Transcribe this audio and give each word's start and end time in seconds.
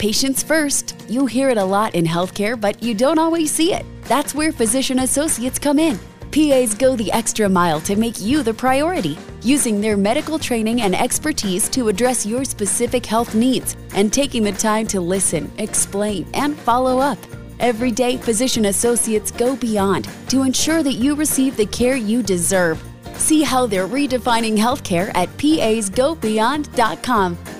Patients 0.00 0.42
first. 0.42 0.96
You 1.10 1.26
hear 1.26 1.50
it 1.50 1.58
a 1.58 1.64
lot 1.64 1.94
in 1.94 2.06
healthcare, 2.06 2.58
but 2.58 2.82
you 2.82 2.94
don't 2.94 3.18
always 3.18 3.50
see 3.50 3.74
it. 3.74 3.84
That's 4.04 4.34
where 4.34 4.50
physician 4.50 5.00
associates 5.00 5.58
come 5.58 5.78
in. 5.78 5.98
PAs 6.32 6.74
go 6.74 6.96
the 6.96 7.12
extra 7.12 7.50
mile 7.50 7.82
to 7.82 7.96
make 7.96 8.18
you 8.18 8.42
the 8.42 8.54
priority, 8.54 9.18
using 9.42 9.78
their 9.78 9.98
medical 9.98 10.38
training 10.38 10.80
and 10.80 10.94
expertise 10.94 11.68
to 11.68 11.88
address 11.88 12.24
your 12.24 12.46
specific 12.46 13.04
health 13.04 13.34
needs 13.34 13.76
and 13.94 14.10
taking 14.10 14.42
the 14.42 14.52
time 14.52 14.86
to 14.86 15.02
listen, 15.02 15.52
explain, 15.58 16.26
and 16.32 16.58
follow 16.60 16.98
up. 16.98 17.18
Every 17.58 17.90
day, 17.90 18.16
physician 18.16 18.64
associates 18.64 19.30
go 19.30 19.54
beyond 19.54 20.08
to 20.30 20.44
ensure 20.44 20.82
that 20.82 20.94
you 20.94 21.14
receive 21.14 21.58
the 21.58 21.66
care 21.66 21.96
you 21.96 22.22
deserve. 22.22 22.82
See 23.16 23.42
how 23.42 23.66
they're 23.66 23.86
redefining 23.86 24.56
healthcare 24.56 25.10
at 25.14 25.28
pasgobeyond.com. 25.36 27.59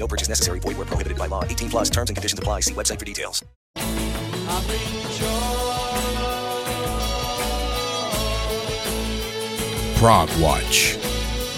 No 0.00 0.08
purchase 0.08 0.28
necessary. 0.28 0.58
Void 0.58 0.78
where 0.78 0.86
prohibited 0.86 1.18
by 1.18 1.26
law. 1.26 1.44
18 1.44 1.70
plus 1.70 1.90
terms 1.90 2.10
and 2.10 2.16
conditions 2.16 2.38
apply. 2.38 2.60
See 2.60 2.74
website 2.74 2.98
for 2.98 3.04
details. 3.04 3.44
Prog 10.00 10.30
Watch. 10.40 10.96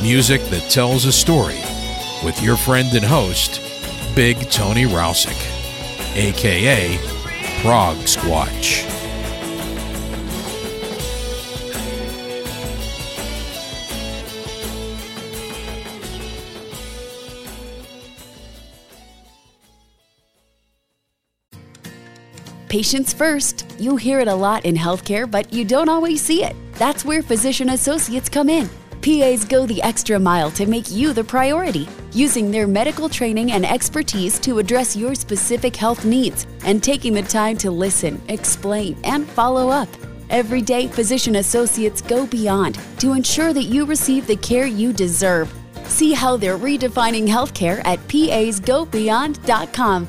Music 0.03 0.43
that 0.47 0.69
tells 0.69 1.05
a 1.05 1.13
story 1.13 1.61
with 2.25 2.43
your 2.43 2.57
friend 2.57 2.93
and 2.93 3.05
host, 3.05 3.61
Big 4.17 4.37
Tony 4.51 4.83
Rousick, 4.83 5.39
aka 6.17 6.99
Prog 7.63 7.97
Squatch. 7.99 9.02
Patients 22.73 23.13
first. 23.13 23.67
You 23.79 23.97
hear 23.97 24.19
it 24.21 24.29
a 24.29 24.35
lot 24.35 24.65
in 24.65 24.75
healthcare, 24.75 25.31
but 25.31 25.53
you 25.53 25.63
don't 25.63 25.91
always 25.91 26.23
see 26.23 26.43
it. 26.43 26.57
That's 26.73 27.05
where 27.05 27.23
physician 27.23 27.69
associates 27.69 28.31
come 28.31 28.49
in. 28.49 28.71
PAs 29.03 29.45
go 29.45 29.67
the 29.67 29.83
extra 29.83 30.19
mile 30.19 30.51
to 30.53 30.65
make 30.65 30.91
you 30.91 31.13
the 31.13 31.23
priority, 31.23 31.87
using 32.13 32.51
their 32.51 32.67
medical 32.67 33.11
training 33.11 33.53
and 33.53 33.67
expertise 33.67 34.39
to 34.39 34.59
address 34.59 34.97
your 34.97 35.15
specific 35.15 35.77
health 35.77 36.07
needs 36.07 36.47
and 36.65 36.83
taking 36.83 37.13
the 37.13 37.21
time 37.21 37.59
to 37.59 37.71
listen, 37.71 38.19
explain, 38.29 38.97
and 39.05 39.29
follow 39.29 39.69
up. 39.69 39.89
Every 40.31 40.63
day, 40.63 40.87
physician 40.87 41.37
associates 41.37 42.01
go 42.01 42.27
beyond 42.27 42.79
to 43.01 43.13
ensure 43.13 43.53
that 43.53 43.65
you 43.65 43.85
receive 43.85 44.27
the 44.27 44.37
care 44.37 44.65
you 44.65 44.95
deserve. 44.95 45.53
See 45.89 46.15
how 46.15 46.39
they're 46.39 46.57
redefining 46.57 47.29
healthcare 47.29 47.83
at 47.85 47.99
pasgobeyond.com. 48.09 50.09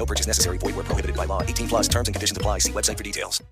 No 0.00 0.06
purchase 0.06 0.26
necessary. 0.26 0.56
Void 0.56 0.76
where 0.76 0.84
prohibited 0.84 1.14
by 1.14 1.26
law. 1.26 1.42
18 1.42 1.68
plus 1.68 1.86
terms 1.86 2.08
and 2.08 2.14
conditions 2.14 2.38
apply. 2.38 2.60
See 2.60 2.72
website 2.72 2.96
for 2.96 3.04
details. 3.04 3.42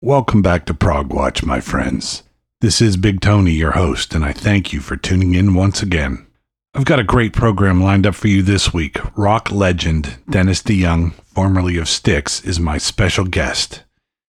Welcome 0.00 0.42
back 0.42 0.66
to 0.66 0.74
Prog 0.74 1.12
Watch, 1.12 1.44
my 1.44 1.60
friends. 1.60 2.24
This 2.60 2.82
is 2.82 2.96
Big 2.96 3.20
Tony, 3.20 3.52
your 3.52 3.70
host, 3.70 4.16
and 4.16 4.24
I 4.24 4.32
thank 4.32 4.72
you 4.72 4.80
for 4.80 4.96
tuning 4.96 5.34
in 5.34 5.54
once 5.54 5.80
again. 5.80 6.26
I've 6.74 6.86
got 6.86 6.98
a 6.98 7.04
great 7.04 7.32
program 7.32 7.80
lined 7.80 8.04
up 8.04 8.16
for 8.16 8.26
you 8.26 8.42
this 8.42 8.74
week. 8.74 8.98
Rock 9.16 9.52
legend 9.52 10.16
Dennis 10.28 10.60
DeYoung, 10.60 11.12
formerly 11.26 11.76
of 11.76 11.88
Styx, 11.88 12.44
is 12.44 12.58
my 12.58 12.78
special 12.78 13.26
guest. 13.26 13.84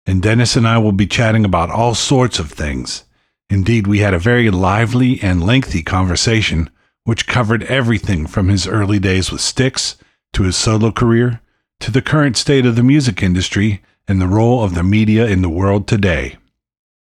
And 0.04 0.20
Dennis 0.20 0.56
and 0.56 0.66
I 0.66 0.78
will 0.78 0.90
be 0.90 1.06
chatting 1.06 1.44
about 1.44 1.70
all 1.70 1.94
sorts 1.94 2.40
of 2.40 2.50
things. 2.50 3.04
Indeed, 3.48 3.86
we 3.86 4.00
had 4.00 4.14
a 4.14 4.18
very 4.18 4.50
lively 4.50 5.20
and 5.22 5.46
lengthy 5.46 5.84
conversation, 5.84 6.70
which 7.04 7.26
covered 7.26 7.62
everything 7.64 8.26
from 8.26 8.48
his 8.48 8.66
early 8.66 8.98
days 8.98 9.30
with 9.30 9.40
Styx 9.40 9.96
to 10.32 10.44
his 10.44 10.56
solo 10.56 10.90
career 10.90 11.40
to 11.80 11.90
the 11.90 12.02
current 12.02 12.36
state 12.36 12.64
of 12.64 12.76
the 12.76 12.82
music 12.82 13.22
industry 13.22 13.82
and 14.06 14.20
the 14.20 14.28
role 14.28 14.62
of 14.62 14.74
the 14.74 14.82
media 14.82 15.26
in 15.26 15.42
the 15.42 15.48
world 15.48 15.86
today. 15.88 16.36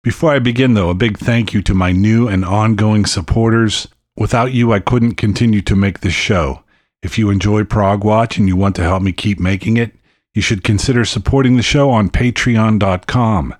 Before 0.03 0.33
I 0.33 0.39
begin, 0.39 0.75
though, 0.75 0.91
a 0.91 0.95
big 0.95 1.19
thank 1.19 1.53
you 1.53 1.63
to 1.63 1.75
my 1.75 1.93
new 1.93 2.29
and 2.29 2.45
ongoing 2.45 3.07
supporters. 3.07 3.89
Without 4.17 4.53
you, 4.53 4.73
I 4.73 4.81
couldn't 4.81 5.15
continue 5.15 5.61
to 5.63 5.77
make 5.77 6.01
this 6.01 6.15
show. 6.15 6.63
If 7.03 7.19
you 7.19 7.31
enjoy 7.31 7.65
Prog 7.65 8.05
Watch 8.05 8.39
and 8.39 8.49
you 8.49 8.57
want 8.57 8.77
to 8.77 8.83
help 8.83 9.03
me 9.03 9.13
keep 9.13 9.39
making 9.39 9.77
it, 9.77 9.93
you 10.35 10.43
should 10.43 10.65
consider 10.65 11.05
supporting 11.05 11.57
the 11.57 11.63
show 11.63 11.91
on 11.91 12.11
patreon.com. 12.11 13.55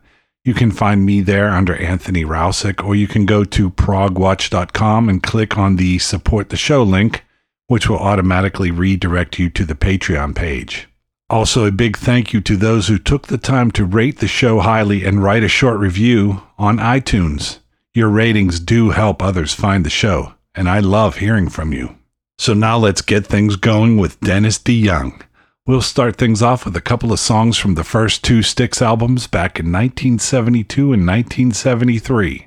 You 0.47 0.55
can 0.55 0.71
find 0.71 1.05
me 1.05 1.23
there 1.23 1.51
under 1.51 1.75
Anthony 1.75 2.25
Rousick, 2.25 2.85
or 2.85 2.95
you 2.95 3.09
can 3.09 3.27
go 3.27 3.43
to 3.43 3.69
progwatch.com 3.69 5.09
and 5.09 5.21
click 5.21 5.59
on 5.59 5.75
the 5.75 5.99
support 5.99 6.51
the 6.51 6.57
show 6.57 6.85
link, 6.85 7.25
which 7.67 7.89
will 7.89 7.99
automatically 7.99 8.71
redirect 8.71 9.41
you 9.41 9.51
to 9.51 9.65
the 9.65 9.75
Patreon 9.75 10.37
page. 10.37 10.87
Also, 11.29 11.67
a 11.67 11.73
big 11.73 11.97
thank 11.97 12.33
you 12.33 12.41
to 12.43 12.57
those 12.57 12.87
who 12.87 12.97
took 12.97 13.27
the 13.27 13.39
time 13.39 13.73
to 13.73 13.85
rate 13.85 14.21
the 14.21 14.29
show 14.29 14.61
highly 14.61 15.05
and 15.05 15.21
write 15.21 15.43
a 15.43 15.49
short 15.49 15.81
review 15.81 16.43
on 16.57 16.79
iTunes. 16.79 17.59
Your 17.93 18.09
ratings 18.09 18.61
do 18.61 18.91
help 18.91 19.21
others 19.21 19.53
find 19.53 19.85
the 19.85 19.91
show, 19.91 20.35
and 20.55 20.69
I 20.69 20.79
love 20.79 21.17
hearing 21.17 21.49
from 21.49 21.73
you. 21.73 21.97
So 22.39 22.55
now 22.55 22.79
let's 22.79 23.03
get 23.03 23.27
things 23.27 23.57
going 23.57 23.97
with 23.97 24.21
Dennis 24.21 24.61
DeYoung. 24.61 25.23
We'll 25.67 25.83
start 25.83 26.15
things 26.15 26.43
off 26.43 26.65
with 26.65 26.77
a 26.77 26.81
couple 26.81 27.13
of 27.13 27.19
songs 27.19 27.59
from 27.59 27.75
the 27.75 27.83
first 27.83 28.23
two 28.23 28.41
Styx 28.45 28.81
albums 28.81 29.27
back 29.27 29.59
in 29.59 29.67
1972 29.67 30.81
and 30.93 31.05
1973. 31.05 32.47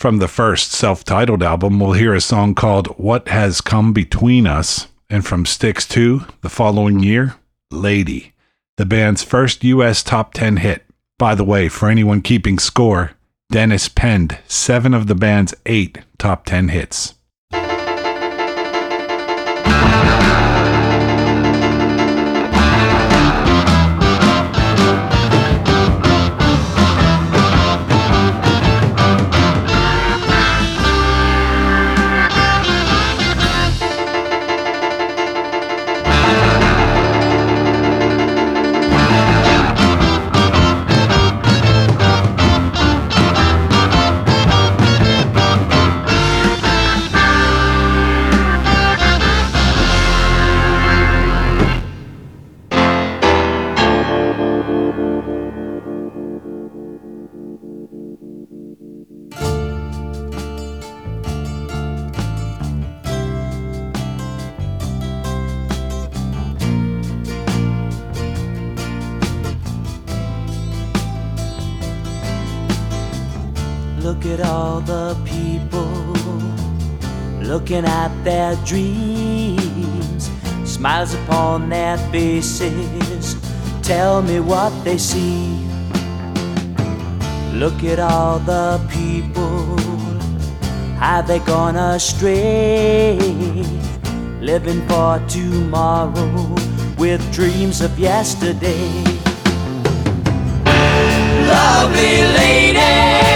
From 0.00 0.16
the 0.16 0.26
first 0.26 0.72
self 0.72 1.04
titled 1.04 1.42
album, 1.42 1.78
we'll 1.78 1.92
hear 1.92 2.14
a 2.14 2.20
song 2.22 2.54
called 2.54 2.86
What 2.96 3.28
Has 3.28 3.60
Come 3.60 3.92
Between 3.92 4.46
Us, 4.46 4.88
and 5.10 5.26
from 5.26 5.44
Styx 5.44 5.86
2, 5.86 6.22
the 6.40 6.48
following 6.48 7.00
year, 7.00 7.34
Lady, 7.70 8.32
the 8.78 8.86
band's 8.86 9.22
first 9.22 9.62
U.S. 9.62 10.02
top 10.02 10.32
10 10.32 10.56
hit. 10.56 10.86
By 11.18 11.34
the 11.34 11.44
way, 11.44 11.68
for 11.68 11.90
anyone 11.90 12.22
keeping 12.22 12.58
score, 12.58 13.12
Dennis 13.50 13.90
penned 13.90 14.38
seven 14.46 14.94
of 14.94 15.08
the 15.08 15.14
band's 15.14 15.52
eight 15.66 15.98
top 16.16 16.46
10 16.46 16.68
hits. 16.68 17.15
Looking 77.66 77.84
at 77.84 78.12
their 78.22 78.54
dreams, 78.64 80.30
smiles 80.64 81.14
upon 81.14 81.68
their 81.68 81.98
faces. 82.12 83.34
Tell 83.82 84.22
me 84.22 84.38
what 84.38 84.70
they 84.84 84.98
see. 84.98 85.66
Look 87.52 87.82
at 87.82 87.98
all 87.98 88.38
the 88.38 88.78
people, 88.88 89.76
have 91.00 91.26
they 91.26 91.40
gone 91.40 91.74
astray? 91.74 93.18
Living 94.40 94.86
for 94.86 95.20
tomorrow 95.26 96.54
with 96.96 97.20
dreams 97.32 97.80
of 97.80 97.98
yesterday. 97.98 99.02
Lovely 101.50 102.22
lady, 102.38 103.35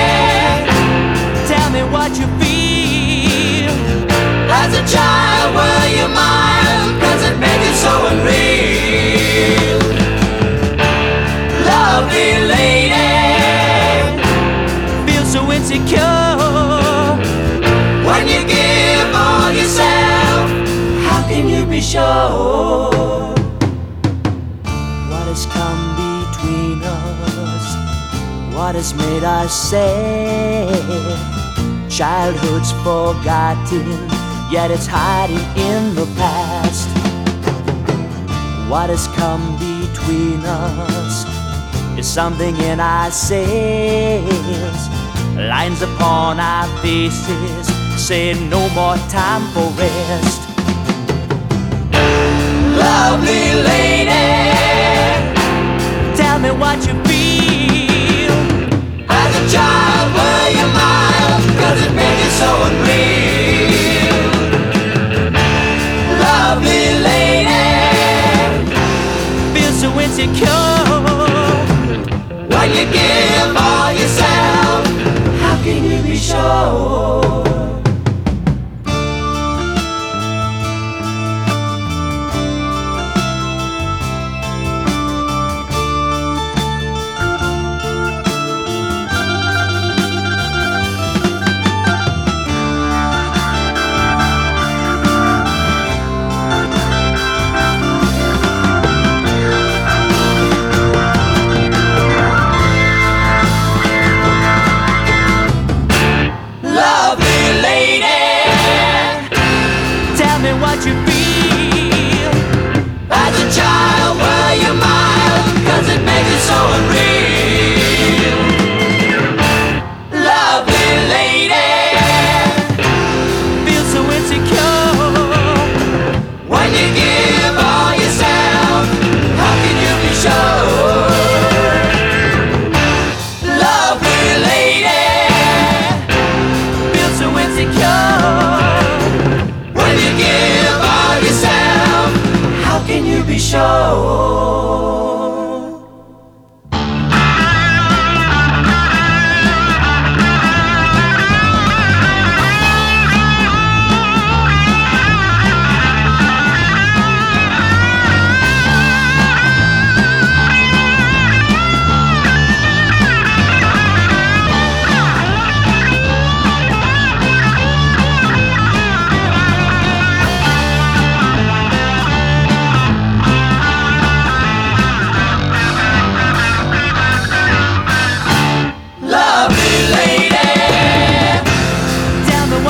child, 4.92 5.54
were 5.54 5.86
you 5.96 6.06
mine? 6.08 6.98
Cause 7.00 7.22
it 7.28 7.36
made 7.38 7.62
you 7.66 7.74
so 7.84 7.92
unreal. 8.10 9.78
Lovely 11.70 12.32
lady, 12.54 13.10
feel 15.06 15.24
so 15.24 15.40
insecure. 15.52 16.38
When 18.08 18.26
you 18.26 18.40
give 18.56 19.08
all 19.14 19.52
yourself, 19.52 20.50
how 21.06 21.20
can 21.28 21.48
you 21.48 21.64
be 21.66 21.80
sure? 21.80 22.90
What 25.10 25.26
has 25.30 25.46
come 25.46 25.82
between 26.00 26.82
us? 26.82 27.66
What 28.54 28.74
has 28.74 28.92
made 28.94 29.22
us 29.22 29.52
sad? 29.70 31.18
Childhood's 31.88 32.72
forgotten, 32.82 33.86
yet 34.50 34.70
it's 34.72 34.86
hiding 34.86 35.38
in 35.56 35.94
the 35.94 36.06
past. 36.16 36.88
What 38.68 38.90
has 38.90 39.06
come 39.14 39.54
between 39.58 40.40
us 40.44 41.24
is 41.96 42.06
something 42.06 42.56
in 42.56 42.80
our 42.80 43.10
sails, 43.12 44.88
lines 45.36 45.82
upon 45.82 46.40
our 46.40 46.66
faces, 46.82 47.66
saying 47.96 48.50
no 48.50 48.68
more 48.70 48.96
time 49.08 49.42
for 49.54 49.66
rest. 49.78 50.40
Lovely 52.76 53.54
lady, 53.62 54.10
tell 56.16 56.40
me 56.40 56.50
what 56.50 56.78
you 56.86 56.94
feel. 57.06 58.34
As 59.08 59.32
a 59.36 59.44
child, 59.54 60.06
were 60.16 60.48
you 60.58 60.66
mine? 60.74 61.58
Cause 61.60 61.82
it 61.86 61.94
made 61.94 62.18
you 62.24 62.30
so 62.30 62.50
unreal. 62.64 62.89
Insecure. 70.20 70.50
When 72.48 72.70
you 72.70 72.92
give 72.92 73.19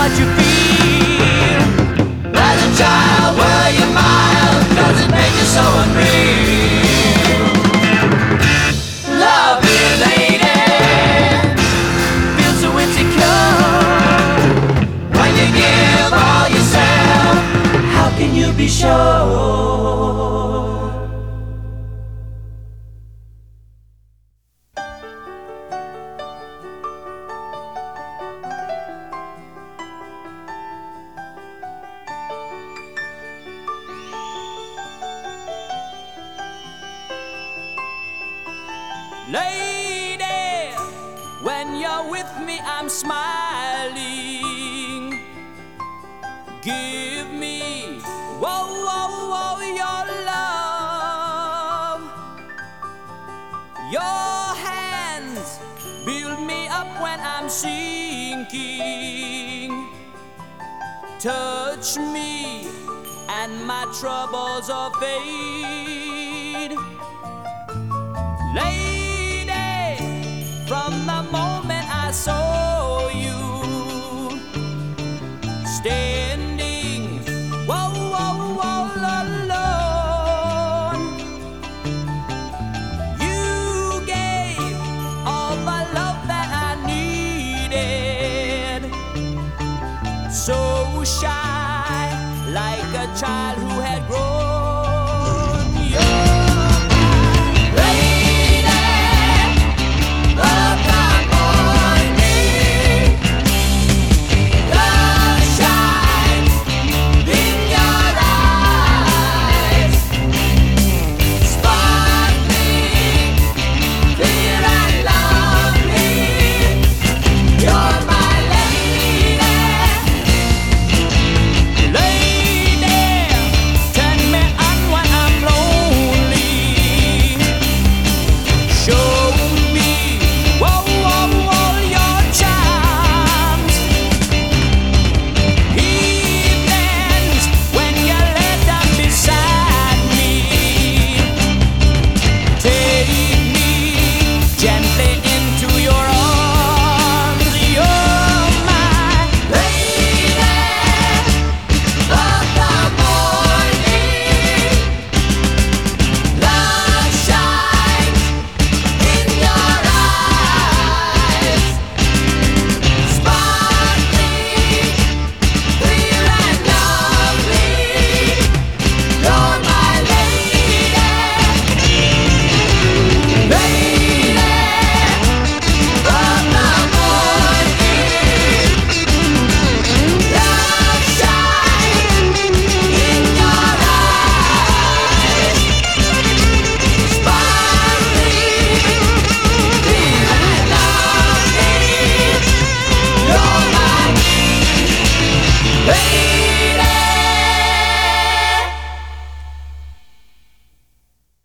what 0.01 0.19
you 0.19 0.25
feel. 0.25 0.50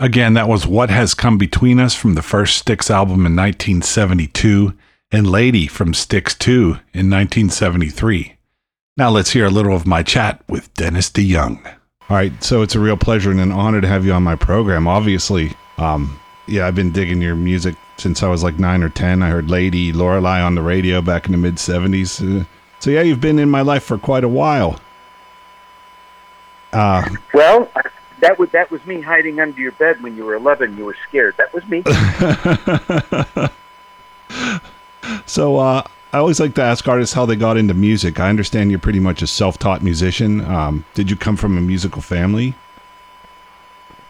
Again, 0.05 0.35
that 0.35 0.47
was 0.47 0.67
What 0.67 0.91
Has 0.91 1.15
Come 1.15 1.39
Between 1.39 1.79
Us 1.79 1.95
from 1.95 2.13
the 2.13 2.21
first 2.21 2.59
Styx 2.59 2.91
album 2.91 3.25
in 3.25 3.35
1972 3.35 4.75
and 5.11 5.25
Lady 5.25 5.65
from 5.65 5.95
Styx 5.95 6.35
2 6.35 6.61
in 6.93 7.09
1973. 7.09 8.35
Now 8.97 9.09
let's 9.09 9.31
hear 9.31 9.47
a 9.47 9.49
little 9.49 9.75
of 9.75 9.87
my 9.87 10.03
chat 10.03 10.43
with 10.47 10.71
Dennis 10.75 11.09
DeYoung. 11.09 11.57
All 12.07 12.17
right, 12.17 12.31
so 12.43 12.61
it's 12.61 12.75
a 12.75 12.79
real 12.79 12.97
pleasure 12.97 13.31
and 13.31 13.39
an 13.39 13.51
honor 13.51 13.81
to 13.81 13.87
have 13.87 14.05
you 14.05 14.13
on 14.13 14.21
my 14.21 14.35
program. 14.35 14.87
Obviously, 14.87 15.53
um, 15.79 16.19
yeah, 16.47 16.67
I've 16.67 16.75
been 16.75 16.91
digging 16.91 17.19
your 17.19 17.35
music 17.35 17.73
since 17.97 18.21
I 18.21 18.27
was 18.27 18.43
like 18.43 18.59
nine 18.59 18.83
or 18.83 18.89
ten. 18.89 19.23
I 19.23 19.31
heard 19.31 19.49
Lady 19.49 19.91
Lorelei 19.91 20.39
on 20.39 20.53
the 20.53 20.61
radio 20.61 21.01
back 21.01 21.25
in 21.25 21.31
the 21.31 21.39
mid 21.39 21.55
'70s. 21.55 22.21
Uh, 22.21 22.45
so 22.77 22.91
yeah, 22.91 23.01
you've 23.01 23.21
been 23.21 23.39
in 23.39 23.49
my 23.49 23.61
life 23.61 23.81
for 23.81 23.97
quite 23.97 24.23
a 24.23 24.29
while. 24.29 24.79
Uh, 26.73 27.09
Well, 27.33 27.71
that 28.25 28.39
was 28.39 28.49
that 28.51 28.71
was 28.71 28.83
me 28.85 29.01
hiding 29.01 29.39
under 29.39 29.61
your 29.61 29.71
bed 29.73 30.01
when 30.01 30.17
you 30.17 30.25
were 30.25 30.33
11. 30.33 30.77
You 30.77 30.85
were 30.85 30.97
scared. 31.07 31.35
That 31.37 31.53
was 31.53 31.63
me. 31.67 31.83
so 35.27 35.57
uh, 35.57 35.83
I 36.11 36.17
always 36.17 36.39
like 36.39 36.55
to 36.55 36.63
ask 36.63 36.87
artists 36.87 37.13
how 37.13 37.27
they 37.27 37.35
got 37.35 37.55
into 37.55 37.75
music. 37.75 38.19
I 38.19 38.29
understand 38.29 38.71
you're 38.71 38.79
pretty 38.79 38.99
much 38.99 39.21
a 39.21 39.27
self-taught 39.27 39.83
musician. 39.83 40.43
Um, 40.43 40.85
did 40.95 41.11
you 41.11 41.15
come 41.15 41.37
from 41.37 41.55
a 41.55 41.61
musical 41.61 42.01
family? 42.01 42.55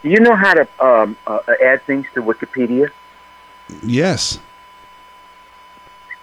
Do 0.02 0.08
you 0.08 0.20
know 0.20 0.34
how 0.34 0.54
to 0.54 0.66
um, 0.82 1.16
uh, 1.26 1.40
add 1.62 1.82
things 1.82 2.06
to 2.14 2.22
Wikipedia? 2.22 2.90
Yes. 3.82 4.38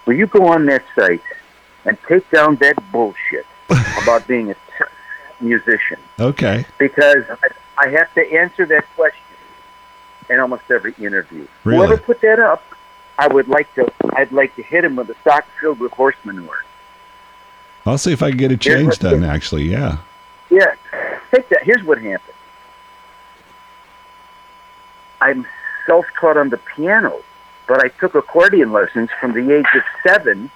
Will 0.06 0.14
you 0.14 0.26
go 0.26 0.48
on 0.48 0.66
that 0.66 0.82
site 0.96 1.22
and 1.84 1.96
take 2.08 2.28
down 2.30 2.56
that 2.56 2.76
bullshit 2.90 3.46
about 4.02 4.26
being 4.26 4.50
a 4.50 4.54
t- 4.54 4.60
musician? 5.40 5.98
Okay. 6.18 6.64
Because 6.78 7.24
I, 7.78 7.88
have 7.88 8.12
to 8.14 8.32
answer 8.32 8.66
that 8.66 8.84
question 8.94 9.20
in 10.28 10.40
almost 10.40 10.64
every 10.70 10.94
interview. 10.98 11.46
Really? 11.64 11.78
Whoever 11.78 11.96
put 11.96 12.20
that 12.22 12.38
up, 12.38 12.62
I 13.18 13.28
would 13.28 13.48
like 13.48 13.72
to. 13.74 13.92
I'd 14.14 14.32
like 14.32 14.54
to 14.56 14.62
hit 14.62 14.84
him 14.84 14.96
with 14.96 15.08
a 15.10 15.16
sock 15.22 15.46
filled 15.60 15.80
with 15.80 15.92
horse 15.92 16.16
manure. 16.24 16.64
I'll 17.86 17.98
see 17.98 18.12
if 18.12 18.22
I 18.22 18.30
can 18.30 18.38
get 18.38 18.50
a 18.50 18.56
change 18.56 18.98
done. 18.98 19.24
Actually, 19.24 19.64
yeah. 19.64 19.98
Yeah, 20.50 20.74
take 21.30 21.48
that. 21.50 21.62
Here's 21.62 21.82
what 21.82 21.98
happened. 21.98 22.34
I'm 25.20 25.46
self-taught 25.86 26.36
on 26.36 26.50
the 26.50 26.56
piano, 26.56 27.22
but 27.66 27.82
I 27.82 27.88
took 27.88 28.14
accordion 28.14 28.72
lessons 28.72 29.10
from 29.20 29.32
the 29.32 29.54
age 29.54 29.66
of 29.74 29.82
seven, 30.06 30.50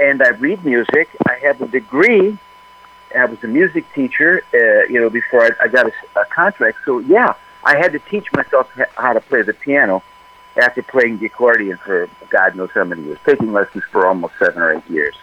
and 0.00 0.22
I 0.22 0.28
read 0.30 0.64
music. 0.64 1.08
I 1.26 1.34
have 1.42 1.60
a 1.62 1.66
degree. 1.66 2.38
I 3.16 3.24
was 3.24 3.42
a 3.42 3.48
music 3.48 3.84
teacher, 3.94 4.42
uh, 4.54 4.90
you 4.92 5.00
know, 5.00 5.10
before 5.10 5.44
I, 5.44 5.50
I 5.62 5.68
got 5.68 5.86
a, 5.86 6.20
a 6.20 6.24
contract. 6.26 6.78
So 6.84 6.98
yeah, 7.00 7.34
I 7.64 7.76
had 7.76 7.92
to 7.92 7.98
teach 7.98 8.30
myself 8.32 8.70
how 8.96 9.12
to 9.12 9.20
play 9.20 9.42
the 9.42 9.54
piano 9.54 10.02
after 10.56 10.82
playing 10.82 11.18
the 11.18 11.26
accordion 11.26 11.76
for 11.78 12.08
God 12.30 12.56
knows 12.56 12.70
how 12.72 12.84
many 12.84 13.02
years, 13.02 13.18
taking 13.24 13.52
lessons 13.52 13.84
for 13.90 14.06
almost 14.06 14.34
seven 14.38 14.62
or 14.62 14.72
eight 14.74 14.88
years. 14.88 15.14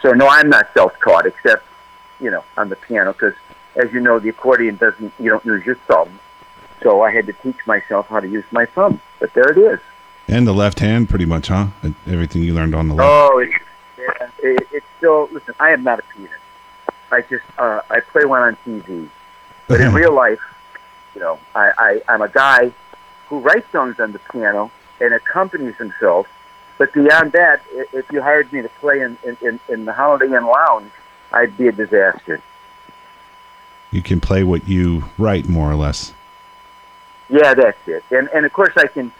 So 0.00 0.12
no, 0.12 0.28
I'm 0.28 0.48
not 0.48 0.72
self-taught, 0.74 1.26
except 1.26 1.64
you 2.20 2.30
know, 2.30 2.44
on 2.56 2.68
the 2.68 2.76
piano 2.76 3.12
because, 3.12 3.34
as 3.76 3.92
you 3.92 4.00
know, 4.00 4.18
the 4.18 4.28
accordion 4.28 4.76
doesn't. 4.76 5.12
You 5.18 5.30
don't 5.30 5.44
use 5.44 5.64
your 5.64 5.76
thumb, 5.76 6.18
so 6.82 7.02
I 7.02 7.10
had 7.10 7.26
to 7.26 7.32
teach 7.32 7.66
myself 7.66 8.06
how 8.08 8.20
to 8.20 8.28
use 8.28 8.44
my 8.50 8.66
thumb. 8.66 9.00
But 9.20 9.32
there 9.34 9.50
it 9.50 9.58
is. 9.58 9.80
And 10.28 10.46
the 10.46 10.54
left 10.54 10.80
hand, 10.80 11.08
pretty 11.08 11.26
much, 11.26 11.48
huh? 11.48 11.68
Everything 12.06 12.42
you 12.42 12.54
learned 12.54 12.74
on 12.74 12.88
the 12.88 12.94
left. 12.94 13.10
Oh, 13.10 13.38
it's 13.38 13.52
yeah, 13.98 14.28
it, 14.38 14.68
it's 14.72 14.86
still. 14.98 15.28
Listen, 15.32 15.54
I 15.60 15.70
am 15.70 15.82
not 15.82 15.98
a 15.98 16.02
pianist. 16.14 16.34
I 17.10 17.22
just 17.22 17.44
uh, 17.58 17.80
I 17.90 18.00
play 18.00 18.24
one 18.24 18.42
on 18.42 18.56
TV, 18.64 19.08
but 19.68 19.80
in 19.80 19.92
real 20.00 20.14
life, 20.14 20.40
you 21.14 21.20
know, 21.20 21.38
I, 21.54 21.72
I 21.78 22.02
I'm 22.08 22.22
a 22.22 22.28
guy 22.28 22.72
who 23.28 23.38
writes 23.38 23.70
songs 23.72 23.98
on 24.00 24.12
the 24.12 24.18
piano 24.30 24.70
and 25.00 25.14
accompanies 25.14 25.76
himself. 25.76 26.26
But 26.76 26.92
beyond 26.92 27.32
that, 27.32 27.62
if 27.92 28.10
you 28.10 28.20
hired 28.20 28.52
me 28.52 28.62
to 28.62 28.68
play 28.80 29.00
in 29.00 29.16
in, 29.40 29.60
in, 29.68 29.84
the 29.84 29.92
Holiday 29.92 30.26
Inn 30.26 30.44
Lounge, 30.44 30.90
I'd 31.32 31.56
be 31.56 31.68
a 31.68 31.72
disaster. 31.72 32.40
You 33.92 34.02
can 34.02 34.20
play 34.20 34.42
what 34.42 34.68
you 34.68 35.04
write, 35.18 35.48
more 35.48 35.70
or 35.70 35.76
less. 35.76 36.12
Yeah, 37.28 37.54
that's 37.54 37.78
it. 37.86 38.02
And 38.10 38.28
and 38.34 38.44
of 38.44 38.52
course 38.52 38.72
I 38.76 38.88
can 38.88 39.12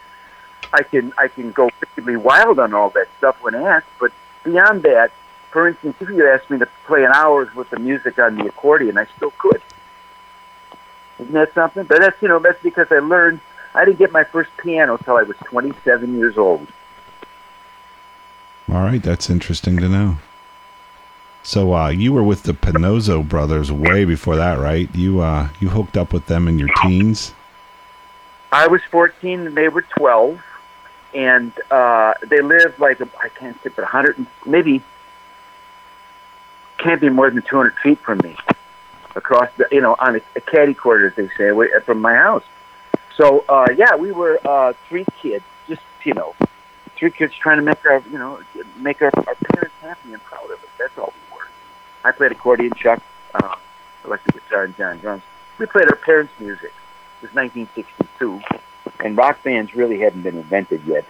I 0.73 0.83
can 0.83 1.13
I 1.17 1.29
can 1.29 1.53
go 1.53 1.71
really 1.97 2.17
wild 2.17 2.59
on 2.59 2.75
all 2.75 2.91
that 2.91 3.09
stuff 3.19 3.41
when 3.43 3.55
asked, 3.55 3.87
but 4.01 4.13
beyond 4.43 4.83
that, 4.83 5.13
for 5.55 5.69
instance, 5.69 5.95
if 6.01 6.09
you 6.11 6.29
asked 6.29 6.51
me 6.51 6.59
to 6.59 6.67
play 6.85 7.05
an 7.05 7.13
hour's 7.15 7.55
worth 7.55 7.73
of 7.73 7.81
music 7.81 8.19
on 8.19 8.35
the 8.35 8.47
accordion, 8.47 8.99
I 8.99 9.07
still 9.17 9.31
could. 9.39 9.63
Isn't 11.21 11.33
that 11.33 11.55
something? 11.55 11.85
But 11.85 12.01
that's 12.01 12.21
you 12.21 12.27
know, 12.27 12.41
that's 12.41 12.61
because 12.61 12.89
I 12.91 12.99
learned 12.99 13.41
I 13.73 13.85
didn't 13.85 13.99
get 13.99 14.11
my 14.11 14.25
first 14.25 14.51
piano 14.57 14.97
till 14.97 15.17
I 15.17 15.23
was 15.23 15.37
twenty 15.45 15.73
seven 15.85 16.19
years 16.19 16.37
old. 16.37 16.67
All 18.69 18.83
right, 18.83 19.01
that's 19.01 19.31
interesting 19.31 19.77
to 19.77 19.89
know. 19.89 20.17
So 21.45 21.73
uh, 21.73 21.89
you 21.91 22.13
were 22.13 22.25
with 22.25 22.43
the 22.43 22.53
Panozzo 22.53 23.27
brothers 23.27 23.71
way 23.71 24.05
before 24.05 24.35
that, 24.35 24.59
right? 24.59 24.93
You 24.93 25.21
uh, 25.21 25.51
you 25.61 25.69
hooked 25.69 25.97
up 25.97 26.13
with 26.13 26.27
them 26.27 26.49
in 26.49 26.59
your 26.59 26.71
teens. 26.83 27.33
I 28.51 28.67
was 28.67 28.81
14 28.91 29.47
and 29.47 29.57
they 29.57 29.69
were 29.69 29.83
12, 29.83 30.43
and 31.15 31.53
uh, 31.71 32.15
they 32.27 32.41
lived 32.41 32.81
like 32.81 33.01
I 33.23 33.29
can't 33.29 33.57
say, 33.63 33.71
but 33.71 33.83
100 33.83 34.19
and- 34.19 34.27
maybe 34.47 34.83
can't 36.85 37.01
be 37.01 37.09
more 37.09 37.31
than 37.31 37.43
200 37.43 37.75
feet 37.83 37.99
from 38.01 38.19
me 38.19 38.37
across 39.17 39.49
the 39.57 39.67
you 39.73 39.81
know 39.81 39.97
on 39.99 40.17
a, 40.17 40.21
a 40.37 40.41
caddy 40.41 40.77
as 41.07 41.15
they 41.17 41.29
say 41.37 41.49
away 41.49 41.69
from 41.85 42.01
my 42.01 42.15
house. 42.15 42.45
So 43.17 43.45
uh, 43.49 43.69
yeah, 43.77 43.97
we 43.97 44.13
were 44.13 44.39
uh, 44.45 44.75
three 44.89 45.07
kids, 45.21 45.45
just 45.67 45.81
you 46.05 46.15
know, 46.15 46.35
three 46.97 47.11
kids 47.11 47.33
trying 47.35 47.57
to 47.57 47.63
make 47.63 47.85
our 47.87 48.03
you 48.11 48.19
know 48.19 48.41
make 48.77 49.01
our, 49.01 49.11
our 49.17 49.35
parents 49.35 49.75
happy 49.81 50.13
and 50.13 50.23
proud 50.25 50.45
of 50.51 50.59
us. 50.63 50.71
That's 50.79 50.97
all 50.99 51.13
we 51.15 51.37
were. 51.37 51.49
I 52.05 52.13
played 52.13 52.33
accordion, 52.33 52.73
Chuck, 52.77 53.03
uh, 53.35 53.57
electric 54.05 54.45
guitar, 54.45 54.65
and 54.65 54.77
John 54.77 54.99
drums. 54.99 55.23
We 55.59 55.67
played 55.67 55.89
our 55.89 55.97
parents' 55.97 56.33
music. 56.39 56.73
It 57.23 57.29
was 57.29 57.35
1962, 57.35 58.43
and 59.01 59.17
rock 59.17 59.43
bands 59.43 59.75
really 59.75 60.01
hadn't 60.01 60.23
been 60.23 60.37
invented 60.37 60.85
yet, 60.85 61.07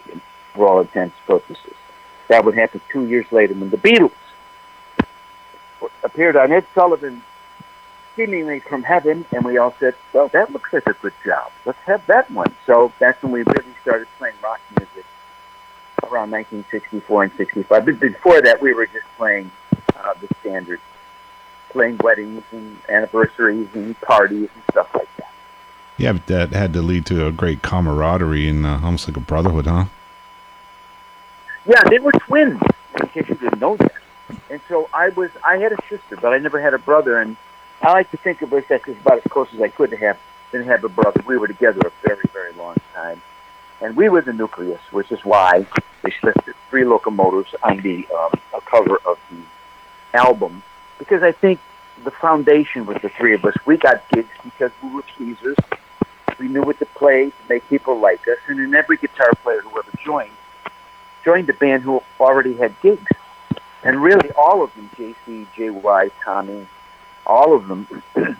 for 0.52 0.69
all 0.69 0.81
intents 0.81 1.16
and 1.16 1.40
purposes. 1.40 1.75
That 2.28 2.45
would 2.45 2.54
happen 2.54 2.81
two 2.93 3.07
years 3.07 3.26
later 3.33 3.54
when 3.54 3.71
the 3.71 3.76
Beatles 3.76 4.12
appeared 6.02 6.36
on 6.36 6.52
Ed 6.52 6.66
Sullivan 6.74 7.22
seemingly 8.16 8.60
from 8.60 8.82
heaven, 8.82 9.24
and 9.32 9.44
we 9.44 9.58
all 9.58 9.74
said, 9.78 9.94
well, 10.12 10.28
that 10.28 10.52
looks 10.52 10.72
like 10.72 10.86
a 10.86 10.92
good 10.94 11.12
job. 11.24 11.50
Let's 11.64 11.78
have 11.80 12.06
that 12.06 12.30
one. 12.30 12.54
So 12.66 12.92
that's 12.98 13.22
when 13.22 13.32
we 13.32 13.42
really 13.42 13.74
started 13.82 14.08
playing 14.18 14.36
rock 14.42 14.60
music 14.78 15.04
around 16.02 16.30
1964 16.30 17.24
and 17.24 17.32
65. 17.34 17.84
But 17.84 18.00
before 18.00 18.40
that, 18.42 18.60
we 18.60 18.72
were 18.72 18.86
just 18.86 19.06
playing 19.16 19.50
uh, 19.96 20.14
the 20.20 20.28
standard, 20.40 20.80
playing 21.70 21.98
weddings 22.02 22.44
and 22.52 22.78
anniversaries 22.88 23.68
and 23.74 24.00
parties 24.00 24.48
and 24.54 24.62
stuff 24.70 24.94
like 24.94 25.08
that. 25.16 25.32
Yeah, 25.96 26.12
but 26.12 26.26
that 26.26 26.52
had 26.52 26.72
to 26.74 26.82
lead 26.82 27.06
to 27.06 27.26
a 27.26 27.32
great 27.32 27.62
camaraderie 27.62 28.48
and 28.48 28.66
uh, 28.66 28.80
almost 28.82 29.08
like 29.08 29.16
a 29.16 29.20
brotherhood, 29.20 29.66
huh? 29.66 29.86
Yeah, 31.66 31.82
they 31.88 31.98
were 31.98 32.12
twins, 32.12 32.60
in 33.00 33.08
case 33.08 33.28
you 33.28 33.36
didn't 33.36 33.60
know 33.60 33.76
that. 33.76 33.92
And 34.50 34.60
so 34.68 34.88
I 34.92 35.08
was, 35.10 35.30
I 35.44 35.56
had 35.56 35.72
a 35.72 35.78
sister, 35.88 36.16
but 36.16 36.32
I 36.32 36.38
never 36.38 36.60
had 36.60 36.74
a 36.74 36.78
brother. 36.78 37.18
And 37.18 37.36
I 37.82 37.92
like 37.92 38.10
to 38.12 38.16
think 38.16 38.42
of 38.42 38.52
us 38.52 38.64
as 38.70 38.80
about 38.86 39.18
as 39.18 39.30
close 39.30 39.48
as 39.54 39.60
I 39.60 39.68
could 39.68 39.90
to 39.90 39.96
have, 39.96 40.18
didn't 40.52 40.68
have 40.68 40.84
a 40.84 40.88
brother. 40.88 41.22
We 41.26 41.36
were 41.38 41.48
together 41.48 41.80
a 41.86 42.06
very, 42.06 42.22
very 42.32 42.52
long 42.54 42.76
time. 42.94 43.20
And 43.80 43.96
we 43.96 44.08
were 44.08 44.22
the 44.22 44.32
nucleus, 44.32 44.80
which 44.92 45.10
is 45.12 45.24
why 45.24 45.66
they 46.02 46.12
slipped 46.20 46.48
three 46.70 46.84
locomotives 46.84 47.54
on 47.62 47.78
the 47.82 48.06
um, 48.16 48.32
cover 48.66 48.98
of 49.04 49.18
the 49.30 50.18
album. 50.18 50.62
Because 50.98 51.22
I 51.22 51.32
think 51.32 51.60
the 52.02 52.10
foundation 52.10 52.86
was 52.86 52.96
the 53.02 53.08
three 53.08 53.34
of 53.34 53.44
us. 53.44 53.54
We 53.66 53.76
got 53.76 54.08
gigs 54.10 54.28
because 54.42 54.70
we 54.82 54.90
were 54.90 55.02
pleasers. 55.02 55.56
We 56.38 56.48
knew 56.48 56.62
what 56.62 56.78
to 56.78 56.86
play 56.86 57.26
to 57.26 57.36
make 57.48 57.68
people 57.68 57.98
like 57.98 58.26
us. 58.26 58.38
And 58.48 58.58
then 58.58 58.74
every 58.74 58.96
guitar 58.96 59.30
player 59.42 59.60
who 59.60 59.78
ever 59.78 59.90
joined, 60.04 60.32
joined 61.24 61.48
a 61.48 61.52
band 61.52 61.82
who 61.82 62.02
already 62.18 62.54
had 62.54 62.80
gigs. 62.80 63.06
And 63.84 64.02
really 64.02 64.30
all 64.32 64.62
of 64.62 64.74
them, 64.74 64.90
JC, 64.96 65.46
JY, 65.54 66.10
Tommy, 66.24 66.66
all 67.26 67.54
of 67.54 67.68
them, 67.68 67.86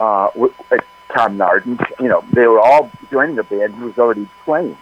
uh, 0.00 0.26
uh, 0.26 0.28
Tom 1.10 1.36
Narden, 1.36 1.78
you 2.00 2.08
know, 2.08 2.24
they 2.32 2.46
were 2.46 2.58
all 2.60 2.90
joining 3.10 3.38
a 3.38 3.44
band 3.44 3.74
who 3.74 3.84
was 3.86 3.98
already 3.98 4.28
playing. 4.44 4.78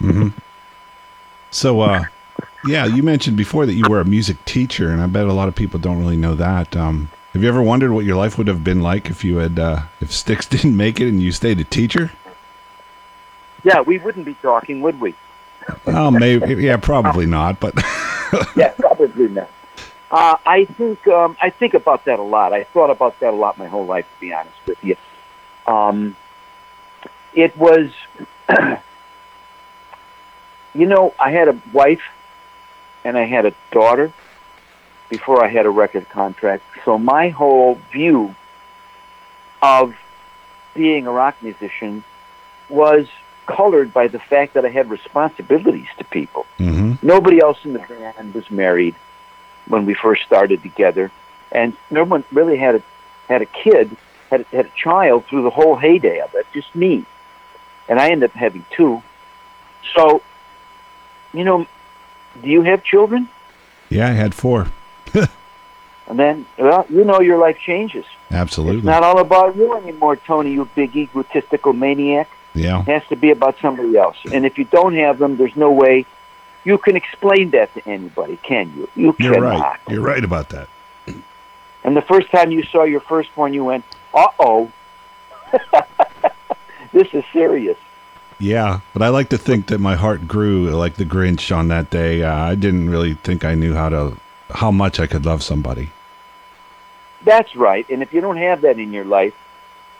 Mm-hmm. 0.00 0.28
So, 1.50 1.80
uh, 1.80 2.04
yeah, 2.66 2.84
you 2.84 3.02
mentioned 3.02 3.38
before 3.38 3.64
that 3.64 3.74
you 3.74 3.84
were 3.88 4.00
a 4.00 4.04
music 4.04 4.44
teacher, 4.44 4.90
and 4.90 5.00
I 5.00 5.06
bet 5.06 5.26
a 5.26 5.32
lot 5.32 5.48
of 5.48 5.54
people 5.54 5.80
don't 5.80 5.98
really 5.98 6.16
know 6.16 6.34
that. 6.34 6.76
Um, 6.76 7.10
have 7.32 7.42
you 7.42 7.48
ever 7.48 7.62
wondered 7.62 7.92
what 7.92 8.04
your 8.04 8.16
life 8.16 8.36
would 8.36 8.48
have 8.48 8.62
been 8.62 8.82
like 8.82 9.08
if 9.08 9.24
you 9.24 9.38
had, 9.38 9.58
uh, 9.58 9.82
if 10.00 10.12
Styx 10.12 10.46
didn't 10.48 10.76
make 10.76 11.00
it 11.00 11.08
and 11.08 11.22
you 11.22 11.32
stayed 11.32 11.58
a 11.58 11.64
teacher? 11.64 12.10
Yeah, 13.64 13.80
we 13.80 13.98
wouldn't 13.98 14.26
be 14.26 14.34
talking, 14.34 14.82
would 14.82 15.00
we? 15.00 15.14
Oh, 15.86 16.10
maybe. 16.10 16.62
Yeah, 16.62 16.76
probably 16.76 17.26
not. 17.26 17.60
But 17.60 17.74
yeah, 18.56 18.72
probably 18.78 19.28
not. 19.28 19.50
Uh, 20.10 20.36
I 20.44 20.64
think 20.64 21.06
um, 21.06 21.36
I 21.40 21.50
think 21.50 21.74
about 21.74 22.04
that 22.06 22.18
a 22.18 22.22
lot. 22.22 22.52
I 22.52 22.64
thought 22.64 22.90
about 22.90 23.20
that 23.20 23.32
a 23.32 23.36
lot 23.36 23.58
my 23.58 23.68
whole 23.68 23.86
life, 23.86 24.06
to 24.14 24.20
be 24.20 24.32
honest 24.32 24.56
with 24.66 24.82
you. 24.82 24.96
Um, 25.66 26.16
it 27.32 27.56
was, 27.56 27.92
you 30.74 30.86
know, 30.86 31.14
I 31.18 31.30
had 31.30 31.48
a 31.48 31.60
wife 31.72 32.02
and 33.04 33.16
I 33.16 33.24
had 33.24 33.46
a 33.46 33.54
daughter 33.70 34.12
before 35.08 35.44
I 35.44 35.48
had 35.48 35.66
a 35.66 35.70
record 35.70 36.08
contract. 36.08 36.64
So 36.84 36.98
my 36.98 37.28
whole 37.28 37.76
view 37.92 38.34
of 39.62 39.94
being 40.74 41.06
a 41.06 41.12
rock 41.12 41.36
musician 41.42 42.04
was 42.68 43.06
colored 43.56 43.92
by 43.92 44.08
the 44.08 44.18
fact 44.18 44.54
that 44.54 44.64
I 44.64 44.68
had 44.68 44.90
responsibilities 44.90 45.88
to 45.98 46.04
people. 46.04 46.46
mm-hmm. 46.58 47.06
Nobody 47.06 47.40
else 47.40 47.58
in 47.64 47.72
the 47.72 47.80
band 47.80 48.34
was 48.34 48.50
married 48.50 48.94
when 49.66 49.86
we 49.86 49.94
first 49.94 50.22
started 50.22 50.62
together, 50.62 51.10
and 51.52 51.76
no 51.90 52.04
one 52.04 52.24
really 52.32 52.56
had 52.56 52.76
a 52.76 52.82
had 53.28 53.42
a 53.42 53.46
kid, 53.46 53.96
had 54.30 54.46
had 54.46 54.66
a 54.66 54.74
child 54.76 55.26
through 55.26 55.42
the 55.42 55.50
whole 55.50 55.76
heyday 55.76 56.20
of 56.20 56.34
it. 56.34 56.46
Just 56.52 56.74
me, 56.74 57.04
and 57.88 57.98
I 57.98 58.10
ended 58.10 58.30
up 58.30 58.36
having 58.36 58.64
two. 58.70 59.02
So, 59.94 60.22
you 61.32 61.44
know, 61.44 61.66
do 62.42 62.48
you 62.48 62.62
have 62.62 62.84
children? 62.84 63.28
yeah, 63.88 64.08
I 64.08 64.12
had 64.12 64.34
four. 64.34 64.68
And 66.10 66.18
then, 66.18 66.44
well, 66.58 66.84
you 66.90 67.04
know, 67.04 67.20
your 67.20 67.38
life 67.38 67.56
changes. 67.58 68.04
Absolutely. 68.32 68.78
It's 68.78 68.84
not 68.84 69.04
all 69.04 69.20
about 69.20 69.54
you 69.54 69.76
anymore, 69.76 70.16
Tony. 70.16 70.50
You 70.50 70.68
big 70.74 70.96
egotistical 70.96 71.72
maniac. 71.72 72.28
Yeah. 72.54 72.80
It 72.80 72.86
has 72.86 73.02
to 73.08 73.16
be 73.16 73.30
about 73.30 73.56
somebody 73.60 73.96
else. 73.96 74.16
And 74.32 74.44
if 74.44 74.58
you 74.58 74.64
don't 74.64 74.94
have 74.94 75.18
them, 75.18 75.36
there's 75.36 75.56
no 75.56 75.70
way 75.70 76.06
you 76.64 76.78
can 76.78 76.96
explain 76.96 77.50
that 77.50 77.72
to 77.74 77.88
anybody, 77.88 78.36
can 78.42 78.72
you? 78.76 78.88
You 78.94 79.16
You're 79.18 79.34
cannot. 79.34 79.60
right. 79.60 79.80
You're 79.88 80.02
right 80.02 80.22
about 80.22 80.50
that. 80.50 80.68
And 81.82 81.96
the 81.96 82.02
first 82.02 82.30
time 82.30 82.50
you 82.50 82.62
saw 82.64 82.84
your 82.84 83.00
firstborn, 83.00 83.54
you 83.54 83.64
went, 83.64 83.84
"Uh 84.12 84.28
oh, 84.38 84.70
this 86.92 87.08
is 87.14 87.24
serious." 87.32 87.78
Yeah, 88.38 88.80
but 88.92 89.02
I 89.02 89.08
like 89.08 89.30
to 89.30 89.38
think 89.38 89.66
that 89.68 89.78
my 89.78 89.96
heart 89.96 90.28
grew 90.28 90.70
like 90.70 90.96
the 90.96 91.04
Grinch 91.04 91.54
on 91.54 91.68
that 91.68 91.88
day. 91.88 92.22
Uh, 92.22 92.34
I 92.34 92.54
didn't 92.54 92.90
really 92.90 93.14
think 93.14 93.44
I 93.44 93.54
knew 93.54 93.74
how 93.74 93.88
to 93.88 94.16
how 94.50 94.70
much 94.70 95.00
I 95.00 95.06
could 95.06 95.24
love 95.24 95.42
somebody. 95.42 95.90
That's 97.22 97.54
right. 97.56 97.88
And 97.88 98.02
if 98.02 98.12
you 98.12 98.20
don't 98.20 98.38
have 98.38 98.62
that 98.62 98.78
in 98.78 98.92
your 98.92 99.04
life, 99.04 99.34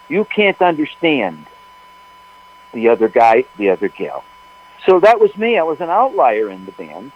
you 0.09 0.25
can't 0.27 0.61
understand 0.61 1.47
the 2.73 2.89
other 2.89 3.09
guy, 3.09 3.45
the 3.57 3.71
other 3.71 3.89
gal. 3.89 4.25
So 4.87 5.01
that 5.01 5.21
was 5.21 5.37
me. 5.37 5.59
I 5.59 5.63
was 5.63 5.81
an 5.81 5.91
outlier 5.91 6.49
in 6.49 6.65
the 6.65 6.73
band, 6.73 7.13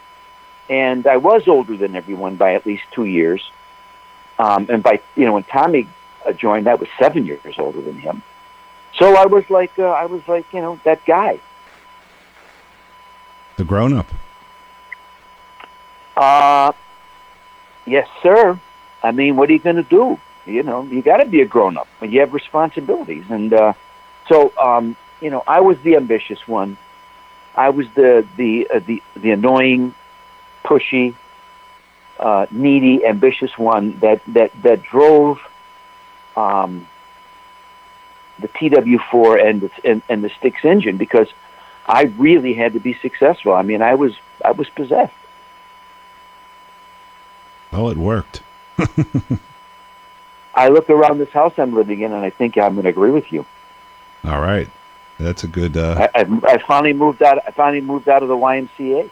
and 0.68 1.06
I 1.06 1.16
was 1.16 1.48
older 1.48 1.76
than 1.76 1.96
everyone 1.96 2.36
by 2.36 2.54
at 2.54 2.66
least 2.66 2.84
two 2.92 3.04
years. 3.04 3.42
Um, 4.38 4.66
and 4.68 4.82
by 4.82 5.00
you 5.16 5.24
know, 5.24 5.34
when 5.34 5.44
Tommy 5.44 5.88
uh, 6.26 6.32
joined, 6.32 6.68
I 6.68 6.74
was 6.74 6.88
seven 6.98 7.24
years 7.24 7.54
older 7.58 7.80
than 7.80 7.98
him. 7.98 8.22
So 8.98 9.16
I 9.16 9.26
was 9.26 9.48
like, 9.50 9.78
uh, 9.78 9.84
I 9.84 10.06
was 10.06 10.26
like, 10.28 10.52
you 10.52 10.60
know, 10.60 10.78
that 10.84 11.04
guy. 11.04 11.40
The 13.56 13.64
grown 13.64 13.92
up. 13.92 14.06
Uh, 16.16 16.72
yes, 17.86 18.08
sir. 18.22 18.58
I 19.02 19.12
mean, 19.12 19.36
what 19.36 19.50
are 19.50 19.52
you 19.52 19.58
going 19.58 19.76
to 19.76 19.82
do? 19.82 20.18
You 20.46 20.62
know, 20.62 20.82
you 20.82 21.02
got 21.02 21.18
to 21.18 21.26
be 21.26 21.40
a 21.40 21.46
grown 21.46 21.76
up. 21.76 21.88
You 22.02 22.20
have 22.20 22.34
responsibilities, 22.34 23.24
and 23.30 23.52
uh, 23.52 23.72
so 24.28 24.52
um, 24.58 24.96
you 25.20 25.31
know, 25.31 25.42
I 25.46 25.61
was 25.61 25.79
the 25.81 25.96
ambitious 25.96 26.46
one. 26.46 26.77
I 27.55 27.70
was 27.70 27.87
the 27.94 28.27
the 28.37 28.68
uh, 28.72 28.81
the 28.81 29.03
the 29.14 29.31
annoying, 29.31 29.94
pushy, 30.64 31.14
uh, 32.18 32.46
needy, 32.50 33.05
ambitious 33.07 33.57
one 33.57 33.98
that 34.00 34.22
that 34.29 34.50
that 34.62 34.83
drove 34.83 35.40
um, 36.37 36.87
the 38.38 38.48
TW4 38.48 39.48
and 39.48 39.61
the, 39.61 39.70
and, 39.85 40.03
and 40.09 40.24
the 40.24 40.31
Styx 40.31 40.64
engine 40.64 40.96
because 40.96 41.29
I 41.87 42.05
really 42.05 42.55
had 42.55 42.72
to 42.72 42.81
be 42.81 42.94
successful. 42.94 43.53
I 43.53 43.62
mean, 43.62 43.83
I 43.83 43.94
was 43.94 44.14
I 44.44 44.53
was 44.53 44.68
possessed. 44.70 45.14
Oh, 47.72 47.88
it 47.88 47.96
worked. 47.96 48.42
I 50.55 50.68
look 50.68 50.88
around 50.88 51.18
this 51.18 51.31
house 51.31 51.55
I'm 51.59 51.74
living 51.74 52.00
in, 52.00 52.12
and 52.12 52.24
I 52.24 52.31
think 52.31 52.57
I'm 52.57 52.74
going 52.74 52.85
to 52.85 52.90
agree 52.90 53.11
with 53.11 53.33
you. 53.33 53.44
All 54.24 54.40
right, 54.40 54.68
that's 55.18 55.44
a 55.44 55.48
good. 55.48 55.77
Uh, 55.77 56.09
I, 56.14 56.20
I, 56.20 56.40
I 56.55 56.59
finally 56.66 56.92
moved 56.92 57.22
out. 57.22 57.38
I 57.46 57.50
finally 57.50 57.81
moved 57.81 58.09
out 58.09 58.22
of 58.22 58.29
the 58.29 58.37
YMCA. 58.37 59.11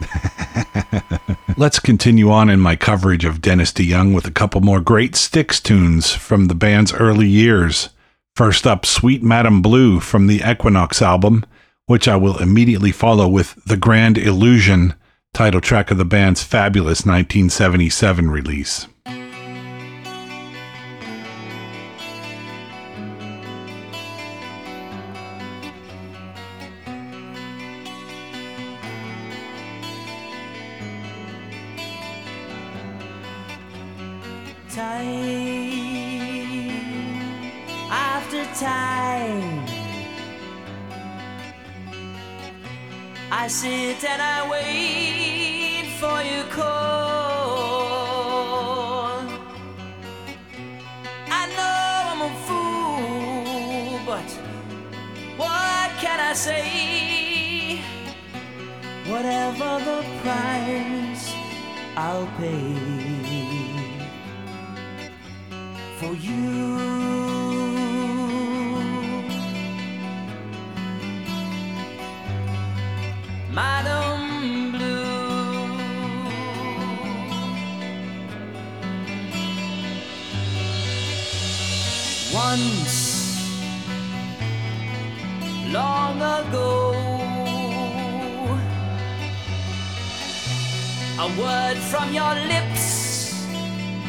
Let's 1.56 1.78
continue 1.78 2.30
on 2.30 2.48
in 2.48 2.60
my 2.60 2.76
coverage 2.76 3.24
of 3.24 3.42
Dennis 3.42 3.72
DeYoung 3.72 4.14
with 4.14 4.26
a 4.26 4.30
couple 4.30 4.60
more 4.60 4.80
great 4.80 5.14
Styx 5.14 5.60
tunes 5.60 6.12
from 6.12 6.46
the 6.46 6.54
band's 6.54 6.94
early 6.94 7.28
years. 7.28 7.90
First 8.34 8.66
up, 8.66 8.86
Suite 8.86 9.22
Madame 9.22 9.60
Blue 9.60 10.00
from 10.00 10.26
the 10.26 10.42
Equinox 10.48 11.02
album, 11.02 11.44
which 11.86 12.08
I 12.08 12.16
will 12.16 12.38
immediately 12.38 12.92
follow 12.92 13.28
with 13.28 13.62
The 13.66 13.76
Grand 13.76 14.16
Illusion, 14.16 14.94
title 15.34 15.60
track 15.60 15.90
of 15.90 15.98
the 15.98 16.04
band's 16.04 16.42
fabulous 16.42 17.04
1977 17.04 18.30
release. 18.30 18.86
Price, 60.22 61.32
I'll 61.96 62.26
pay 62.36 62.74
for 65.98 66.14
you. 66.14 66.69
From 91.90 92.14
your 92.14 92.34
lips, 92.52 93.34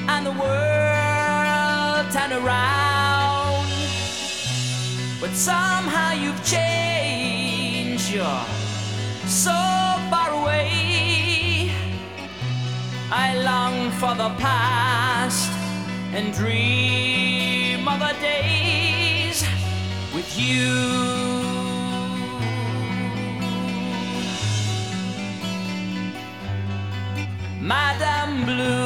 and 0.08 0.24
the 0.24 0.32
world 0.32 2.06
turned 2.13 2.34
around. 2.34 3.67
But 5.20 5.32
somehow 5.34 6.12
you've 6.13 6.44
changed. 6.46 8.13
You're 8.13 8.46
so 9.26 9.58
far 10.12 10.30
away. 10.41 11.72
I 13.12 13.28
long 13.50 13.89
for 14.00 14.13
the 14.13 14.30
past 14.38 15.50
and 16.13 16.32
dream 16.34 17.88
of 17.88 18.00
the 18.00 18.13
days 18.22 19.44
with 20.13 20.30
you. 20.38 21.01
Blue. 28.46 28.81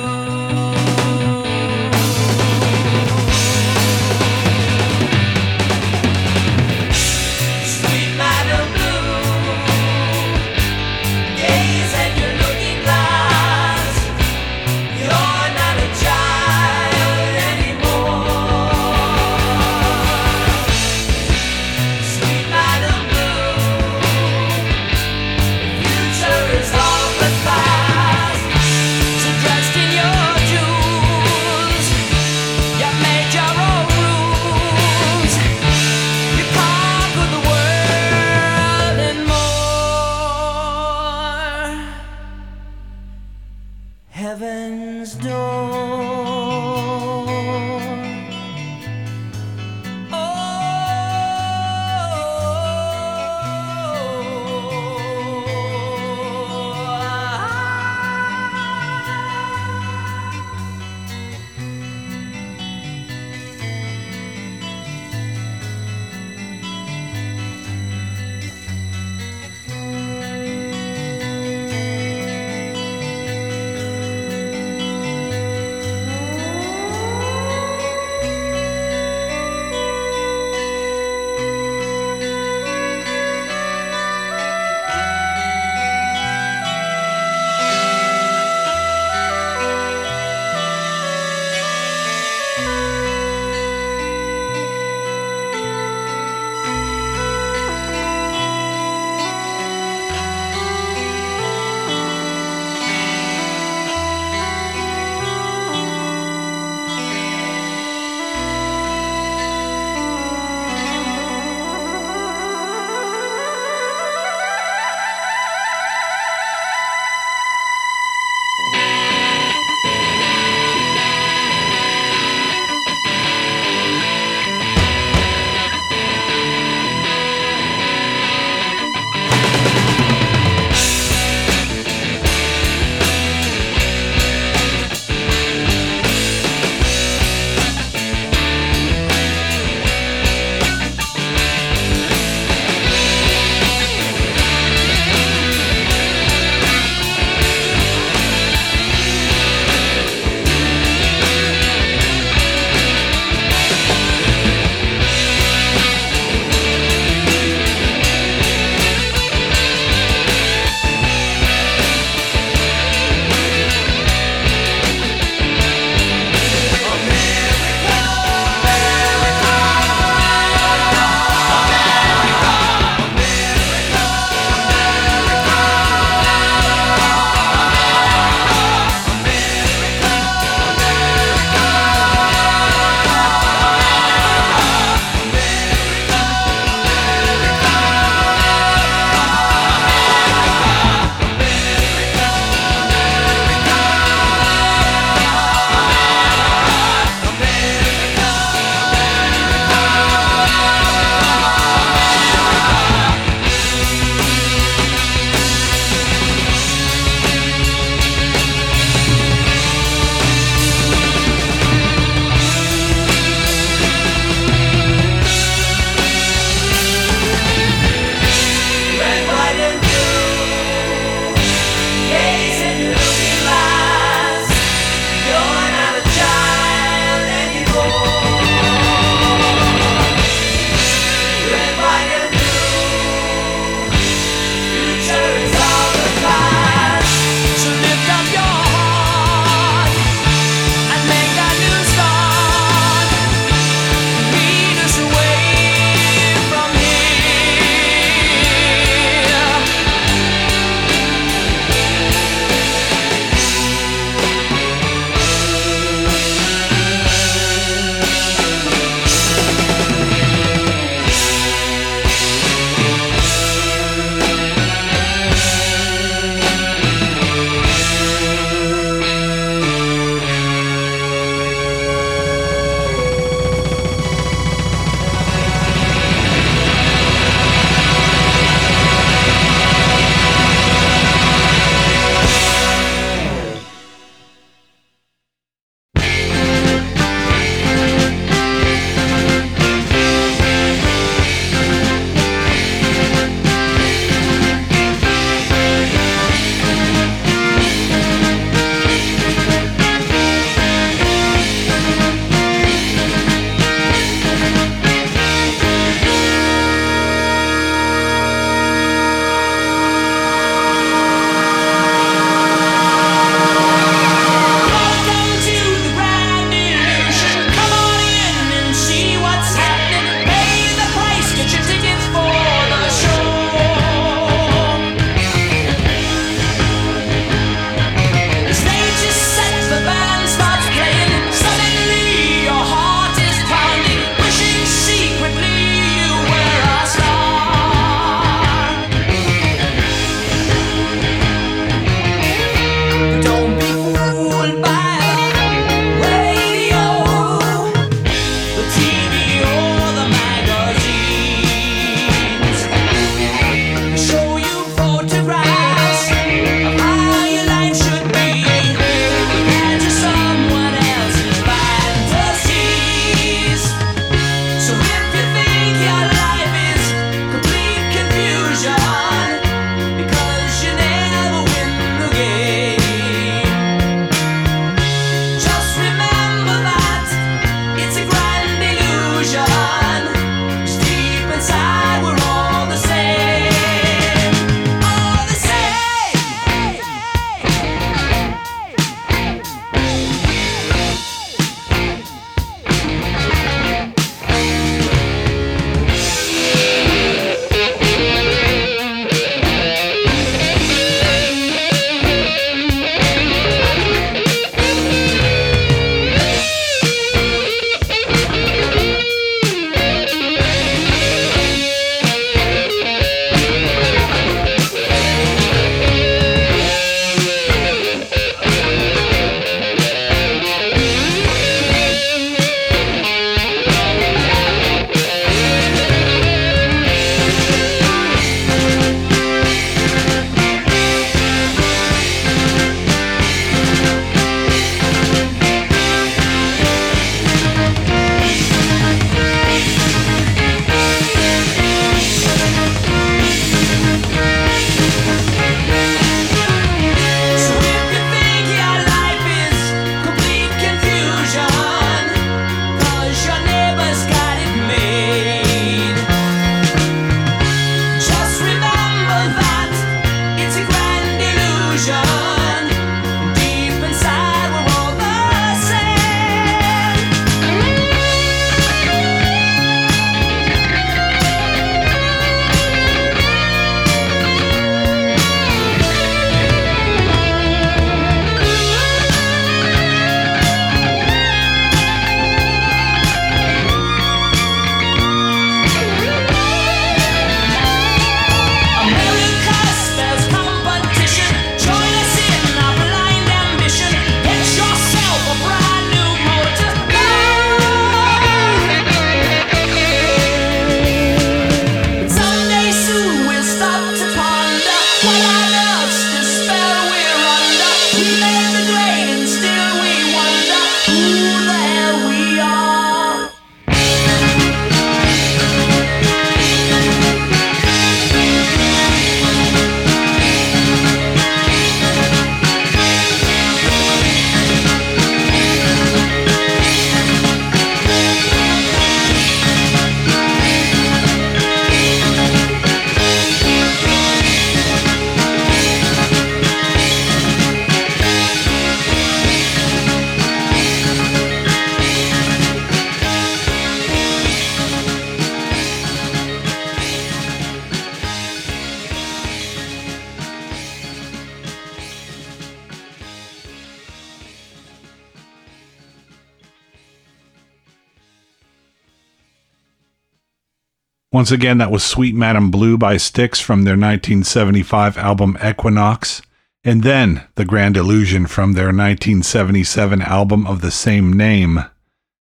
Once 561.15 561.31
again, 561.31 561.59
that 561.59 561.71
was 561.71 561.81
Suite 561.81 562.13
Madame 562.13 562.51
Blue 562.51 562.77
by 562.77 562.97
Styx 562.97 563.39
from 563.39 563.63
their 563.63 563.77
1975 563.77 564.97
album 564.97 565.37
Equinox, 565.41 566.21
and 566.61 566.83
then 566.83 567.25
The 567.35 567.45
Grand 567.45 567.77
Illusion 567.77 568.27
from 568.27 568.51
their 568.51 568.65
1977 568.65 570.01
album 570.01 570.45
of 570.45 570.59
the 570.59 570.71
same 570.71 571.13
name. 571.13 571.63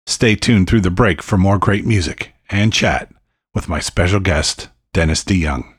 Stay 0.06 0.36
tuned 0.36 0.68
through 0.68 0.82
the 0.82 0.92
break 0.92 1.22
for 1.22 1.36
more 1.36 1.58
great 1.58 1.84
music 1.84 2.34
and 2.48 2.72
chat 2.72 3.12
with 3.52 3.68
my 3.68 3.80
special 3.80 4.20
guest, 4.20 4.68
Dennis 4.92 5.24
DeYoung. 5.24 5.74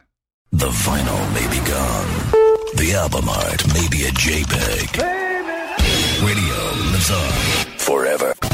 The 0.52 0.68
vinyl 0.68 1.34
may 1.34 1.48
be 1.50 1.66
gone. 1.66 2.76
The 2.76 2.96
album 2.98 3.30
art 3.30 3.66
may 3.74 3.88
be 3.88 4.04
a 4.04 4.12
JPEG. 4.12 4.98
Radio 6.22 6.92
lives 6.92 7.12
on 7.12 7.78
forever. 7.78 8.45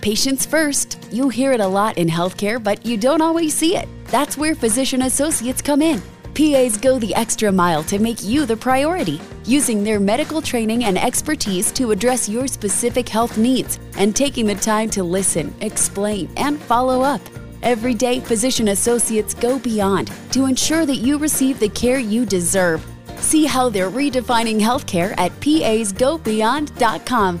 Patients 0.00 0.46
first. 0.46 0.98
You 1.12 1.28
hear 1.28 1.52
it 1.52 1.60
a 1.60 1.66
lot 1.66 1.98
in 1.98 2.08
healthcare, 2.08 2.62
but 2.62 2.86
you 2.86 2.96
don't 2.96 3.20
always 3.20 3.52
see 3.52 3.76
it. 3.76 3.86
That's 4.06 4.38
where 4.38 4.54
physician 4.54 5.02
associates 5.02 5.60
come 5.60 5.82
in. 5.82 6.00
PAs 6.34 6.78
go 6.78 6.98
the 6.98 7.14
extra 7.14 7.52
mile 7.52 7.82
to 7.84 7.98
make 7.98 8.24
you 8.24 8.46
the 8.46 8.56
priority, 8.56 9.20
using 9.44 9.84
their 9.84 10.00
medical 10.00 10.40
training 10.40 10.84
and 10.84 10.96
expertise 10.96 11.70
to 11.72 11.90
address 11.90 12.30
your 12.30 12.46
specific 12.46 13.06
health 13.08 13.36
needs 13.36 13.78
and 13.98 14.16
taking 14.16 14.46
the 14.46 14.54
time 14.54 14.88
to 14.88 15.04
listen, 15.04 15.54
explain, 15.60 16.30
and 16.38 16.58
follow 16.62 17.02
up. 17.02 17.20
Every 17.62 17.92
day, 17.92 18.20
physician 18.20 18.68
associates 18.68 19.34
go 19.34 19.58
beyond 19.58 20.10
to 20.30 20.46
ensure 20.46 20.86
that 20.86 20.96
you 20.96 21.18
receive 21.18 21.60
the 21.60 21.68
care 21.68 21.98
you 21.98 22.24
deserve. 22.24 22.82
See 23.18 23.44
how 23.44 23.68
they're 23.68 23.90
redefining 23.90 24.60
healthcare 24.60 25.12
at 25.18 25.30
pasgobeyond.com. 25.40 27.40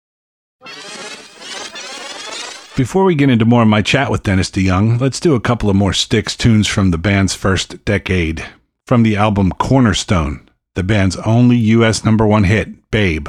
Before 2.77 3.03
we 3.03 3.15
get 3.15 3.29
into 3.29 3.43
more 3.43 3.63
of 3.63 3.67
my 3.67 3.81
chat 3.81 4.09
with 4.09 4.23
Dennis 4.23 4.49
DeYoung, 4.49 4.99
let's 4.99 5.19
do 5.19 5.35
a 5.35 5.41
couple 5.41 5.69
of 5.69 5.75
more 5.75 5.91
Styx 5.91 6.37
tunes 6.37 6.67
from 6.67 6.91
the 6.91 6.97
band's 6.97 7.35
first 7.35 7.83
decade. 7.83 8.45
From 8.87 9.03
the 9.03 9.17
album 9.17 9.51
Cornerstone, 9.51 10.49
the 10.75 10.83
band's 10.83 11.17
only 11.17 11.57
U.S. 11.57 12.05
number 12.05 12.25
one 12.25 12.45
hit, 12.45 12.89
Babe. 12.89 13.27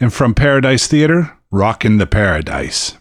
And 0.00 0.12
from 0.14 0.34
Paradise 0.34 0.86
Theater, 0.86 1.36
Rockin' 1.50 1.98
the 1.98 2.06
Paradise. 2.06 2.96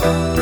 Somehow 0.00 0.39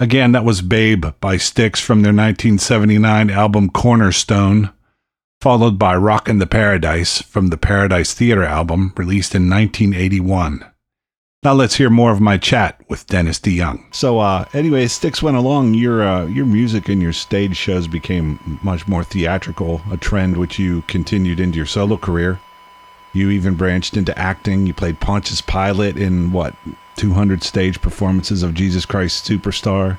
Again, 0.00 0.32
that 0.32 0.46
was 0.46 0.62
Babe 0.62 1.04
by 1.20 1.36
Styx 1.36 1.78
from 1.78 2.00
their 2.00 2.08
1979 2.08 3.28
album 3.28 3.68
Cornerstone, 3.68 4.70
followed 5.42 5.78
by 5.78 5.94
Rockin' 5.94 6.38
the 6.38 6.46
Paradise 6.46 7.20
from 7.20 7.48
the 7.48 7.58
Paradise 7.58 8.14
Theater 8.14 8.42
album 8.42 8.94
released 8.96 9.34
in 9.34 9.50
1981. 9.50 10.64
Now 11.42 11.52
let's 11.52 11.74
hear 11.74 11.90
more 11.90 12.12
of 12.12 12.20
my 12.20 12.38
chat 12.38 12.80
with 12.88 13.06
Dennis 13.08 13.38
DeYoung. 13.40 13.94
So, 13.94 14.20
uh, 14.20 14.46
anyway, 14.54 14.86
Styx 14.86 15.22
went 15.22 15.36
along, 15.36 15.74
your 15.74 16.02
uh, 16.02 16.24
your 16.28 16.46
music 16.46 16.88
and 16.88 17.02
your 17.02 17.12
stage 17.12 17.58
shows 17.58 17.86
became 17.86 18.58
much 18.62 18.88
more 18.88 19.04
theatrical, 19.04 19.82
a 19.92 19.98
trend 19.98 20.38
which 20.38 20.58
you 20.58 20.80
continued 20.88 21.40
into 21.40 21.58
your 21.58 21.66
solo 21.66 21.98
career. 21.98 22.40
You 23.12 23.28
even 23.28 23.54
branched 23.54 23.98
into 23.98 24.18
acting. 24.18 24.66
You 24.66 24.72
played 24.72 24.98
Pontius 25.00 25.42
Pilate 25.42 25.98
in 25.98 26.32
what 26.32 26.54
200 27.00 27.42
stage 27.42 27.80
performances 27.80 28.42
of 28.42 28.52
Jesus 28.52 28.84
Christ 28.84 29.26
Superstar. 29.26 29.98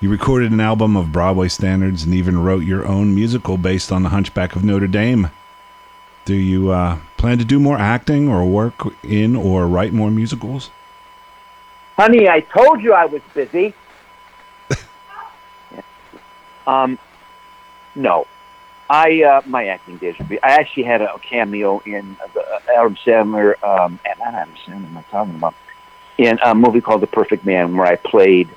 You 0.00 0.10
recorded 0.10 0.50
an 0.50 0.58
album 0.58 0.96
of 0.96 1.12
Broadway 1.12 1.46
standards 1.46 2.02
and 2.02 2.12
even 2.12 2.42
wrote 2.42 2.64
your 2.64 2.84
own 2.88 3.14
musical 3.14 3.56
based 3.56 3.92
on 3.92 4.02
The 4.02 4.08
Hunchback 4.08 4.56
of 4.56 4.64
Notre 4.64 4.88
Dame. 4.88 5.30
Do 6.24 6.34
you 6.34 6.72
uh, 6.72 6.98
plan 7.18 7.38
to 7.38 7.44
do 7.44 7.60
more 7.60 7.78
acting 7.78 8.28
or 8.28 8.44
work 8.44 8.74
in 9.04 9.36
or 9.36 9.68
write 9.68 9.92
more 9.92 10.10
musicals? 10.10 10.70
Honey, 11.96 12.28
I 12.28 12.40
told 12.40 12.82
you 12.82 12.94
I 12.94 13.04
was 13.04 13.22
busy. 13.32 13.72
um, 16.66 16.98
no, 17.94 18.26
I 18.88 19.22
uh, 19.22 19.42
my 19.46 19.68
acting 19.68 19.98
days 19.98 20.18
would 20.18 20.28
be. 20.28 20.42
I 20.42 20.54
actually 20.54 20.82
had 20.82 21.00
a 21.00 21.16
cameo 21.20 21.78
in 21.86 22.16
the 22.34 22.40
uh, 22.40 22.58
Adam 22.76 22.96
Sandler. 22.96 23.54
Um, 23.62 24.00
not 24.04 24.34
Adam 24.34 24.54
Sandler. 24.66 24.86
Am 24.86 24.98
I 24.98 25.02
talking 25.02 25.36
about? 25.36 25.54
In 26.20 26.38
a 26.42 26.54
movie 26.54 26.82
called 26.82 27.00
The 27.00 27.06
Perfect 27.06 27.46
Man, 27.46 27.78
where 27.78 27.86
I 27.86 27.96
played 27.96 28.50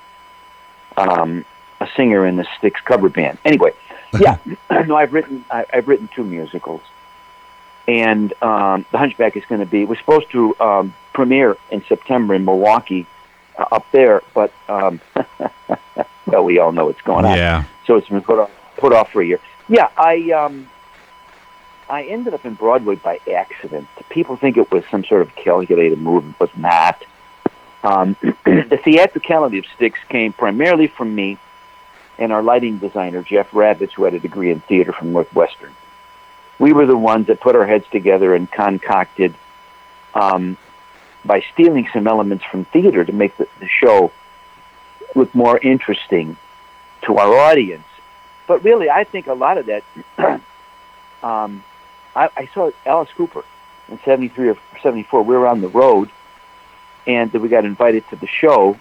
um, 0.98 1.46
a 1.80 1.88
singer 1.96 2.28
in 2.28 2.36
the 2.36 2.46
Styx 2.58 2.82
cover 2.82 3.08
band. 3.08 3.38
Anyway, 3.46 3.72
yeah, 4.20 4.38
no, 4.70 4.98
I've 4.98 5.14
written 5.14 5.46
I, 5.50 5.66
I've 5.72 5.88
written 5.88 6.10
two 6.14 6.26
musicals, 6.26 6.82
and 7.88 8.34
um, 8.44 8.86
The 8.92 8.98
Hunchback 8.98 9.38
is 9.38 9.46
going 9.46 9.62
to 9.62 9.66
be. 9.66 9.86
We're 9.86 9.96
supposed 9.96 10.30
to 10.32 10.60
um, 10.60 10.94
premiere 11.14 11.56
in 11.72 11.86
September 11.86 12.34
in 12.34 12.44
Milwaukee, 12.44 13.08
uh, 13.58 13.64
up 13.72 13.86
there, 13.94 14.24
but 14.34 14.52
um, 14.68 15.00
well, 16.26 16.44
we 16.44 16.60
all 16.60 16.74
know 16.74 16.88
what's 16.88 17.02
going 17.04 17.24
on. 17.24 17.38
Yeah. 17.38 17.64
So 17.88 17.96
it's 17.96 18.10
been 18.10 18.20
put 18.20 18.40
off 18.40 18.52
put 18.76 18.92
off 18.92 19.14
for 19.14 19.22
a 19.22 19.26
year. 19.26 19.40
Yeah, 19.70 19.88
I 19.96 20.32
um, 20.32 20.70
I 21.90 22.04
ended 22.04 22.34
up 22.34 22.44
in 22.44 22.56
Broadway 22.56 22.96
by 22.96 23.22
accident. 23.34 23.88
People 24.10 24.36
think 24.36 24.58
it 24.58 24.70
was 24.70 24.84
some 24.92 25.06
sort 25.06 25.22
of 25.22 25.34
calculated 25.38 25.98
move. 25.98 26.28
It 26.28 26.40
was 26.42 26.50
not. 26.58 27.06
Um, 27.84 28.16
the 28.46 28.80
theatricality 28.84 29.60
of 29.60 29.66
Styx 29.76 30.00
came 30.10 30.34
primarily 30.34 30.88
from 30.88 31.14
me 31.14 31.38
and 32.18 32.32
our 32.32 32.44
lighting 32.44 32.78
designer, 32.78 33.24
Jeff 33.24 33.52
Ravitz, 33.52 33.92
who 33.92 34.04
had 34.04 34.14
a 34.14 34.20
degree 34.20 34.52
in 34.52 34.62
theater 34.62 34.94
from 34.94 35.12
Northwestern. 35.12 35.74
We 36.60 36.72
were 36.72 36.86
the 36.86 36.98
ones 36.98 37.28
that 37.28 37.42
put 37.42 37.56
our 37.56 37.66
heads 37.66 37.86
together 37.92 38.36
and 38.36 38.50
concocted, 38.50 39.34
um, 40.14 40.58
by 41.26 41.44
stealing 41.54 41.88
some 41.94 42.08
elements 42.08 42.44
from 42.46 42.66
theater 42.66 43.04
to 43.04 43.12
make 43.12 43.36
the, 43.38 43.48
the 43.60 43.68
show 43.68 44.12
look 45.16 45.34
more 45.34 45.58
interesting 45.58 46.38
to 47.04 47.18
our 47.18 47.36
audience. 47.36 47.86
But 48.48 48.64
really, 48.64 48.90
I 48.90 49.04
think 49.04 49.28
a 49.28 49.34
lot 49.34 49.58
of 49.58 49.68
that, 49.68 49.84
um, 51.24 51.64
I, 52.16 52.30
I 52.36 52.50
saw 52.54 52.72
Alice 52.86 53.10
Cooper 53.16 53.44
in 53.90 54.00
73 54.04 54.50
or 54.50 54.58
74. 54.82 55.24
We 55.24 55.36
were 55.36 55.48
on 55.48 55.62
the 55.62 55.70
road 55.70 56.10
and 57.06 57.32
we 57.34 57.50
got 57.50 57.66
invited 57.66 58.08
to 58.10 58.16
the 58.16 58.28
show 58.28 58.80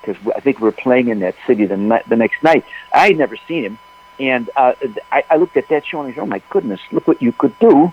because 0.00 0.16
I 0.34 0.40
think 0.40 0.60
we 0.60 0.64
were 0.64 0.72
playing 0.72 1.08
in 1.08 1.20
that 1.20 1.34
city 1.46 1.66
the, 1.66 2.02
the 2.08 2.16
next 2.16 2.42
night. 2.42 2.64
I 2.92 3.08
had 3.08 3.18
never 3.18 3.36
seen 3.48 3.64
him, 3.64 3.78
and 4.20 4.48
uh, 4.56 4.74
I, 5.10 5.24
I 5.30 5.36
looked 5.36 5.56
at 5.56 5.68
that 5.68 5.84
show 5.84 6.00
and 6.00 6.12
I 6.12 6.14
said, 6.14 6.22
"Oh 6.22 6.26
my 6.26 6.42
goodness, 6.50 6.80
look 6.92 7.08
what 7.08 7.20
you 7.20 7.32
could 7.32 7.58
do!" 7.58 7.92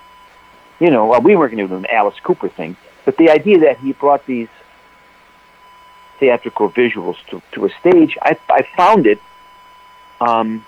You 0.80 0.90
know, 0.90 1.08
well, 1.08 1.22
we 1.22 1.36
weren't 1.36 1.56
going 1.56 1.68
to 1.68 1.74
do 1.74 1.78
an 1.78 1.86
Alice 1.86 2.20
Cooper 2.22 2.50
thing, 2.50 2.76
but 3.06 3.18
the 3.18 3.30
idea 3.30 3.60
that 3.60 3.80
he 3.80 3.94
brought 3.94 4.26
these 4.26 4.50
theatrical 6.20 6.70
visuals 6.70 7.18
to, 7.28 7.42
to 7.54 7.66
a 7.66 7.70
stage, 7.80 8.18
I, 8.22 8.38
I 8.50 8.66
found 8.78 9.08
it 9.08 9.20
um, 10.22 10.66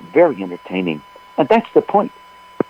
very 0.00 0.42
entertaining, 0.42 1.02
and 1.36 1.48
that's 1.48 1.72
the 1.74 1.82
point. 1.82 2.12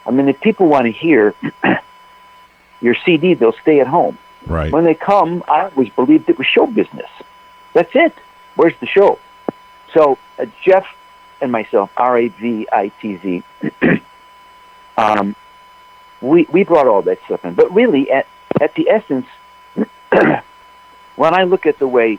I 0.05 0.11
mean, 0.11 0.29
if 0.29 0.41
people 0.41 0.67
want 0.67 0.87
to 0.87 0.93
hear 0.93 1.35
your 2.81 2.97
CD, 3.05 3.35
they'll 3.35 3.53
stay 3.63 3.81
at 3.81 3.87
home. 3.87 4.19
Right. 4.47 4.73
When 4.73 4.85
they 4.85 4.95
come, 4.95 5.45
I 5.49 5.63
always 5.63 5.91
believed 5.91 6.29
it 6.29 6.39
was 6.39 6.47
show 6.47 6.67
business. 6.67 7.09
That's 7.73 7.95
it. 7.95 8.15
Where's 8.57 8.75
the 8.81 8.87
show? 8.87 9.19
So 9.95 10.19
uh, 10.39 10.47
Jeff 10.65 10.87
and 11.41 11.53
myself, 11.53 11.91
R 11.97 12.19
A 12.19 12.29
V 12.29 12.67
I 12.73 12.89
T 13.01 13.17
Z, 13.17 13.43
um, 14.97 15.37
we 16.21 16.47
we 16.51 16.65
brought 16.65 16.87
all 16.87 17.03
that 17.03 17.19
stuff 17.25 17.45
in. 17.45 17.55
But 17.55 17.73
really, 17.73 18.11
at 18.11 18.27
at 18.61 18.75
the 18.75 18.89
essence, 18.89 19.27
when 21.17 21.35
I 21.35 21.45
look 21.45 21.67
at 21.67 21.79
the 21.79 21.89
way 21.89 22.19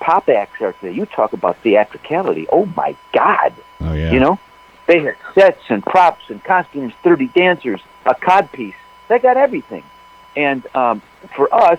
pop 0.00 0.28
acts 0.28 0.60
are 0.60 0.72
today, 0.74 0.92
you 0.92 1.06
talk 1.06 1.32
about 1.32 1.56
theatricality. 1.58 2.46
Oh 2.50 2.66
my 2.66 2.96
God! 3.12 3.54
Oh 3.80 3.92
yeah. 3.92 4.12
You 4.12 4.20
know, 4.20 4.38
they 4.86 5.00
had 5.00 5.16
sets 5.34 5.62
and 5.68 5.82
props 5.82 6.28
and 6.28 6.42
costumes, 6.42 6.92
thirty 7.02 7.28
dancers, 7.28 7.80
a 8.04 8.14
codpiece. 8.14 8.74
They 9.08 9.18
got 9.18 9.36
everything. 9.36 9.84
And 10.36 10.66
um, 10.74 11.02
for 11.34 11.52
us, 11.54 11.78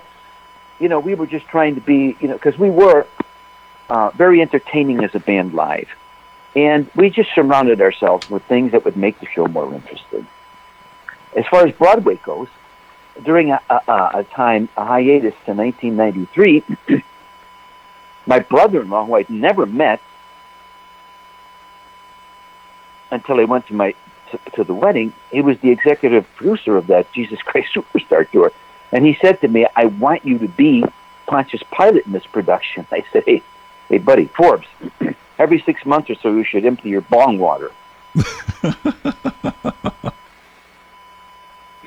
you 0.79 0.89
know, 0.89 0.99
we 0.99 1.15
were 1.15 1.27
just 1.27 1.47
trying 1.47 1.75
to 1.75 1.81
be, 1.81 2.15
you 2.19 2.27
know, 2.27 2.33
because 2.33 2.57
we 2.57 2.69
were 2.69 3.05
uh, 3.89 4.09
very 4.11 4.41
entertaining 4.41 5.03
as 5.03 5.15
a 5.15 5.19
band 5.19 5.53
live, 5.53 5.87
and 6.55 6.89
we 6.95 7.09
just 7.09 7.33
surrounded 7.33 7.81
ourselves 7.81 8.29
with 8.29 8.43
things 8.43 8.71
that 8.71 8.85
would 8.85 8.97
make 8.97 9.19
the 9.19 9.27
show 9.27 9.47
more 9.47 9.73
interesting. 9.73 10.27
As 11.35 11.45
far 11.47 11.65
as 11.65 11.73
Broadway 11.75 12.17
goes, 12.17 12.47
during 13.23 13.51
a, 13.51 13.59
a, 13.69 14.11
a 14.15 14.25
time, 14.31 14.69
a 14.77 14.85
hiatus 14.85 15.33
to 15.45 15.53
1993, 15.53 16.63
my 18.25 18.39
brother-in-law, 18.39 19.05
who 19.05 19.15
I'd 19.15 19.29
never 19.29 19.65
met 19.65 20.01
until 23.11 23.39
I 23.39 23.43
went 23.43 23.67
to 23.67 23.73
my 23.73 23.93
to, 24.33 24.51
to 24.51 24.63
the 24.63 24.73
wedding, 24.73 25.13
he 25.31 25.41
was 25.41 25.59
the 25.59 25.69
executive 25.69 26.27
producer 26.35 26.75
of 26.77 26.87
that 26.87 27.11
Jesus 27.13 27.41
Christ 27.41 27.69
Superstar 27.75 28.29
tour, 28.29 28.51
and 28.91 29.05
he 29.05 29.17
said 29.21 29.39
to 29.41 29.47
me, 29.47 29.67
"I 29.75 29.85
want 29.85 30.25
you 30.25 30.39
to 30.39 30.47
be 30.47 30.83
Pontius 31.25 31.63
Pilate 31.75 32.05
in 32.05 32.11
this 32.11 32.25
production." 32.25 32.85
I 32.91 33.03
said, 33.11 33.23
"Hey, 33.25 33.41
hey, 33.89 33.99
buddy, 33.99 34.25
Forbes, 34.25 34.67
every 35.39 35.61
six 35.61 35.85
months 35.85 36.09
or 36.09 36.15
so, 36.15 36.33
you 36.33 36.43
should 36.43 36.65
empty 36.65 36.89
your 36.89 37.01
bong 37.01 37.39
water." 37.39 37.71